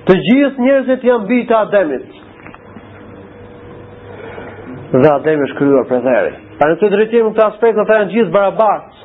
Të 0.07 0.15
gjithë 0.27 0.63
njerëzit 0.65 1.05
janë 1.07 1.27
bijtë 1.29 1.47
të 1.53 1.57
Ademit. 1.63 2.07
Dhe 4.95 5.11
Ademi 5.13 5.45
është 5.47 5.57
krijuar 5.61 5.85
për 5.91 6.09
erë. 6.17 6.33
A 6.63 6.69
në 6.71 6.79
këtë 6.81 6.91
drejtim 6.97 7.29
këta 7.31 7.47
aspekte 7.53 7.79
do 7.79 7.85
të 7.91 7.95
janë 8.01 8.11
gjithë 8.17 8.33
barabart. 8.35 9.05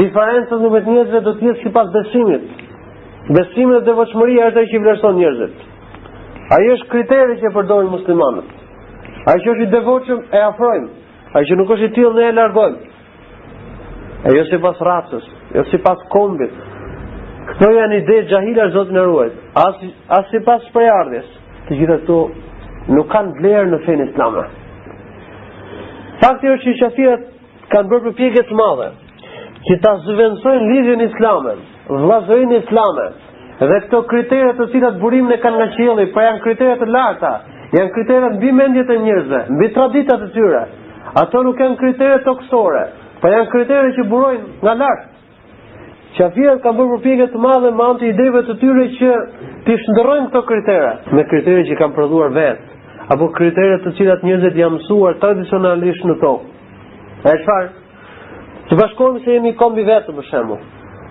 Diferenca 0.00 0.58
në 0.62 0.70
mes 0.72 0.88
njerëzve 0.92 1.20
do 1.26 1.34
të 1.38 1.48
jetë 1.50 1.64
sipas 1.66 1.92
besimit. 1.98 2.46
Besimi 3.36 3.74
dhe 3.76 3.82
devotshmëria 3.90 4.48
është 4.48 4.62
ajo 4.62 4.70
që 4.72 4.82
vlerëson 4.86 5.20
njerëzit. 5.20 5.62
Ai 6.56 6.64
është 6.72 6.88
kriteri 6.94 7.36
që 7.42 7.52
përdorin 7.58 7.92
muslimanët. 7.96 8.56
Ai 9.28 9.36
që 9.44 9.52
është 9.54 9.62
i 9.66 9.70
devotshëm 9.76 10.24
e 10.38 10.42
afrojmë, 10.48 10.88
ai 11.36 11.44
që 11.48 11.60
nuk 11.60 11.70
është 11.76 11.88
i 11.88 11.92
tillë 11.98 12.16
ne 12.16 12.24
e 12.28 12.32
largojmë. 12.36 12.82
Ai 14.28 14.34
është 14.40 14.56
sipas 14.56 14.80
racës, 14.88 15.30
është 15.54 15.74
sipas 15.76 16.02
kombit, 16.16 16.52
Këto 17.44 17.66
janë 17.76 17.96
ide 18.00 18.14
xahila 18.30 18.64
zotë 18.74 18.94
në 18.96 19.02
ruaj. 19.08 19.26
As 19.60 19.80
as 20.16 20.30
sipas 20.32 20.64
prejardhjes, 20.72 21.26
të 21.66 21.76
gjitha 21.80 21.96
këto 22.04 22.16
nuk 22.96 23.10
kanë 23.12 23.34
vlerë 23.40 23.68
në 23.72 23.80
fenë 23.84 24.06
islamë 24.10 24.44
Fakti 26.22 26.48
është 26.54 26.64
që 26.66 26.74
shafirët 26.80 27.24
kanë 27.74 27.90
bërë 27.92 28.02
përpjekje 28.06 28.42
të 28.50 28.56
mëdha 28.60 28.88
që 29.68 29.76
ta 29.84 29.92
zëvendësojnë 30.06 30.66
lidhjen 30.70 31.02
islame, 31.06 31.54
vllazërinë 31.88 32.58
islame, 32.62 33.06
dhe 33.60 33.78
këto 33.84 34.00
kritere 34.12 34.52
të 34.58 34.66
cilat 34.74 34.98
burimin 35.00 35.34
e 35.36 35.40
kanë 35.44 35.58
nga 35.60 35.66
qielli, 35.76 36.04
po 36.14 36.20
janë 36.24 36.42
kritere 36.44 36.76
të 36.82 36.88
larta, 36.96 37.32
janë 37.76 37.92
kritere 37.96 38.30
mbi 38.36 38.52
mendjet 38.60 38.92
e 38.92 38.98
njerëzve, 39.06 39.40
mbi 39.56 39.70
traditat 39.76 40.26
e 40.28 40.30
tyre. 40.36 40.62
Ato 41.22 41.42
nuk 41.48 41.60
janë 41.64 41.78
kritere 41.80 42.20
toksore, 42.28 42.84
po 43.20 43.32
janë 43.34 43.50
kritere 43.56 43.94
që 43.98 44.06
burojnë 44.12 44.46
nga 44.64 44.76
lart. 44.84 45.10
Qafirët 46.14 46.60
ka 46.62 46.70
bërë 46.78 46.92
përpjegjë 46.94 47.24
të 47.32 47.40
madhe 47.42 47.70
me 47.74 47.84
anë 47.90 47.98
të 48.00 48.06
ideve 48.12 48.42
të 48.46 48.54
tyre 48.60 48.82
që 49.00 49.14
ti 49.66 49.74
shndërrojnë 49.82 50.26
këto 50.30 50.42
kritere, 50.50 50.92
me 51.16 51.24
kritere 51.30 51.64
që 51.70 51.78
kanë 51.80 51.94
prodhuar 51.96 52.30
vet, 52.36 52.60
apo 53.10 53.26
kritere 53.34 53.80
të 53.82 53.92
cilat 53.98 54.22
njerëzit 54.28 54.60
janë 54.60 54.76
mësuar 54.76 55.16
tradicionalisht 55.24 56.04
në 56.06 56.14
tokë. 56.22 56.52
A 57.24 57.32
është 57.38 57.58
Të 58.64 58.78
bashkohemi 58.80 59.20
se 59.20 59.34
jemi 59.34 59.50
kombi 59.60 59.82
vetë 59.84 60.12
për 60.16 60.24
shembull. 60.30 60.60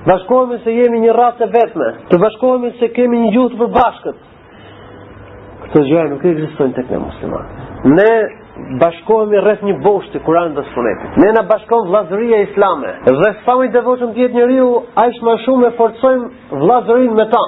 Bashkohemi 0.09 0.57
se 0.63 0.71
jemi 0.73 0.97
një 1.03 1.11
rasë 1.13 1.43
e 1.45 1.47
vetme. 1.53 1.89
Të 2.09 2.17
bashkohemi 2.23 2.71
se 2.79 2.87
kemi 2.95 3.19
një 3.23 3.29
gjuhë 3.35 3.51
të 3.53 3.59
përbashkët. 3.59 4.23
Këto 5.61 5.83
gjëra 5.85 6.09
nuk 6.15 6.25
ekzistojnë 6.31 6.73
tek 6.79 6.89
ne 6.91 7.01
muslimanët. 7.05 7.61
Ne 7.93 8.09
bashkohemi 8.81 9.37
rreth 9.43 9.63
një 9.67 9.73
boshti 9.83 10.19
Kur'an 10.25 10.53
dhe 10.55 10.63
Sunetit. 10.73 11.17
Ne 11.23 11.31
na 11.35 11.43
bashkon 11.49 11.87
vllazëria 11.89 12.39
islame 12.45 12.91
dhe 13.05 13.31
sa 13.45 13.55
më 13.59 13.67
devotshëm 13.75 14.13
të 14.15 14.21
jetë 14.23 14.37
njeriu, 14.39 14.67
aq 15.03 15.19
më 15.27 15.35
shumë 15.45 15.67
e 15.69 15.73
forcojmë 15.79 16.57
vllazërinë 16.63 17.17
me 17.19 17.25
ta. 17.33 17.43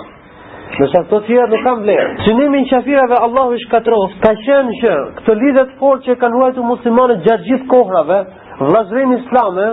Në 0.76 0.88
ato 1.00 1.04
të 1.14 1.20
tjera 1.28 1.48
nuk 1.52 1.62
kanë 1.64 1.82
vlerë. 1.84 2.14
Synimi 2.26 2.64
i 2.64 2.68
qafirave 2.72 3.20
Allahu 3.28 3.54
i 3.56 3.62
shkatrof, 3.64 4.16
ka 4.24 4.34
qenë 4.44 4.74
që 4.82 4.96
këtë 5.20 5.36
lidhje 5.42 5.64
të 5.70 5.78
fortë 5.80 6.08
që 6.10 6.18
kanë 6.24 6.36
ruajtur 6.40 6.66
muslimanët 6.72 7.22
gjatë 7.28 7.48
gjithë 7.50 7.68
kohrave, 7.72 8.18
vllazërinë 8.62 9.20
islame, 9.20 9.68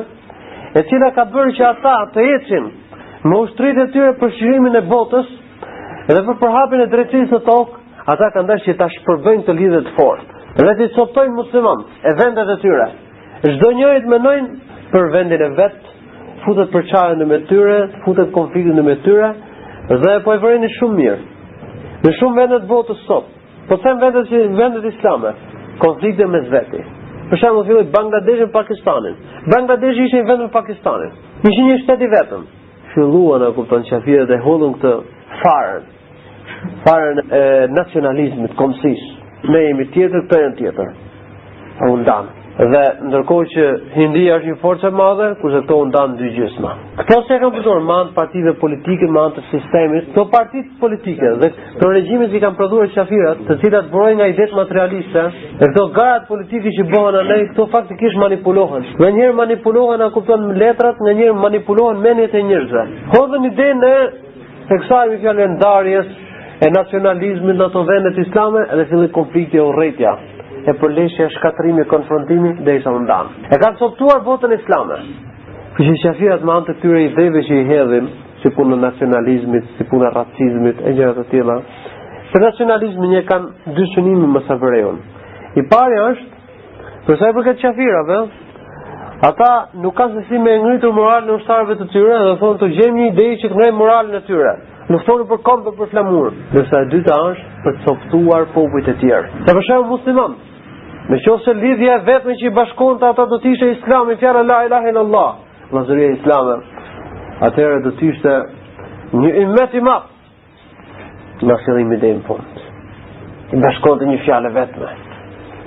e 0.78 0.84
cila 0.90 1.08
ka 1.16 1.24
bërë 1.34 1.56
që 1.58 1.64
ata 1.70 1.96
të 2.14 2.28
ecin 2.36 2.68
me 3.24 3.40
ushtritë 3.46 3.82
e 3.88 3.90
tyre 3.96 4.12
për 4.20 4.32
shirimin 4.38 4.78
e 4.78 4.84
botës 4.92 5.32
dhe 6.12 6.22
për 6.28 6.38
përhapjen 6.42 6.84
e 6.84 6.90
drejtësisë 6.94 7.36
në 7.38 7.42
tokë, 7.48 7.80
ata 8.14 8.30
kanë 8.36 8.50
dashur 8.52 8.70
që 8.72 8.78
ta 8.82 8.90
shpërbëjnë 8.98 9.44
këtë 9.48 9.58
lidhje 9.60 9.82
të 9.88 9.92
fortë 9.98 10.31
dhe 10.58 10.74
të 10.80 10.86
soptojnë 10.96 11.32
musliman 11.36 11.84
e 12.04 12.12
vendet 12.18 12.50
e 12.54 12.58
tyre 12.62 12.88
zdo 13.56 13.70
njërit 13.76 14.06
menojnë 14.12 14.80
për 14.92 15.06
vendin 15.14 15.44
e 15.46 15.50
vet 15.56 15.78
futet 16.44 16.72
për 16.74 16.84
qarën 16.90 17.22
në 17.22 17.26
me 17.30 17.38
tyre 17.48 17.78
futet 18.04 18.32
konfliktin 18.36 18.76
në 18.76 18.84
me 18.90 18.96
tyre 19.06 19.32
dhe 20.02 20.16
po 20.26 20.34
e 20.36 20.40
vërin 20.44 20.64
në 20.66 20.70
shumë 20.78 20.98
mirë 21.00 21.20
në 22.04 22.14
shumë 22.18 22.34
po 22.34 22.34
vendet 22.42 22.66
vo 22.68 22.82
të 22.88 22.98
po 23.70 23.78
të 23.78 23.82
sem 23.82 24.00
vendet, 24.00 24.32
vendet 24.60 24.90
islame 24.92 25.32
konfliktin 25.80 26.30
me 26.34 26.42
zveti 26.50 26.82
për 27.30 27.40
shemë 27.40 27.58
në 27.62 27.66
filloj 27.70 27.86
Bangladesh 27.96 28.44
Pakistanin 28.52 29.16
Bangladesh 29.54 30.02
ishë 30.04 30.20
një 30.20 30.28
vendet 30.32 30.52
Pakistanin 30.52 31.48
ishë 31.48 31.66
një 31.70 31.80
shteti 31.86 32.10
vetëm 32.12 32.44
filluan 32.92 33.40
në 33.46 33.54
kuptan 33.56 33.88
qafire 33.88 34.28
dhe 34.28 34.40
hodhën 34.44 34.76
këtë 34.76 34.94
farën 35.40 35.90
farën 36.84 37.24
e 37.40 37.44
nacionalizmit 37.80 38.52
komësisë 38.60 39.21
Me 39.50 39.58
jemi 39.66 39.86
tjetër 39.90 40.22
për 40.30 40.42
në 40.50 40.54
tjetër 40.60 40.90
a 41.82 41.88
unë 41.90 42.04
danë 42.06 42.38
dhe 42.52 42.80
ndërkohë 43.08 43.44
që 43.50 43.62
hindi 43.94 44.22
është 44.30 44.46
një 44.50 44.54
forcë 44.62 44.86
e 44.88 44.94
madhe 44.98 45.28
ku 45.40 45.48
se 45.54 45.62
to 45.70 45.78
unë 45.82 45.92
danë 45.94 46.16
dy 46.20 46.28
gjysma 46.34 46.72
këto 47.00 47.16
se 47.26 47.34
e 47.34 47.40
kam 47.42 47.50
përdojnë 47.56 47.82
ma 47.88 47.96
partive 48.18 48.52
politike 48.62 49.08
ma 49.14 49.22
anë 49.30 49.34
të 49.38 49.44
sistemi 49.48 50.02
të 50.14 50.24
partit 50.34 50.68
politike 50.82 51.30
dhe 51.42 51.48
të 51.80 51.90
regjimit 51.96 52.30
që 52.34 52.38
i 52.40 52.44
kam 52.44 52.54
përdojnë 52.60 53.04
të 53.48 53.58
cilat 53.64 53.90
vërojnë 53.96 54.18
nga 54.20 54.30
idet 54.36 54.54
materialiste 54.60 55.24
dhe 55.34 55.72
këto 55.72 55.88
garat 56.00 56.28
politiki 56.30 56.74
që 56.78 56.86
bëhen 56.94 57.18
anë 57.22 57.40
këto 57.52 57.66
faktikisht 57.76 58.20
manipulohen 58.24 58.86
Në 59.06 59.10
njërë 59.18 59.36
manipulohen 59.44 60.04
a 60.06 60.12
kupton 60.18 60.52
letrat 60.60 61.02
dhe 61.08 61.32
manipulohen 61.46 62.04
menjet 62.06 62.34
e 62.34 62.42
njerëzve. 62.50 62.86
hodhën 63.16 63.50
ide 63.50 63.74
në 63.74 63.94
Seksuar 64.68 65.08
me 65.08 66.04
e 66.64 66.70
nacionalizmit 66.70 67.58
në 67.58 67.64
ato 67.66 67.82
vendet 67.88 68.18
islame 68.22 68.62
dhe 68.78 68.84
filli 68.92 69.08
konflikti 69.16 69.58
e 69.58 69.62
urrëtia 69.66 70.12
e 70.70 70.74
përleshja 70.78 71.26
shkatrimi 71.36 71.82
e 71.82 71.86
konfrontimi 71.90 72.52
dhe 72.66 72.76
isa 72.78 72.92
ndan. 73.02 73.32
E 73.50 73.56
ka 73.58 73.72
soptuar 73.80 74.20
votën 74.28 74.54
islame. 74.54 74.98
Kështë 75.76 75.96
shafirat 76.02 76.44
më 76.46 76.54
antë 76.56 76.70
të 76.76 76.82
tyre 76.84 77.00
ideve 77.08 77.42
që 77.48 77.58
i 77.62 77.64
hedhin, 77.70 78.06
si 78.42 78.50
punë 78.56 78.78
nacionalizmit, 78.84 79.70
si 79.78 79.86
punë 79.90 80.12
racizmit, 80.14 80.78
e 80.86 80.94
gjërat 80.98 81.18
të 81.18 81.24
tjela. 81.32 81.56
Për 82.32 82.44
nacionalizmi 82.46 83.10
një 83.14 83.24
kanë 83.32 83.74
dy 83.78 83.88
synime 83.94 84.28
më 84.36 84.44
së 84.46 84.58
I 85.60 85.62
pari 85.72 85.98
është, 86.10 86.28
përsa 87.06 87.28
e 87.28 87.32
përket 87.38 87.58
shafirave, 87.64 88.18
ata 89.28 89.50
nuk 89.82 89.94
kanë 89.96 90.22
si 90.28 90.38
me 90.38 90.54
ngritur 90.62 90.92
moralin 90.92 91.28
në 91.30 91.38
ushtarëve 91.40 91.74
të 91.80 91.86
tyre 91.92 92.18
dhe 92.28 92.36
thonë 92.40 92.58
të 92.62 92.66
gjejmë 92.76 92.96
një 93.00 93.08
ide 93.10 93.26
që 93.42 93.48
të 93.48 93.54
ngrejë 93.54 93.76
moralin 93.82 94.14
e 94.14 94.22
tyre 94.30 94.54
në 94.92 94.98
thonë 95.06 95.24
për 95.30 95.40
kam 95.46 95.62
dhe 95.64 95.72
për 95.78 95.90
flamur 95.92 96.34
ndërsa 96.52 96.80
e 96.84 96.88
dyta 96.92 97.16
është 97.30 97.60
për 97.64 97.76
të 97.78 97.84
soptuar 97.86 98.46
popujt 98.56 98.88
e 98.92 98.94
tjerë 99.00 99.42
se 99.46 99.54
për 99.58 99.66
shembull 99.68 99.90
musliman, 99.94 100.34
me 101.10 101.18
që 101.24 101.32
ose 101.36 101.54
lidhja 101.60 101.94
e 101.98 102.02
vetën 102.08 102.38
që 102.40 102.48
i 102.50 102.54
bashkon 102.56 102.98
të 103.00 103.08
ata 103.12 103.26
do 103.32 103.38
tishtë 103.44 103.68
e 103.70 103.76
Islami, 103.76 104.16
fjala 104.20 104.42
la 104.50 104.60
ilahe 104.68 104.92
në 104.92 105.04
Allah 105.06 105.30
në 105.72 105.98
e 106.06 106.10
islam 106.18 107.46
atërë 107.48 107.80
do 107.86 107.94
tishtë 108.02 108.36
një 109.22 109.32
imet 109.44 109.78
i 109.78 109.82
madh 109.86 111.46
në 111.48 111.56
shëllim 111.64 111.94
i 111.96 112.00
dhejnë 112.02 112.42
i 113.56 113.62
bashkon 113.64 113.98
të 114.00 114.10
një 114.12 114.18
fjale 114.26 114.52
vetëme 114.58 114.90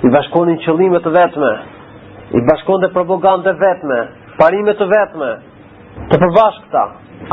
i 0.06 0.12
bashkon 0.16 0.54
të 0.60 0.78
një 0.84 1.02
të 1.08 1.14
vetëme 1.18 1.52
i 2.40 2.44
bashkon 2.50 2.82
të 2.84 2.92
propagandë 2.94 3.48
të 3.48 3.58
vetëme 3.66 4.00
të 4.80 4.86
vetme, 4.94 5.28
të 6.10 6.18
përbashkëta 6.22 6.80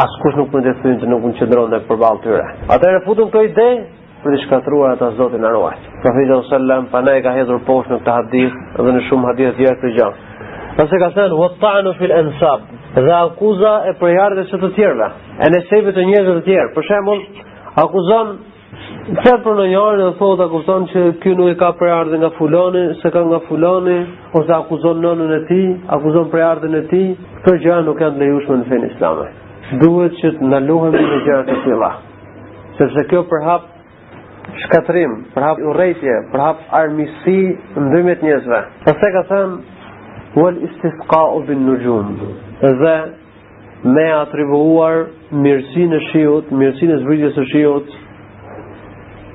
askush 0.04 0.22
kush 0.24 0.38
nuk 0.40 0.54
mund 0.54 0.66
të 0.66 0.72
thënë 0.82 1.02
se 1.02 1.10
nuk 1.12 1.22
mund 1.24 1.36
qëndron 1.40 1.70
në 1.74 1.80
përballë 1.88 2.22
tyre. 2.26 2.44
Ata 2.76 2.92
refutuan 2.98 3.30
këtë 3.34 3.50
ide 3.50 3.68
për 4.24 4.36
të 4.36 4.40
shkatruar 4.46 4.94
ata 4.96 5.10
Zotin 5.18 5.44
e 5.48 5.52
Ruajt. 5.54 5.84
Profeti 6.02 6.26
sallallahu 6.28 6.34
alajhi 6.34 6.50
wasallam 6.50 6.88
panai 6.94 7.18
ka 7.26 7.34
hedhur 7.38 7.60
poshtë 7.68 7.94
në 7.94 8.00
këtë 8.02 8.16
hadith 8.20 8.56
dhe 8.78 8.96
në 8.96 9.04
shumë 9.10 9.30
hadithe 9.32 9.52
të 9.52 9.60
tjera 9.60 9.76
këtë 9.82 9.94
gjë. 9.98 10.08
Pasi 10.80 11.00
ka 11.04 11.10
thënë 11.18 11.38
wa 11.40 11.50
ta'nu 11.62 11.92
fil 12.00 12.14
ansab, 12.22 12.62
dha 13.06 13.20
akuza 13.28 13.74
e 13.90 13.94
përjardhjes 14.00 14.48
së 14.54 14.60
të 14.64 14.70
tjerëve, 14.80 15.10
e 15.46 15.52
nesëve 15.58 15.92
të 15.94 16.06
njerëzve 16.10 16.36
të 16.40 16.46
tjerë. 16.50 16.72
Për 16.78 16.90
shembull, 16.90 17.22
akuzon 17.86 18.34
Çfarë 19.04 19.42
po 19.44 19.52
në 19.56 19.66
njëri 19.70 19.98
do 20.00 20.08
thotë 20.18 20.38
ta 20.40 20.46
kupton 20.52 20.86
që 20.92 21.02
ky 21.22 21.34
nuk 21.38 21.50
e 21.52 21.56
ka 21.60 21.70
për 21.80 21.92
ardhmë 21.98 22.20
nga 22.22 22.30
fulani, 22.38 22.82
se 23.02 23.12
ka 23.14 23.22
nga 23.28 23.40
fulani, 23.50 23.98
ose 24.40 24.54
akuzon 24.58 25.04
nënën 25.04 25.34
e 25.38 25.40
tij, 25.52 25.66
akuzon 26.00 26.32
për 26.34 26.44
ardhmën 26.50 26.80
e 26.82 26.84
tij, 26.92 27.08
për 27.46 27.60
gjë 27.68 27.80
nuk 27.90 28.02
janë 28.04 28.24
lejuar 28.24 28.48
në 28.60 28.70
fenë 28.72 28.90
islame 28.96 29.28
duhet 29.82 30.18
që 30.22 30.30
të 30.38 30.48
ndalohemi 30.50 31.04
në 31.10 31.20
gjërat 31.28 31.50
e 31.54 31.60
tilla. 31.66 31.90
Sepse 32.78 33.04
kjo 33.12 33.22
përhap 33.32 33.68
shkatrim, 34.66 35.14
përhap 35.34 35.62
urrëtie, 35.70 36.18
përhap 36.34 36.62
armiqësi 36.82 37.38
ndërmjet 37.88 38.24
njerëzve. 38.26 38.60
Pastaj 38.86 39.12
ka 39.16 39.24
thënë 39.32 40.42
wal 40.42 40.60
istisqa'u 40.68 41.42
bin 41.48 41.66
nujum. 41.70 42.14
Dhe 42.82 42.96
me 43.96 44.06
atribuuar 44.18 45.08
mirësinë 45.44 46.00
e 46.02 46.06
shiut, 46.12 46.52
mirësinë 46.60 46.98
e 46.98 47.02
zbritjes 47.04 47.36
së 47.40 47.46
shiut 47.54 47.98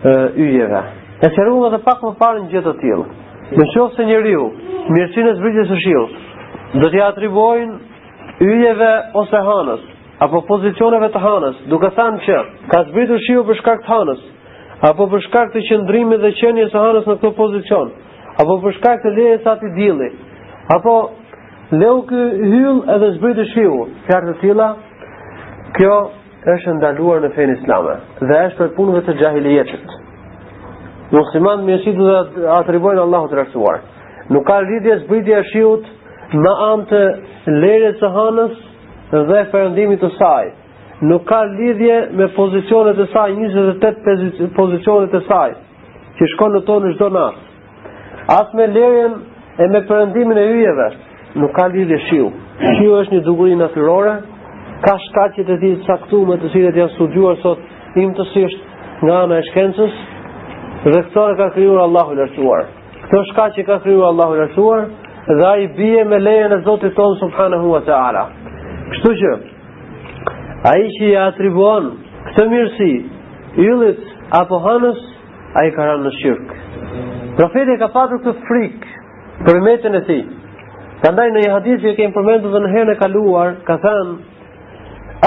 e 0.05 0.15
yjeve. 0.45 0.83
Ka 1.21 1.33
qenë 1.35 1.71
të 1.75 1.83
pak 1.87 2.03
më 2.07 2.13
parë 2.23 2.45
në 2.45 2.53
gjë 2.55 2.67
të 2.69 2.77
tjilë, 2.85 3.07
Në 3.49 3.65
qoftë 3.73 3.97
se 3.97 4.05
njeriu 4.05 4.43
mirësinë 4.93 5.31
e 5.33 5.37
zbritjes 5.39 5.71
së 5.73 5.77
shiut 5.81 6.17
do 6.83 6.89
t'i 6.93 7.01
atribuojnë 7.01 8.43
yjeve 8.59 8.91
ose 9.17 9.41
hënës, 9.47 9.87
apo 10.25 10.43
pozicioneve 10.49 11.09
të 11.15 11.21
hanës, 11.23 11.59
duke 11.71 11.91
thënë 11.95 12.23
që 12.27 12.39
ka 12.73 12.81
zbritur 12.89 13.21
shiu 13.27 13.43
për 13.49 13.59
shkak 13.61 13.85
të 13.85 13.91
hanës, 13.93 14.21
apo 14.91 15.07
për 15.13 15.23
shkak 15.29 15.53
të 15.55 15.63
qendrimit 15.69 16.21
dhe 16.25 16.33
qenies 16.41 16.73
së 16.73 16.83
hanës 16.85 17.07
në 17.07 17.15
këtë 17.23 17.33
pozicion, 17.39 17.93
apo 18.43 18.57
për 18.65 18.75
shkak 18.81 19.05
të 19.05 19.13
lejes 19.19 19.45
së 19.45 19.53
atij 19.55 19.73
dielli, 19.79 20.09
apo 20.75 20.95
leu 21.83 22.01
ky 22.09 22.23
hyll 22.55 22.81
edhe 22.97 23.13
zbritë 23.19 23.47
shiu, 23.53 23.77
fjalë 24.09 24.31
të 24.31 24.37
tilla, 24.43 24.69
kjo 25.79 25.95
është 26.55 26.75
ndaluar 26.79 27.23
në 27.23 27.31
fenë 27.37 27.59
islame 27.59 27.95
dhe 28.23 28.41
është 28.49 28.59
për 28.59 28.75
punëve 28.77 29.05
të 29.09 29.15
xahilijetit. 29.21 29.97
Muslimanët 31.15 31.65
më 31.69 31.77
shitën 31.85 32.11
dhe 32.41 32.51
atribojnë 32.57 33.03
Allahut 33.05 33.33
rastuar. 33.39 33.81
Nuk 34.35 34.45
ka 34.51 34.59
lidhje 34.69 34.99
zbritja 35.07 35.39
e 35.41 35.45
shiut 35.53 35.87
me 36.43 36.53
anë 36.71 36.89
të 36.91 38.11
hanës 38.17 38.57
dhe 39.13 39.43
përëndimit 39.53 40.01
të 40.03 40.09
saj 40.19 40.49
nuk 41.09 41.23
ka 41.29 41.37
lidhje 41.53 41.97
me 42.19 42.27
pozicionet 42.37 42.99
të 42.99 43.05
saj 43.13 43.31
28 43.33 44.49
pozicionet 44.57 45.13
të 45.15 45.21
saj 45.29 45.51
që 46.19 46.29
shkon 46.33 46.53
në 46.57 46.61
tonë 46.69 46.91
në 47.01 47.07
natë 47.17 48.33
as 48.37 48.53
me 48.59 48.67
lejen 48.75 49.15
e 49.65 49.69
me 49.73 49.81
përëndimin 49.91 50.39
e 50.43 50.49
ujë 50.57 50.89
nuk 51.45 51.55
ka 51.57 51.67
lidhje 51.73 51.99
shiu 52.11 52.29
shiu 52.79 52.99
është 53.01 53.15
një 53.15 53.23
dugurin 53.31 53.59
natyrore 53.63 54.13
ka 54.85 54.97
shka 55.09 55.27
që 55.39 55.45
të 55.49 55.57
di 55.65 55.73
të 55.85 56.53
sidet 56.53 56.77
janë 56.81 56.93
studuar 56.99 57.37
sot 57.43 57.59
im 58.05 58.13
të 58.15 58.25
nga 59.07 59.17
anë 59.25 59.39
e 59.39 59.43
shkencës 59.51 59.99
dhe 60.85 61.01
këtore 61.09 61.37
ka 61.41 61.49
krijuar 61.55 61.81
Allahu 61.87 62.19
lërëshuar 62.19 62.65
këto 63.09 63.25
shka 63.31 63.47
që 63.57 63.65
ka 63.71 63.79
krijuar 63.87 64.09
Allahu 64.13 64.35
lërëshuar 64.39 64.85
dhe 65.41 65.47
a 65.51 65.57
i 65.57 65.67
bie 65.79 66.05
me 66.11 66.19
lejen 66.21 66.53
e 66.53 66.61
Zotit 66.67 66.95
tonë 66.97 67.19
Subhanahu 67.23 67.71
wa 67.75 67.81
ta'ala 67.87 68.27
Kështu 68.93 69.11
që, 69.21 69.31
a 70.69 70.71
i 70.83 70.87
që 70.95 71.09
i 71.11 71.17
atribuan 71.23 71.89
këtë 72.31 72.45
mirësi, 72.53 72.91
yllit 73.65 73.99
apo 74.41 74.61
hanës, 74.65 75.03
a 75.61 75.65
i 75.69 75.73
karan 75.77 76.05
në 76.07 76.13
shirkë. 76.19 76.57
Profeti 77.41 77.77
ka 77.83 77.89
patur 77.97 78.23
këtë 78.25 78.47
frikë 78.49 78.95
për 79.49 79.61
metën 79.67 79.99
e 79.99 80.01
tij. 80.09 80.23
Prandaj 81.03 81.27
në 81.35 81.43
një 81.45 81.51
hadith 81.57 81.83
që 81.85 81.93
kemi 81.99 82.41
dhe 82.47 82.63
në 82.65 82.71
herën 82.75 82.95
e 82.95 82.95
kaluar, 83.03 83.53
ka 83.69 83.77
thënë: 83.85 84.17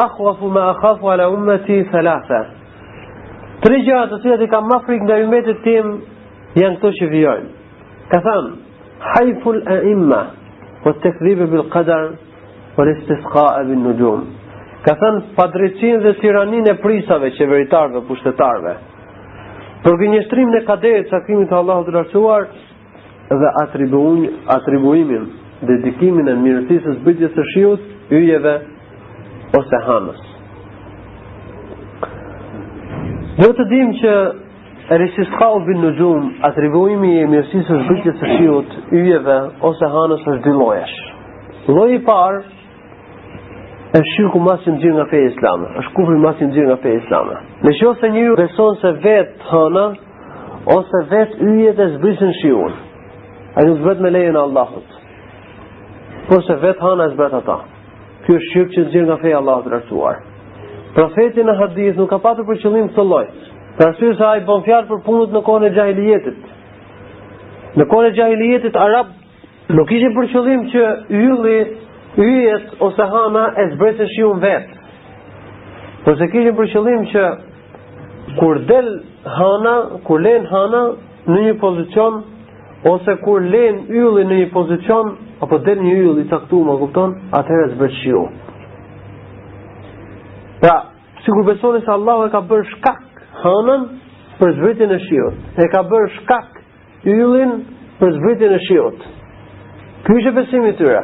"Akhwafu 0.05 0.47
ma 0.55 0.65
akhafu 0.73 1.11
ala 1.13 1.29
ummati 1.35 1.77
thalatha." 1.93 2.41
Tre 3.63 3.77
gjëra 3.85 4.07
të 4.09 4.21
cilat 4.23 4.41
i 4.41 4.47
kam 4.55 4.65
më 4.71 4.77
frikë 4.85 5.05
ndaj 5.05 5.23
umetit 5.27 5.61
tim 5.63 5.85
janë 6.63 6.75
këto 6.79 6.89
që 6.99 7.09
vijojnë. 7.13 7.49
Ka 8.11 8.19
thënë: 8.27 8.51
"Hayful 9.13 9.61
a'imma 9.77 10.21
wa 10.85 10.93
takdhibu 11.03 11.47
bil 11.53 11.67
qadar 11.75 12.11
për 12.75 12.91
istisqa 12.95 13.45
e 13.61 13.67
bin 13.69 13.81
në 13.85 13.95
gjumë. 13.99 14.29
Ka 14.85 14.95
thënë 15.01 15.21
padrecin 15.37 15.99
dhe 16.03 16.13
tiranin 16.21 16.67
e 16.71 16.75
prisave, 16.81 17.29
qeveritarve, 17.37 18.01
pushtetarve. 18.07 18.75
Për 19.83 19.97
gënjështrim 20.01 20.51
në 20.55 20.61
kaderit, 20.67 21.09
sa 21.11 21.19
kimi 21.27 21.45
të 21.49 21.55
Allahu 21.59 21.85
të 21.87 21.93
rasuar, 21.97 22.47
dhe 23.31 23.51
atribuimin, 23.63 24.35
atribuimin 24.55 25.27
dedikimin 25.69 26.27
e 26.31 26.35
mirësisës 26.41 26.97
bëgjës 27.05 27.37
shiut, 27.53 27.81
yjeve 28.17 28.53
ose 29.59 29.81
hanës. 29.85 30.23
Do 33.41 33.49
të 33.57 33.65
dim 33.71 33.91
që 34.01 34.15
e 34.91 34.97
rësiska 34.99 35.51
u 35.55 35.59
bin 35.67 35.83
në 35.85 35.91
gjumë, 35.99 36.31
atribuimi 36.49 37.13
e 37.21 37.27
mirësisës 37.35 37.85
bëgjës 37.91 38.25
shiut, 38.37 38.73
yjeve 39.03 39.37
ose 39.69 39.91
hanës 39.95 40.25
është 40.25 40.43
dy 40.49 40.55
lojesh. 40.57 40.97
Lojë 41.69 41.99
i 42.01 42.03
parë, 42.09 42.41
është 43.97 44.09
shirku 44.15 44.39
më 44.43 44.53
i 44.63 44.71
nxjerr 44.73 44.93
nga 44.97 45.05
feja 45.11 45.29
islame, 45.29 45.65
është 45.79 45.93
kufri 45.95 46.19
më 46.25 46.29
i 46.39 46.45
nxjerr 46.49 46.67
nga 46.69 46.77
feja 46.83 46.99
islame. 47.01 47.33
Në 47.65 47.71
qoftë 47.79 47.99
se 48.03 48.09
njëri 48.13 48.35
beson 48.39 48.77
se 48.83 48.91
vetë 49.05 49.47
hëna 49.49 49.83
ose 50.75 51.01
vetë 51.11 51.49
yjet 51.55 51.79
e 51.79 51.87
zbrisin 51.97 52.31
shiun, 52.39 52.77
a 53.57 53.65
një 53.67 53.73
vet 53.83 53.99
me 54.05 54.11
lejen 54.15 54.35
e 54.35 54.39
Allahut. 54.45 54.87
po 56.27 56.39
se 56.47 56.53
vetë 56.61 56.79
hëna 56.85 57.09
zbret 57.13 57.33
ata. 57.39 57.57
Ky 58.23 58.35
është 58.37 58.51
shirku 58.53 58.71
që 58.75 58.85
nxjerr 58.85 59.07
nga 59.09 59.17
feja 59.23 59.37
Allahut 59.41 59.67
rrethuar. 59.71 60.15
Profetin 60.95 61.49
e 61.51 61.55
hadith 61.59 61.97
nuk 61.99 62.09
ka 62.09 62.17
patur 62.23 62.45
për 62.49 62.61
qëllim 62.63 62.87
këtë 62.93 63.03
lloj. 63.11 63.25
Për 63.77 63.87
arsye 63.89 64.13
se 64.17 64.23
ai 64.29 64.39
bën 64.47 64.61
fjalë 64.65 64.87
për 64.91 64.99
punët 65.05 65.29
në 65.35 65.41
kohën 65.47 65.63
e 65.67 65.73
jahilijetit. 65.77 66.39
Në 67.77 67.83
kohën 67.91 68.09
e 68.11 68.15
jahilijetit 68.19 68.75
arab 68.87 69.07
nuk 69.77 69.91
ishin 69.97 70.13
për 70.17 70.25
qëllim 70.33 70.61
që 70.71 70.81
ylli 71.23 71.57
yjes 72.17 72.63
ose 72.79 73.03
hana 73.03 73.45
e 73.57 73.67
zbresë 73.75 74.07
shiu 74.15 74.33
vet. 74.41 74.65
Po 76.05 76.15
se 76.17 76.27
kishim 76.31 76.55
për 76.57 76.67
qëllim 76.73 77.05
që 77.11 77.23
kur 78.39 78.59
del 78.69 78.87
hana, 79.37 79.75
kur 80.05 80.19
len 80.25 80.45
hana 80.51 80.81
në 81.29 81.41
një 81.47 81.53
pozicion 81.61 82.21
ose 82.91 83.15
kur 83.23 83.43
len 83.53 83.83
ylli 83.89 84.23
në 84.31 84.37
një 84.41 84.49
pozicion 84.53 85.13
apo 85.45 85.57
del 85.65 85.79
një 85.85 85.95
yll 86.01 86.19
i 86.23 86.27
caktuar, 86.29 86.65
më 86.67 86.77
kupton? 86.81 87.15
Atëherë 87.39 87.73
zbret 87.75 87.95
shiu. 88.01 88.23
Pra, 90.61 90.75
si 91.23 91.31
kur 91.31 91.45
besoni 91.47 91.81
se 91.85 91.91
Allah 91.95 92.25
e 92.27 92.31
ka 92.33 92.41
bërë 92.49 92.67
shkak 92.73 92.99
hënën 93.43 93.87
për 94.41 94.53
zbritin 94.59 94.91
e 94.91 94.99
shiu, 95.07 95.31
e 95.57 95.69
ka 95.73 95.83
bërë 95.89 96.11
shkak 96.19 96.61
yllin 97.15 97.57
për 98.01 98.13
zbritin 98.19 98.53
e 98.57 98.61
shiu. 98.67 98.89
Ky 100.03 100.17
është 100.17 100.33
besimi 100.35 100.73
i 100.73 100.77
tyre. 100.81 101.01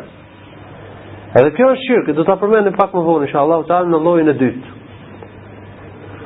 Edhe 1.36 1.52
kjo 1.58 1.66
është 1.72 1.86
shirkë, 1.88 2.14
do 2.16 2.24
ta 2.24 2.36
përmendim 2.40 2.76
pak 2.78 2.94
më 2.96 3.02
vonë 3.04 3.26
inshallah 3.28 3.64
taala 3.68 3.90
në 3.92 3.98
llojin 4.04 4.30
e 4.32 4.36
dytë. 4.42 4.70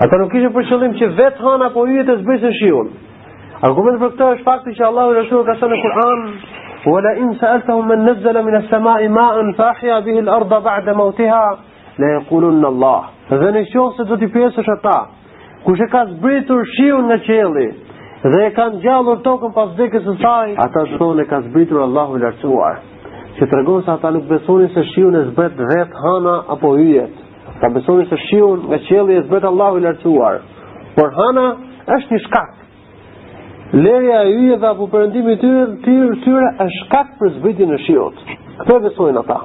Ata 0.06 0.18
nuk 0.22 0.30
kishin 0.34 0.52
për 0.54 0.68
qëllim 0.70 0.93
që 0.99 1.08
vet 1.18 1.39
hana 1.41 1.70
apo 1.72 1.86
yjet 1.89 2.06
të 2.10 2.18
zbrisin 2.20 2.54
shiun. 2.60 2.91
Argumenti 3.70 4.02
për 4.04 4.12
këtë 4.14 4.28
është 4.36 4.45
fakti 4.45 4.76
që 4.78 4.86
Allahu 4.88 5.16
Rasulullah 5.18 5.49
ka 5.49 5.60
thënë 5.62 5.76
në 5.76 5.82
Kur'an, 5.86 6.22
"Wala 6.93 7.14
in 7.24 7.34
sa'altahum 7.41 7.88
man 7.89 8.06
nazzala 8.10 8.43
min 8.45 8.56
as-sama'i 8.62 9.08
ma'an 9.18 9.52
fa 9.58 9.72
ahya 9.74 9.97
bihi 10.06 10.22
al-ardha 10.26 10.60
ba'da 10.70 10.93
mawtaha 11.02 11.41
la 12.02 12.08
yaqulunna 12.16 12.68
Allah." 12.68 13.02
Dhe 13.41 13.52
në 13.58 13.66
se 13.97 14.04
do 14.12 14.18
ti 14.22 14.28
pyesësh 14.38 14.70
ata, 14.78 14.97
kush 15.66 15.82
e 15.82 15.88
ka 15.95 16.06
zbritur 16.14 16.64
shiun 16.76 17.04
nga 17.10 17.18
qielli 17.26 17.68
dhe 18.32 18.45
e 18.45 18.49
ka 18.58 18.66
ngjallur 18.76 19.18
tokën 19.26 19.54
pas 19.58 19.70
vdekjes 19.74 20.06
së 20.10 20.14
saj? 20.22 20.54
Ata 20.66 20.82
thonë 20.97 21.22
e 21.22 21.26
ka 21.34 21.41
zbritur 21.49 21.82
Allahu 21.89 22.18
Lartësuar 22.22 22.91
që 23.38 23.45
të 23.51 23.55
regonë 23.59 23.84
se 23.86 23.91
ata 23.91 24.09
nuk 24.11 24.25
besonin 24.29 24.69
se 24.73 24.84
shion 24.91 25.15
e 25.19 25.25
zbet 25.29 25.59
vetë 25.69 25.99
hana 26.03 26.34
apo 26.55 26.73
yjet. 26.79 27.13
Ta 27.61 27.69
besonin 27.75 28.07
se 28.09 28.17
shion 28.27 28.63
nga 28.67 28.79
qeli 28.88 29.15
e 29.19 29.23
zbet 29.27 29.45
Allahu 29.51 29.75
u 29.79 29.84
lërcuar. 29.86 30.38
Por 30.97 31.09
hana 31.19 31.45
është 31.95 32.15
një 32.15 32.21
shkak. 32.25 32.49
Lerja 33.84 34.23
e 34.27 34.32
yjet 34.36 34.61
dhe 34.63 34.67
apo 34.73 34.88
përëndimi 34.93 35.38
të 35.38 35.43
tyre, 35.43 36.15
tyre 36.25 36.49
është 36.65 36.73
shkak 36.86 37.13
për 37.19 37.29
zbetin 37.38 37.71
e 37.71 37.79
shiot. 37.86 38.25
Këto 38.63 38.79
e 38.79 38.84
besonin 38.89 39.21
ata. 39.21 39.39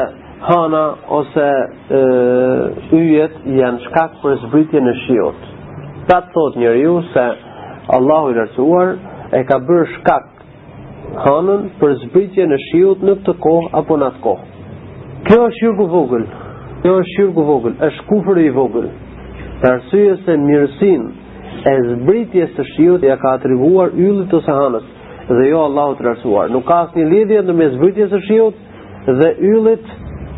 hana 0.48 0.86
ose 1.20 1.50
e, 1.66 2.00
yjet 3.02 3.42
janë 3.60 3.84
shkak 3.90 4.16
për 4.24 4.40
zbritjen 4.46 4.88
e 4.88 4.96
shiot. 5.06 5.46
Ta 6.08 6.20
të 6.22 6.34
thot 6.36 6.58
njëri 6.62 6.84
ju 6.86 7.00
se 7.14 7.26
Allahu 7.90 8.32
i 8.32 8.38
lartësuar 8.40 8.94
e 9.36 9.44
ka 9.46 9.60
bërë 9.68 9.86
shkak 9.94 10.30
hënën 11.26 11.68
për 11.82 11.92
zbritje 12.04 12.48
në 12.50 12.58
shiut 12.70 13.04
në 13.06 13.14
këtë 13.22 13.36
kohë 13.46 13.68
apo 13.82 13.98
në 14.02 14.08
atë 14.10 14.22
kohë. 14.24 14.48
Kjo 15.28 15.38
është 15.44 15.60
shirkë 15.60 15.86
vogël. 15.94 16.26
Kjo 16.82 16.96
është 17.02 17.12
shirkë 17.18 17.46
vogël. 17.50 17.76
është 17.88 18.06
kufrë 18.10 18.42
i 18.42 18.50
vogël. 18.58 18.88
Për 19.62 19.72
arsye 19.74 20.16
se 20.26 20.36
mirësin 20.48 21.04
e 21.72 21.76
zbritjes 21.92 22.50
së 22.58 22.66
shiut 22.74 23.06
ja 23.08 23.16
ka 23.22 23.36
atribuar 23.38 23.94
yllit 23.94 24.32
të 24.34 24.40
sahanës 24.48 24.84
dhe 25.30 25.48
jo 25.50 25.62
Allahu 25.70 25.96
i 26.00 26.08
rrsuar. 26.08 26.50
Nuk 26.56 26.66
ka 26.68 26.82
asnjë 26.88 27.06
lidhje 27.06 27.54
me 27.62 27.70
zbritjes 27.78 28.10
së 28.16 28.20
shiut 28.26 28.60
dhe 29.22 29.30
yllit 29.52 29.86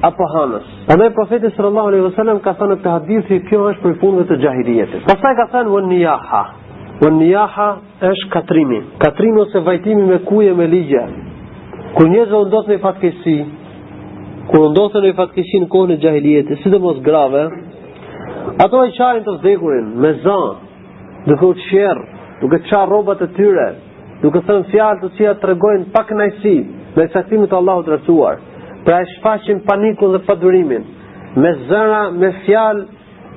apo 0.09 0.23
hanës. 0.35 0.67
Prandaj 0.87 1.09
profeti 1.19 1.49
sallallahu 1.55 1.87
alaihi 1.93 2.05
wasallam 2.11 2.39
ka 2.47 2.53
thënë 2.59 2.75
këtë 2.77 2.93
hadithi 2.97 3.41
kjo 3.49 3.69
është 3.71 3.83
për 3.87 3.99
punën 4.03 4.23
e 4.25 4.29
të 4.33 4.41
jahiliyetit. 4.45 5.03
Pastaj 5.09 5.35
ka 5.41 5.49
thënë 5.57 5.73
wa 5.77 5.81
niyaha. 5.91 6.43
Në 7.01 7.09
njaha 7.13 7.65
është 8.07 8.29
katrimi. 8.33 8.79
Katrimi 9.01 9.41
ose 9.41 9.59
vajtimi 9.65 10.03
me 10.05 10.17
kuje 10.25 10.53
me 10.59 10.65
ligja. 10.69 11.01
Kër 11.97 12.07
njëzë 12.09 12.39
ndosë 12.49 12.71
në 12.71 12.75
i 12.77 12.81
fatkesi, 12.85 13.35
kër 14.49 14.65
ndodhë 14.73 15.03
në 15.03 15.11
i 15.11 15.15
fatkesi 15.19 15.59
në 15.61 15.67
kohë 15.75 15.91
në 15.91 15.97
gjahiljeti, 16.01 16.57
si 16.63 16.71
dhe 16.73 16.79
mos 16.81 16.97
grave, 17.05 17.43
ato 18.65 18.81
e 18.87 18.91
qajnë 18.97 19.23
të 19.27 19.35
vdekurin, 19.37 19.91
me 20.01 20.13
zanë, 20.25 20.83
duke 21.29 21.45
u 21.45 21.53
qjerë, 21.67 22.05
duke 22.41 22.59
qa 22.71 22.81
robat 22.89 23.21
e 23.23 23.29
tyre, 23.37 23.67
duke 24.25 24.41
thënë 24.49 24.67
fjalë 24.73 25.01
të 25.03 25.11
cia 25.19 25.33
të 25.41 25.51
regojnë 25.53 25.89
pak 25.93 26.09
kënajsi, 26.11 26.55
me 26.97 27.07
saktimit 27.15 27.53
Allahu 27.59 27.85
të 27.87 27.93
rësuar, 27.95 28.41
pra 28.85 29.01
e 29.03 29.09
shfaqin 29.15 29.61
panikun 29.69 30.13
dhe 30.17 30.21
padurimin, 30.27 30.85
me 31.37 31.53
zëra, 31.69 32.03
me 32.23 32.33
fjalë, 32.45 32.85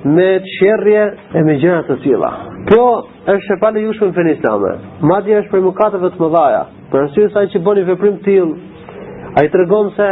me 0.03 0.39
qërje 0.41 1.01
e 1.37 1.43
me 1.45 1.55
gjëra 1.61 1.83
të 1.87 1.95
tila. 2.03 2.29
Kjo 2.69 2.77
po, 2.77 3.33
është 3.33 3.45
që 3.47 3.57
pali 3.61 3.83
jushme 3.83 4.07
në 4.25 4.33
ma 4.59 4.75
Madje 5.01 5.35
është 5.39 5.51
për 5.51 5.61
mëkatëve 5.67 6.09
të 6.13 6.19
mëdhaja. 6.21 6.63
Për 6.91 7.03
është 7.05 7.27
saj 7.33 7.45
që 7.53 7.59
bëni 7.65 7.83
veprim 7.87 8.15
të 8.17 8.23
tilë, 8.23 8.55
a 9.37 9.43
i 9.45 9.49
të 9.49 9.57
regonë 9.61 9.91
se 9.95 10.07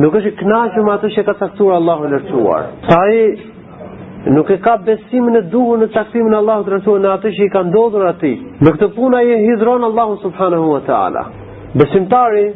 nuk 0.00 0.14
është 0.16 0.28
i 0.28 0.36
knashë 0.38 0.82
me 0.86 0.92
atë 0.92 1.08
që 1.16 1.24
ka 1.26 1.34
caktuar 1.38 1.74
Allahu 1.80 2.08
lërquar. 2.14 2.64
Sa 2.88 2.98
i 3.10 4.32
nuk 4.36 4.50
e 4.54 4.58
ka 4.64 4.76
besimin 4.86 5.36
e 5.36 5.42
duhur 5.52 5.78
në 5.82 5.90
taktimin 5.94 6.30
në 6.32 6.38
Allahu 6.38 6.70
lërquar 6.76 7.02
në 7.04 7.12
atë 7.18 7.34
që 7.36 7.44
i 7.48 7.52
ka 7.52 7.64
ndodhur 7.72 8.06
ati. 8.12 8.34
Në 8.62 8.74
këtë 8.78 8.90
puna 8.96 9.22
i 9.26 9.32
e 9.36 9.42
hidron 9.48 9.84
Allahu 9.90 10.16
subhanahu 10.22 10.70
wa 10.76 10.80
ta'ala. 10.86 11.26
Besimtari, 11.74 12.46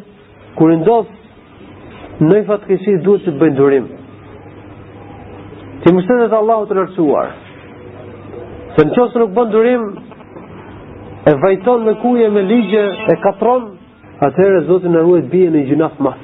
kur 0.55 0.71
i 0.71 0.79
ndodhë, 0.81 1.15
në 2.19 2.43
i 2.91 2.97
duhet 3.03 3.25
të 3.27 3.37
bëj 3.41 3.55
durim 3.57 3.95
ti 5.83 5.91
mështetet 5.95 6.33
Allahu 6.39 6.65
të 6.69 6.77
lërcuar 6.79 7.29
Se 8.75 8.85
në 8.85 8.95
qësë 8.95 9.19
nuk 9.21 9.31
bënë 9.35 9.51
durim, 9.53 9.83
e 11.25 11.31
vajton 11.41 11.81
në 11.87 11.93
kuje 12.03 12.27
me 12.35 12.43
ligje, 12.45 12.83
e 13.11 13.15
katron, 13.23 13.63
atëherë 14.27 14.61
Zotin 14.67 14.93
në 14.95 15.01
ruet 15.07 15.25
bie 15.31 15.49
në 15.51 15.63
gjinaf 15.71 15.97
mas. 16.05 16.19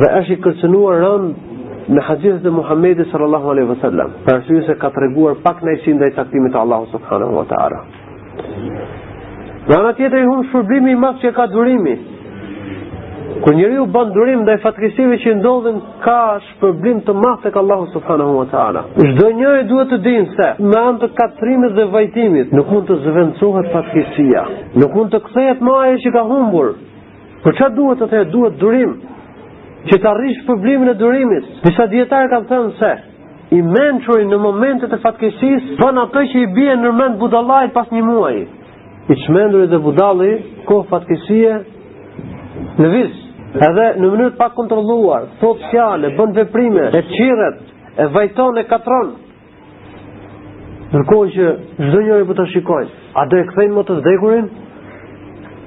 Dhe 0.00 0.08
është 0.18 0.34
i 0.36 0.40
kërcenuar 0.44 0.98
rënd 1.04 1.94
në 1.94 2.04
hadithet 2.08 2.48
e 2.50 2.52
Muhammedi 2.58 3.06
sallallahu 3.12 3.50
alaihi 3.54 3.70
wa 3.70 3.78
sallam, 3.84 4.10
për 4.26 4.42
shuju 4.48 4.66
se 4.66 4.76
ka 4.82 4.90
të 4.92 5.04
reguar 5.06 5.38
pak 5.46 5.62
në 5.64 5.76
ishin 5.78 6.02
dhe 6.02 6.10
i 6.10 6.16
saktimit 6.18 6.52
të 6.52 6.60
Allahu 6.64 6.90
subhanahu 6.96 7.38
wa 7.40 7.46
ta'ala. 7.54 7.80
Dhe 9.70 9.78
anë 9.80 9.94
tjetër 10.00 10.18
i 10.18 10.26
hunë 10.30 10.48
shërbimi 10.50 10.96
i 10.96 11.00
mas 11.06 11.22
që 11.22 11.32
ka 11.38 11.46
durimi, 11.54 11.94
Kër 13.42 13.54
njëri 13.58 13.78
u 13.82 13.86
bandë 13.90 14.14
durim 14.14 14.42
dhe 14.46 14.54
i 14.54 14.58
fatkesive 14.62 15.16
që 15.18 15.32
ndodhin, 15.40 15.78
ka 16.04 16.18
shpërblim 16.48 17.00
të 17.06 17.14
madh 17.18 17.40
tek 17.42 17.56
Allahu 17.58 17.88
subhanahu 17.92 18.36
wa 18.38 18.44
ta'ala. 18.52 18.82
Çdo 19.00 19.30
njëri 19.40 19.64
duhet 19.70 19.88
të 19.90 19.96
dinë 20.04 20.28
se, 20.36 20.46
me 20.70 20.78
anë 20.78 21.00
të 21.02 21.08
katrimit 21.18 21.74
dhe 21.78 21.86
vajtimit, 21.96 22.52
nuk 22.58 22.70
mund 22.70 22.86
të 22.92 22.98
zëvendësohet 23.08 23.70
fatkesia. 23.72 24.44
Nuk 24.78 24.94
mund 24.94 25.10
të 25.16 25.20
kthehet 25.26 25.64
ma 25.66 25.80
e 25.90 25.96
që 26.04 26.12
ka 26.18 26.22
humbur. 26.28 26.70
Për 27.44 27.58
që 27.58 27.68
duhet 27.80 28.02
të 28.04 28.08
të 28.14 28.20
duhet 28.36 28.60
durim? 28.62 28.94
Që 29.90 29.98
të 30.00 30.08
arrish 30.12 30.38
shpërblimin 30.44 30.94
e 30.94 30.94
durimit. 31.02 31.50
Nisa 31.66 31.88
djetarë 31.90 32.30
kanë 32.36 32.48
thënë 32.52 32.72
se, 32.78 32.92
i 33.58 33.60
menqëri 33.74 34.30
në 34.30 34.38
momentet 34.46 34.94
e 34.96 35.00
fatkesis, 35.02 35.66
për 35.82 36.00
atë 36.06 36.24
që 36.32 36.44
i 36.44 36.78
në 36.86 36.94
mend 37.02 37.18
budallait 37.24 37.74
pas 37.76 37.90
një 37.90 38.06
muaj. 38.12 38.38
I 39.12 39.18
çmendur 39.26 39.66
dhe 39.68 39.82
budalli 39.84 40.32
ko 40.70 40.82
fatkesie, 40.88 41.58
në 42.80 42.88
vizë 42.94 43.22
edhe 43.62 43.84
në 44.02 44.08
mënyrë 44.10 44.34
pa 44.38 44.48
kontrolluar, 44.54 45.28
thot 45.42 45.60
fjale, 45.70 46.08
bën 46.18 46.32
veprime, 46.40 46.88
e 46.98 47.02
qiret, 47.12 47.60
e 48.02 48.06
vajton, 48.16 48.56
e 48.58 48.64
katron, 48.70 49.12
nërkohë 50.90 51.30
që 51.36 51.52
zdo 51.86 52.00
njëri 52.02 52.24
për 52.24 52.28
po 52.32 52.36
të 52.40 52.46
shikojnë, 52.54 52.90
a 53.20 53.26
do 53.30 53.38
e 53.38 53.46
këthejnë 53.52 53.74
më 53.76 53.84
të 53.88 53.96
vdekurin, 54.00 54.48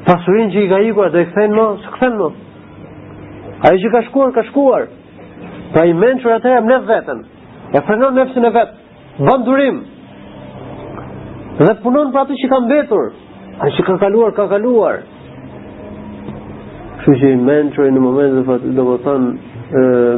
pasurin 0.07 0.51
që 0.53 0.65
i 0.65 0.69
ka 0.71 0.81
iku, 0.89 1.05
a 1.07 1.13
do 1.15 1.21
e 1.23 1.29
këthejnë 1.31 1.59
më, 1.59 1.67
së 1.85 1.93
këthejnë 1.95 2.21
më, 2.21 2.29
a 3.67 3.71
i 3.77 3.81
që 3.85 3.93
ka 3.95 4.01
shkuar, 4.09 4.35
ka 4.35 4.43
shkuar, 4.51 4.87
pra 5.71 5.85
i 5.87 5.93
mençur 5.95 6.35
atër 6.35 6.59
e 6.59 6.61
mlef 6.67 6.85
vetën, 6.91 7.23
e 7.75 7.85
frenon 7.87 8.19
nefësin 8.21 8.49
e 8.49 8.53
vetë, 8.59 8.83
Von 9.17 9.41
durim, 9.47 9.77
dhe 11.57 11.71
punon 11.81 12.11
për 12.13 12.19
atë 12.21 12.35
që 12.37 12.49
ka 12.51 12.57
mbetur, 12.67 13.07
a 13.65 13.71
që 13.73 13.85
ka 13.87 13.95
kaluar, 14.03 14.29
ka 14.37 14.43
kaluar, 14.51 14.99
Kështu 17.07 17.19
që 17.23 17.27
i 17.31 17.35
mentori 17.47 17.91
në 17.95 17.99
moment 18.03 18.33
dhe 18.35 18.41
fatë, 18.43 18.69
do 18.75 18.83
më 18.83 18.95
thënë, 19.05 19.29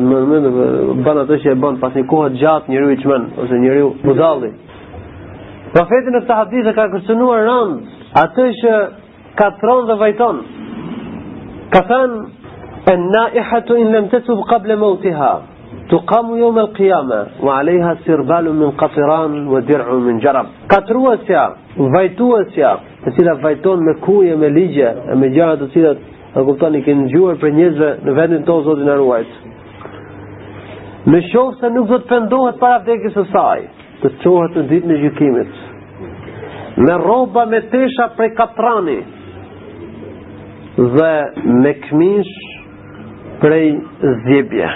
në 0.01 0.07
moment 0.07 0.41
dhe 0.41 0.95
banë 1.05 1.25
atë 1.27 1.35
që 1.43 1.51
e 1.51 1.57
banë 1.61 1.77
pas 1.83 1.97
një 1.99 2.01
kohë 2.09 2.29
gjatë 2.41 2.71
njëri 2.73 2.95
i 2.95 2.99
qmenë, 3.03 3.27
ose 3.43 3.59
njëri 3.61 3.83
u 3.85 3.91
budalli. 4.07 4.49
Profetin 5.75 6.17
e 6.17 6.21
këta 6.25 6.37
hadithë 6.39 6.73
ka 6.79 6.87
kërcënuar 6.95 7.43
rëndë, 7.45 7.95
atë 8.23 8.47
që 8.63 8.73
ka 9.43 9.51
të 9.61 9.77
dhe 9.91 9.99
vajtonë. 10.01 10.65
Ka 11.77 11.83
thënë, 11.93 12.19
e 12.91 12.95
na 13.13 13.23
i 13.37 13.45
hatu 13.51 13.77
in 13.83 13.93
lem 13.93 14.09
të 14.11 14.23
kable 14.49 14.79
më 14.81 14.89
utiha, 14.97 15.31
të 15.93 16.01
kamu 16.09 16.39
jo 16.41 16.49
me 16.57 16.65
lëkijama, 16.67 17.21
wa 17.45 17.59
alejha 17.61 17.93
sirbalu 18.05 18.51
min 18.61 18.73
kafiran, 18.81 19.41
wa 19.53 19.61
dirru 19.61 20.01
min 20.09 20.17
gjarab. 20.25 20.49
Ka 20.71 20.81
të 20.85 20.97
ruasja, 20.97 21.45
vajtuasja, 21.93 22.69
e 23.05 23.09
cilat 23.15 23.39
vajton 23.45 23.85
me 23.85 23.93
kuje, 24.05 24.33
me 24.41 24.49
ligje, 24.49 24.89
me 25.21 25.29
gjarët 25.35 25.61
të 25.67 25.75
cilat 25.75 26.07
Në 26.29 26.41
kupton 26.45 26.75
i 26.77 26.81
kanë 26.85 27.29
për 27.41 27.53
njerëzve 27.57 27.87
në 28.05 28.13
vendin 28.17 28.43
to 28.47 28.55
Zotin 28.65 28.85
na 28.85 28.93
ruajt. 28.99 29.29
Në 31.09 31.21
shofë 31.31 31.55
se 31.61 31.69
nuk 31.73 31.87
do 31.89 31.97
të 32.03 32.07
pendohet 32.11 32.59
para 32.61 32.75
vdekjes 32.83 33.15
së 33.17 33.23
saj, 33.31 33.63
të 34.03 34.11
çohet 34.23 34.59
në 34.59 34.65
ditën 34.69 34.93
e 34.93 34.97
gjykimit. 35.01 35.57
Me 36.85 36.97
rroba 37.01 37.45
me 37.49 37.61
tesha 37.71 38.05
prej 38.17 38.29
katrani 38.37 38.97
dhe 40.77 41.11
me 41.63 41.73
këmish 41.87 42.35
prej 43.41 43.65
zjebje. 44.27 44.69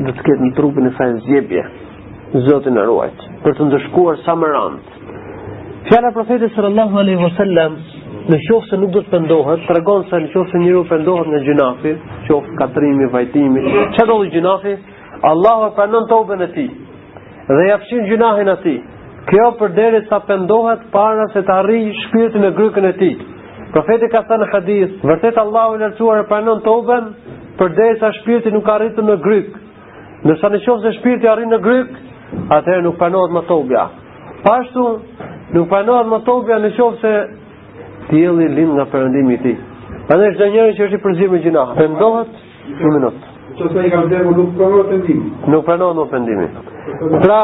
Dhe 0.00 0.16
të 0.18 0.26
ketë 0.26 0.42
në 0.46 0.54
trupin 0.58 0.90
e 0.90 0.94
saj 0.98 1.12
zjebje, 1.28 1.62
zotin 2.50 2.76
e 2.76 2.84
ruajt, 2.90 3.22
për 3.44 3.56
të 3.58 3.70
ndëshkuar 3.70 4.18
sa 4.26 4.34
më 4.42 4.52
rëndë. 4.56 4.84
Fjala 5.88 6.10
profetit 6.14 6.52
sallallahu 6.56 6.98
alaihi 7.00 7.22
wasallam 7.24 7.78
në 8.30 8.38
qofë 8.46 8.68
se 8.70 8.78
nuk 8.80 8.90
do 8.94 9.00
të 9.06 9.10
pëndohet, 9.12 9.62
të 9.68 9.74
regonë 9.76 10.08
se 10.10 10.18
në 10.22 10.30
qofë 10.32 10.50
se 10.52 10.60
njëru 10.62 10.80
pëndohet 10.90 11.28
në 11.30 11.40
gjinafi, 11.46 11.92
qofë 12.26 12.56
katrimi, 12.60 13.06
vajtimi, 13.12 13.62
që 13.96 14.06
do 14.10 14.16
dhe 14.22 14.30
gjinafi, 14.34 14.74
Allah 15.30 15.66
e 15.66 15.74
pranën 15.76 16.06
të 16.10 16.40
e 16.46 16.48
ti, 16.54 16.64
dhe 17.50 17.68
jafshin 17.68 18.08
gjinahin 18.10 18.48
e 18.48 18.56
ti, 18.64 18.74
kjo 19.30 19.46
për 19.62 19.74
deri 19.78 20.00
sa 20.08 20.18
pëndohet, 20.28 20.82
para 20.94 21.28
se 21.32 21.42
të 21.42 21.52
arri 21.56 21.80
shpirtin 22.02 22.44
e 22.44 22.50
grykën 22.58 22.86
e 22.88 22.92
ti. 23.02 23.10
Profeti 23.74 24.08
ka 24.10 24.22
thënë 24.26 24.44
në 24.46 24.52
hadith, 24.52 24.94
vërtet 25.06 25.36
Allah 25.38 25.74
e 25.74 25.80
lërcuar 25.84 26.22
e 26.24 26.28
pranon 26.28 26.58
të 26.64 26.72
obën, 26.76 27.04
për 27.58 27.74
deri 27.78 27.98
sa 28.00 28.08
shpirtin 28.20 28.56
nuk 28.58 28.70
arritu 28.74 29.04
në 29.06 29.18
gryk, 29.26 29.52
nësa 30.26 30.50
në 30.50 30.60
qofë 30.66 30.82
se 30.86 30.92
shpirtin 30.98 31.30
arri 31.30 31.46
në 31.52 31.60
gryk, 31.66 31.92
atëherë 32.58 32.82
nuk 32.88 32.98
pranohet 32.98 33.36
më 33.36 33.44
të 33.46 33.58
obja. 33.60 33.84
Pashtu, 34.42 34.86
nuk 35.54 35.68
pranohet 35.70 36.10
më 36.10 36.18
të 36.26 36.34
obja 36.40 36.58
në 36.64 36.72
qofë 36.80 37.02
se 37.04 37.14
tjeli 38.10 38.48
lind 38.54 38.72
nga 38.76 38.84
përëndimi 38.92 39.38
ti. 39.44 39.52
Pa 40.08 40.16
në 40.18 40.32
shdo 40.34 40.48
njëri 40.52 40.76
që 40.78 40.84
është 40.86 40.98
i 40.98 41.02
përzimë 41.04 41.40
gjina, 41.46 41.64
pëndohet, 41.78 42.38
një 42.82 42.92
minut. 42.98 43.26
Që 43.58 43.68
se 43.74 43.86
i 43.86 43.90
kam 43.92 44.08
dhe 44.10 44.20
nuk 44.26 44.52
pranohet 44.56 45.10
Nuk 45.54 45.64
pranohet 45.66 45.98
nuk 46.00 46.10
pëndimi. 46.12 46.46
Pra, 47.24 47.40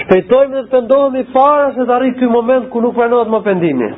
shpejtojmë 0.00 0.54
dhe 0.58 0.64
të 0.64 0.72
pëndohemi 0.74 1.24
para 1.34 1.70
se 1.76 1.84
të 1.88 1.94
arritë 1.96 2.20
këj 2.22 2.30
moment 2.34 2.68
ku 2.72 2.82
nuk 2.84 2.94
pranohet 2.98 3.30
më 3.34 3.40
pëndimi. 3.48 3.90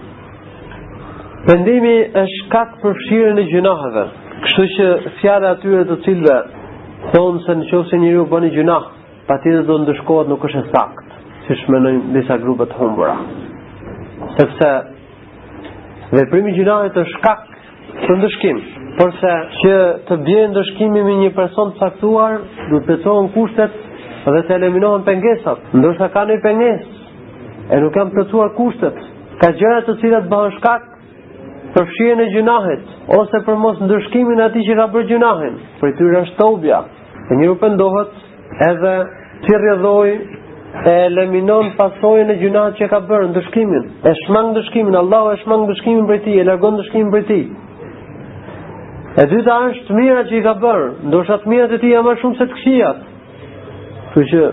Pëndimi 1.48 1.94
është 2.22 2.44
kak 2.54 2.76
përshirë 2.82 3.34
në 3.38 3.46
gjinahëve. 3.50 4.06
Kështu 4.46 4.66
që 4.76 4.88
fjare 5.20 5.50
atyre 5.54 5.84
të 5.90 5.98
cilve 6.06 6.38
thonë 7.14 7.42
se 7.46 7.56
në 7.58 7.68
qovë 7.72 7.90
se 7.90 7.98
njëri 8.02 8.20
u 8.22 8.26
bëni 8.32 8.50
gjinahë, 8.54 9.10
pa 9.28 9.36
ti 9.42 9.50
do 9.68 9.78
nuk 10.30 10.44
është 10.50 10.62
e 10.62 10.66
sakt, 10.70 11.16
si 11.46 11.56
shmenojnë 11.62 12.12
disa 12.16 12.36
grupët 12.40 12.72
humbura. 12.78 13.16
Sepse 14.38 14.68
Veprimi 16.14 16.52
gjinahet 16.54 16.94
është 17.00 17.12
shkak 17.18 17.44
të 18.04 18.14
ndëshkim, 18.20 18.58
përse 18.98 19.32
që 19.60 19.72
të 20.10 20.16
bjerë 20.26 20.50
ndëshkimi 20.52 21.02
me 21.06 21.14
një 21.24 21.30
person 21.38 21.72
të 21.74 21.82
saktuar, 21.82 22.36
du 22.70 22.78
të 22.78 22.86
pëtësohën 22.90 23.28
kushtet 23.34 23.78
dhe 24.34 24.42
të 24.48 24.54
eliminohen 24.58 25.02
pengesat, 25.08 25.64
ndërsa 25.80 26.08
ka 26.14 26.22
një 26.30 26.36
penges, 26.44 26.84
e 27.74 27.80
nuk 27.82 27.98
jam 27.98 28.12
pëtësuar 28.14 28.52
kushtet, 28.58 29.00
ka 29.42 29.50
gjëra 29.58 29.80
të 29.88 29.96
cilat 30.02 30.30
bëhën 30.30 30.54
shkak 30.58 30.86
për 31.74 31.90
shien 31.96 32.22
e 32.22 32.28
gjinahet, 32.36 32.86
ose 33.18 33.42
për 33.48 33.58
mos 33.64 33.82
ndëshkimin 33.88 34.44
ati 34.46 34.62
që 34.68 34.78
ka 34.82 34.86
bërë 34.94 35.10
gjunahin, 35.10 35.58
për 35.80 35.96
të 35.96 35.96
tyre 35.98 36.82
e 37.24 37.36
një 37.40 37.46
rupë 37.48 38.00
edhe 38.64 38.90
që 39.44 39.58
rjedhoj 39.62 40.10
e 40.84 40.90
eliminon 41.06 41.70
pasojën 41.78 42.30
e 42.30 42.36
gjunat 42.40 42.74
që 42.80 42.88
ka 42.90 42.98
bërë, 43.08 43.28
ndëshkimin, 43.30 43.84
e 44.04 44.12
shmang 44.24 44.48
ndëshkimin, 44.54 44.96
Allahu 45.00 45.30
e 45.34 45.38
shmang 45.44 45.62
ndëshkimin 45.68 46.06
për 46.10 46.18
ti, 46.26 46.34
e 46.40 46.44
largon 46.48 46.74
ndëshkimin 46.78 47.12
për 47.14 47.22
ti. 47.30 47.38
E 49.22 49.26
dyta 49.30 49.56
është 49.70 49.84
të 49.88 49.96
mira 50.00 50.24
që 50.28 50.36
i 50.38 50.42
ka 50.44 50.54
bërë, 50.66 50.88
ndërshat 51.12 51.42
të 51.44 51.52
mira 51.52 51.68
të 51.70 51.78
ti 51.84 51.92
e 51.94 52.02
ma 52.04 52.14
shumë 52.20 52.38
se 52.40 52.48
të 52.50 52.56
këshijat. 52.58 53.04
Që 54.14 54.24
që, 54.32 54.44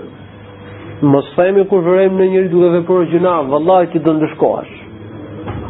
mos 1.13 1.31
fejmi 1.35 1.65
kur 1.71 1.83
vërem 1.89 2.19
në 2.21 2.27
njëri 2.35 2.51
duke 2.55 2.69
dhe 2.75 2.83
përë 2.89 3.07
gjunat, 3.15 3.47
vëllaj 3.55 3.89
ti 3.91 4.03
do 4.07 4.13
ndëshkohash. 4.19 4.73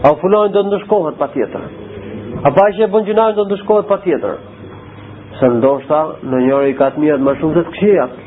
A 0.07 0.11
u 0.13 0.17
fulon 0.21 0.51
do 0.51 0.65
ndëshkohet 0.67 1.17
pa 1.21 1.29
tjetër. 1.35 1.65
A 2.47 2.51
pa 2.57 2.67
e 2.75 2.89
bën 2.93 3.07
gjunat 3.09 3.39
do 3.39 3.47
ndëshkohet 3.47 3.87
pa 3.87 3.97
tjetër. 4.05 4.35
Se 5.39 5.47
ndoshta 5.55 6.01
në 6.27 6.43
njëri 6.47 6.75
i 6.75 6.75
ka 6.81 6.91
të 6.93 6.99
mirat 7.01 7.23
ma 7.27 7.37
shumë 7.39 7.55
se 7.57 7.63
të 7.67 7.71
këshijat 7.77 8.19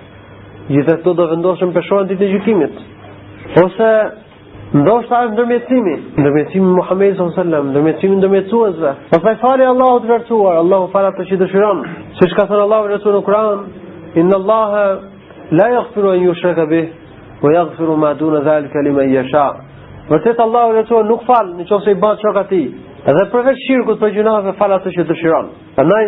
gjithashtu 0.73 1.11
do 1.19 1.25
vendosen 1.31 1.71
peshorën 1.77 2.07
ditën 2.11 2.25
e 2.25 2.31
gjykimit. 2.35 2.75
Ose 3.65 3.89
ndoshta 4.79 5.19
është 5.25 5.35
ndërmjetësimi, 5.35 5.95
ndërmjetësimi 6.21 6.71
Muhamedit 6.79 7.17
sallallahu 7.17 7.39
alajhi 7.39 7.45
wasallam, 7.45 7.71
ndërmjetësimi 7.75 8.17
ndërmjetësuesve. 8.21 8.91
Pastaj 9.11 9.35
fali 9.45 9.67
Allahu 9.73 10.01
të 10.05 10.09
vërtetuar, 10.13 10.57
Allahu 10.63 10.89
falat 10.95 11.19
të 11.19 11.27
që 11.29 11.39
dëshiron. 11.43 11.85
Siç 12.21 12.33
ka 12.39 12.47
thënë 12.51 12.65
Allahu 12.67 13.11
në 13.15 13.23
Kur'an, 13.29 13.61
inna 14.21 14.37
Allaha 14.41 14.87
la 15.59 15.67
yaghfiru 15.77 16.11
an 16.15 16.21
yushraka 16.29 16.67
bih 16.73 16.87
wa 17.43 17.51
yaghfiru 17.59 17.97
ma 17.97 18.15
duna 18.15 18.41
zalika 18.49 18.79
i 19.09 19.13
yasha. 19.19 19.47
Vërtet 20.11 20.39
Allahu 20.47 20.73
në 20.77 20.83
Sunen 20.89 21.07
nuk 21.09 21.23
fal 21.27 21.47
nëse 21.61 21.91
i 21.91 21.95
bën 22.03 22.17
çka 22.25 22.45
ti. 22.49 22.65
Edhe 23.11 23.25
përveç 23.33 23.57
shirkut 23.67 24.01
për 24.03 24.11
gjunave 24.17 24.53
fal 24.59 24.73
ato 24.73 24.89
që 24.91 25.03
dëshiron. 25.11 25.47
Prandaj 25.77 26.07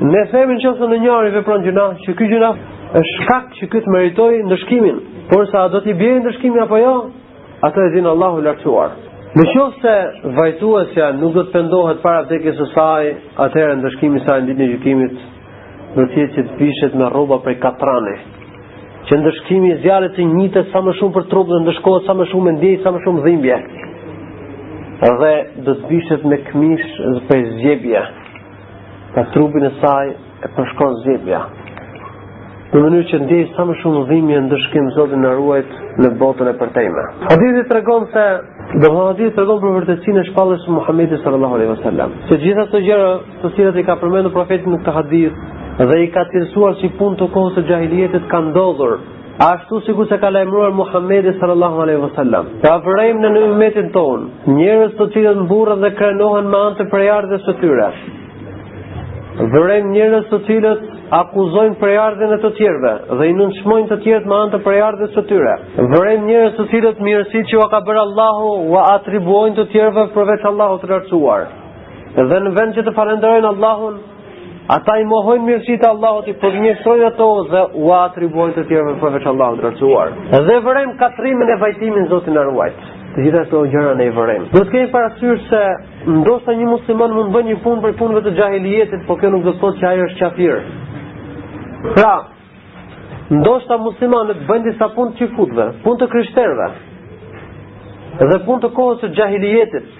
Ne 0.00 0.22
themi 0.30 0.54
në 0.56 0.62
qësë 0.62 0.86
në 0.90 0.96
njëri 1.04 1.30
vepron 1.36 1.62
gjuna, 1.62 1.84
që 2.02 2.14
ky 2.18 2.26
gjuna 2.28 2.48
është 2.98 3.14
shkak 3.22 3.46
që 3.58 3.66
këtë 3.72 3.90
meritoj 3.92 4.32
ndëshkimin, 4.48 4.98
por 5.30 5.46
sa 5.52 5.64
do 5.72 5.80
t'i 5.82 5.94
bjerë 5.98 6.20
ndëshkimin 6.24 6.60
apo 6.64 6.78
jo, 6.78 6.92
atë 7.66 7.86
e 7.88 7.92
dhinë 7.96 8.10
Allahu 8.12 8.42
lartuar. 8.46 8.92
Në 9.34 9.46
qofë 9.50 9.80
se 9.84 9.94
vajtuesja 10.36 11.08
nuk 11.18 11.32
do 11.34 11.42
të 11.48 11.52
pëndohet 11.56 12.02
para 12.04 12.20
vdekjes 12.28 12.54
së 12.60 12.66
saj, 12.76 13.08
atëherë 13.46 13.80
ndëshkimi 13.80 14.20
saj 14.26 14.38
në 14.44 14.50
ditën 14.52 14.62
e 14.62 14.68
gjykimit 14.76 15.16
do 15.96 16.04
të 16.12 16.20
jetë 16.20 16.34
që 16.36 16.44
të 16.52 16.58
bishet 16.60 16.94
me 17.00 17.08
rroba 17.10 17.40
prej 17.44 17.56
katrane. 17.64 18.14
Që 19.10 19.18
ndëshkimi 19.24 19.72
e 19.74 19.80
zjarrit 19.82 20.14
të 20.16 20.28
njëjtë 20.30 20.64
sa 20.70 20.84
më 20.86 20.94
shumë 21.00 21.16
për 21.18 21.26
trup 21.34 21.50
dhe 21.50 21.58
ndëshkohet 21.66 22.06
sa 22.08 22.14
më 22.20 22.28
shumë 22.30 22.54
ndjej 22.60 22.76
sa 22.84 22.94
më 22.94 23.02
shumë 23.04 23.26
dhimbje. 23.26 23.58
Dhe 25.20 25.34
do 25.66 25.74
të 25.80 25.90
bishet 25.90 26.22
me 26.30 26.38
këmishë 26.46 27.12
dhe 27.16 27.26
prej 27.28 27.42
zgjebje. 27.56 28.06
Pa 29.18 29.26
trupin 29.34 29.66
e 29.66 29.74
saj 29.82 30.14
e 30.46 30.54
përshkon 30.56 31.00
zgjebja 31.02 31.42
në 32.74 32.80
mënyrë 32.82 33.04
që 33.08 33.18
ndjej 33.22 33.42
sa 33.54 33.62
më 33.66 33.74
shumë 33.80 34.00
dhimbje 34.08 34.38
ndëshkim 34.44 34.86
Zotin 34.96 35.20
na 35.22 35.30
ruajt 35.38 35.74
në 36.02 36.08
botën 36.18 36.48
e 36.50 36.54
përtejme. 36.58 37.02
Hadithi 37.30 37.62
tregon 37.70 38.08
se 38.14 38.24
Do 38.82 38.88
të 38.88 38.90
thotë 38.96 39.26
tregon 39.36 39.60
për 39.62 39.74
vërtetësinë 39.78 40.18
e 40.18 40.24
shpallës 40.32 40.62
së 40.64 40.72
Muhamedit 40.74 41.20
sallallahu 41.22 41.54
alaihi 41.54 41.70
wasallam. 41.74 42.14
Se 42.28 42.38
gjitha 42.42 42.64
ato 42.66 42.80
gjëra 42.86 43.10
të 43.44 43.50
cilat 43.54 43.76
i 43.78 43.84
ka 43.86 43.94
përmendur 44.00 44.32
profeti 44.34 44.66
në 44.72 44.78
këtë 44.80 44.94
hadith 44.96 45.36
dhe 45.92 45.98
i 46.02 46.08
ka 46.16 46.22
cilësuar 46.32 46.74
si 46.80 46.88
punë 46.98 47.18
të 47.20 47.28
kohës 47.36 47.54
së 47.60 47.64
xahiliyetit 47.68 48.26
kanë 48.32 48.50
ndodhur 48.54 48.96
Ashtu 49.46 49.78
si 49.84 49.94
kurse 49.98 50.18
ka 50.22 50.30
lajmëruar 50.34 50.72
Muhammedi 50.80 51.36
sallallahu 51.38 51.82
alaihi 51.86 52.02
wasallam. 52.08 52.50
Ta 52.64 52.78
vrejmë 52.86 53.30
në 53.34 53.44
ummetin 53.52 53.92
ton, 53.96 54.26
njerëz 54.56 54.96
të 54.98 55.08
cilët 55.14 55.40
mburrën 55.46 55.84
dhe 55.86 55.92
krenohen 55.98 56.50
me 56.50 56.64
anë 56.66 56.78
të 56.80 56.88
prejardhjes 56.94 57.46
së 57.48 57.56
tyre. 57.62 57.88
Vrejmë 59.56 59.94
njerëz 59.96 60.26
të 60.30 60.38
cilët 60.50 60.90
akuzojnë 61.12 61.74
për 61.80 62.34
e 62.34 62.38
të 62.42 62.50
tjerëve 62.58 62.92
dhe 63.18 63.26
i 63.30 63.34
nënçmojnë 63.38 63.88
të 63.88 63.96
tjerët 64.04 64.26
me 64.30 64.34
anë 64.36 64.52
të 64.54 64.58
prejardhjes 64.66 65.12
së 65.16 65.22
tyre. 65.28 65.54
Vren 65.96 66.24
njerëz 66.28 66.54
të 66.56 66.64
cilët 66.70 67.00
mirësi 67.06 67.42
që 67.50 67.58
ua 67.60 67.66
ka 67.74 67.80
bërë 67.86 68.00
Allahu, 68.06 68.52
ua 68.72 68.86
atribuojnë 68.98 69.56
të 69.58 69.66
tjerëve 69.74 70.06
përveç 70.14 70.46
Allahut 70.50 70.82
të 70.84 70.90
Lartësuar. 70.92 71.44
Dhe 72.30 72.40
në 72.44 72.54
vend 72.56 72.74
që 72.78 72.84
të 72.86 72.94
falenderojnë 72.96 73.48
Allahun, 73.52 73.98
ata 74.76 74.96
i 74.96 75.04
mohojnë 75.04 75.44
mirësitë 75.48 75.82
të 75.84 75.88
Allahut, 75.90 76.28
i 76.32 76.38
përmirësojnë 76.42 77.06
ato 77.10 77.28
dhe 77.52 77.64
ua 77.84 78.00
atribuojnë 78.08 78.56
të 78.58 78.64
tjerëve 78.72 78.96
përveç 79.04 79.26
Allahut 79.34 79.60
të 79.60 79.68
Lartësuar. 79.68 80.18
Dhe 80.48 80.58
vren 80.66 80.96
katrimën 81.02 81.52
e 81.56 81.60
vajtimin 81.64 82.08
Zotit 82.12 82.34
na 82.38 82.48
ruajt. 82.48 82.84
Të 83.14 83.22
gjitha 83.22 83.44
këto 83.46 83.58
gjëra 83.70 83.90
ne 83.94 84.08
i 84.08 84.10
vren. 84.10 84.46
Do 84.50 84.64
të 84.64 84.72
kemi 84.72 84.88
parasysh 84.90 85.42
se 85.50 85.60
ndoshta 86.10 86.52
një 86.60 86.64
musliman 86.70 87.12
mund 87.14 87.28
të 87.28 87.34
bëjë 87.36 87.44
një 87.52 87.58
punë 87.66 87.82
për 87.84 87.92
punëve 88.00 88.22
të 88.24 88.32
xahilietit, 88.40 89.04
por 89.06 89.20
kjo 89.20 89.30
nuk 89.36 89.44
do 89.46 89.52
të 89.54 89.60
thotë 89.62 89.80
që 89.84 89.86
ai 89.90 90.00
është 90.08 90.18
kafir. 90.22 90.56
Pra, 91.92 92.12
ndoshta 93.40 93.76
muslimanët 93.84 94.40
bëjnë 94.48 94.70
disa 94.70 94.88
punë 94.96 95.12
të 95.14 95.18
qifutve, 95.20 95.64
punë 95.84 96.00
të 96.02 96.08
kryshterve, 96.14 96.68
dhe 98.32 98.38
punë 98.46 98.62
të 98.64 98.70
kohës 98.78 99.02
të 99.02 99.10
gjahilijetit. 99.18 99.92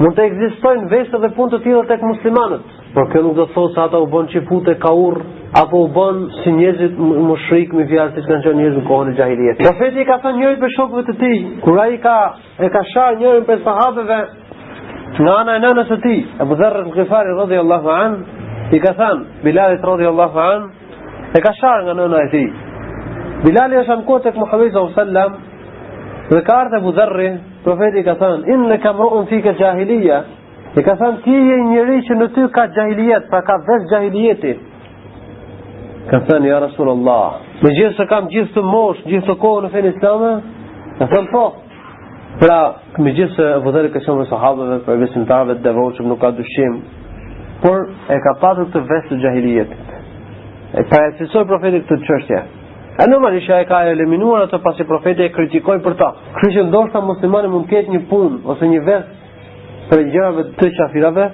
Mund 0.00 0.16
të 0.16 0.24
egzistojnë 0.30 0.88
veshë 0.90 1.20
dhe 1.22 1.30
punë 1.36 1.52
të 1.52 1.58
tjera 1.66 1.82
tek 1.90 2.02
muslimanët, 2.10 2.64
por 2.94 3.10
kjo 3.12 3.20
nuk 3.26 3.36
do 3.36 3.44
të 3.50 3.54
thosë 3.58 3.82
ata 3.84 4.00
u 4.00 4.08
bënë 4.14 4.32
qifute 4.32 4.74
ka 4.84 4.92
urë, 5.06 5.20
apo 5.60 5.82
u 5.84 5.90
bënë 5.96 6.28
si 6.40 6.54
njëzit 6.56 6.96
më 6.98 7.24
me 7.28 7.84
fjarë 7.90 8.10
si 8.14 8.22
që 8.22 8.28
kanë 8.30 8.44
qënë 8.46 8.62
njëzit 8.62 8.80
në 8.80 8.86
kohën 8.88 9.10
e 9.12 9.16
gjahilijetit. 9.20 9.68
Profeti 9.68 10.06
ka 10.08 10.16
thënë 10.24 10.40
njëri 10.40 10.60
për 10.64 10.74
shokëve 10.78 11.02
të 11.10 11.16
ti, 11.22 11.32
kura 11.66 11.86
i 11.92 11.98
ka, 12.06 12.16
e 12.66 12.72
ka 12.74 12.82
sharë 12.94 13.18
njërin 13.20 13.46
për 13.50 13.62
sahabeve, 13.68 14.20
nga 15.20 15.36
ana 15.42 15.58
e 15.60 15.64
nënës 15.68 15.92
ti, 16.06 16.16
e 16.42 16.46
budherë 16.50 16.80
rëzgjëfari 16.82 17.36
rëdhi 17.38 17.60
Allahu 17.60 17.98
i 18.72 18.80
ka 18.80 18.92
than 18.94 19.26
Bilalit 19.44 19.82
radhiyallahu 19.84 20.38
an 20.40 20.70
e 21.36 21.40
ka 21.40 21.52
shar 21.60 21.82
nga 21.84 21.92
nëna 21.94 22.18
e 22.24 22.28
tij 22.32 22.50
Bilali 23.44 23.76
është 23.76 23.94
në 24.00 24.04
kohë 24.08 24.30
e 24.32 24.38
Muhamedi 24.38 24.70
sallallahu 24.70 25.08
alaihi 25.08 25.40
dhe 26.34 26.42
ka 26.46 26.54
ardhur 26.60 26.76
Abu 26.78 26.92
Dharr 26.98 27.22
profeti 27.64 28.02
ka 28.06 28.14
thënë, 28.20 28.44
inna 28.54 28.76
kamruun 28.84 29.26
fika 29.26 29.52
jahiliya 29.60 30.18
e 30.78 30.82
ka 30.86 30.94
thënë, 31.00 31.18
ti 31.24 31.34
je 31.48 31.56
një 31.72 32.00
që 32.06 32.14
në 32.20 32.28
ty 32.34 32.46
ka 32.54 32.64
jahiliet 32.76 33.26
pra 33.30 33.40
ka 33.48 33.56
vetë 33.68 33.90
jahilieti 33.92 34.52
ka 36.10 36.18
thënë, 36.28 36.48
ja 36.48 36.58
rasulullah 36.60 37.28
me 37.62 37.70
gjithë 37.76 37.96
se 37.96 38.06
kam 38.12 38.26
gjithë 38.32 38.54
të 38.54 38.62
mosh 38.72 39.04
gjithë 39.10 39.26
të 39.32 39.38
kohë 39.44 39.66
në 39.66 39.68
fenë 39.74 39.94
islame 39.96 40.32
ka 40.98 41.10
thënë 41.14 41.32
po 41.34 41.44
Pra, 42.40 42.56
me 42.96 43.10
gjithë 43.12 43.34
se 43.36 43.46
vëdheri 43.60 43.90
ka 43.92 44.00
shumë 44.00 44.22
e 44.24 44.28
sahabëve, 44.30 44.76
për 44.86 44.94
e 44.96 45.00
besimtarve, 45.02 45.52
të 45.58 45.62
devoqëm, 45.66 46.06
nuk 46.08 46.18
ka 46.22 46.30
dushim, 46.32 46.78
por 47.62 47.86
e 48.10 48.18
ka 48.26 48.34
patur 48.42 48.66
këtë 48.68 48.82
vesë 48.90 49.10
të 49.12 49.18
jahilietit. 49.22 49.94
E 50.78 50.84
paraqesoi 50.90 51.44
profetit 51.46 51.86
këtë 51.88 52.08
çështje. 52.08 52.40
E 53.02 53.06
në 53.08 53.18
mund 53.22 53.38
të 53.48 53.60
ka 53.70 53.82
eliminuar 53.92 54.42
ato 54.46 54.58
pasi 54.64 54.84
profeti 54.84 55.22
e 55.24 55.30
kritikoi 55.36 55.78
për 55.84 55.94
ta. 56.00 56.10
Kështu 56.40 56.52
që 56.56 56.66
ndoshta 56.68 57.00
muslimani 57.06 57.52
mund 57.54 57.68
të 57.68 57.76
ketë 57.76 57.94
një 57.94 58.02
punë 58.10 58.42
ose 58.52 58.68
një 58.74 58.82
vesë 58.88 59.90
për 59.90 60.02
gjërat 60.12 60.52
të 60.58 60.70
qafirave, 60.78 61.26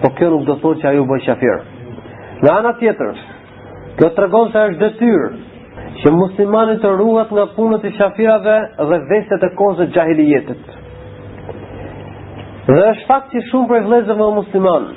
por 0.00 0.14
kjo 0.18 0.30
nuk 0.32 0.46
do 0.46 0.56
të 0.56 0.62
thotë 0.62 0.80
që 0.80 0.90
ajo 0.90 1.02
u 1.02 1.08
bë 1.10 1.54
Në 2.42 2.50
anë 2.50 2.70
tjetër, 2.80 3.10
kjo 3.98 4.06
tregon 4.16 4.48
se 4.50 4.58
është 4.58 4.80
detyrë 4.82 5.28
që 6.02 6.10
muslimani 6.12 6.72
të 6.82 6.90
ruhet 6.98 7.30
nga 7.36 7.44
punët 7.56 7.84
e 7.86 7.92
qafirave 7.98 8.56
dhe 8.88 8.98
vështet 9.10 9.44
e 9.46 9.50
kohës 9.60 9.76
së 9.78 9.86
jahilietit. 9.94 10.64
Dhe 12.66 12.82
është 12.90 13.06
fakt 13.06 13.30
që 13.34 13.44
shumë 13.50 13.68
prej 13.70 13.82
vëllezërve 13.84 14.28
musliman, 14.40 14.90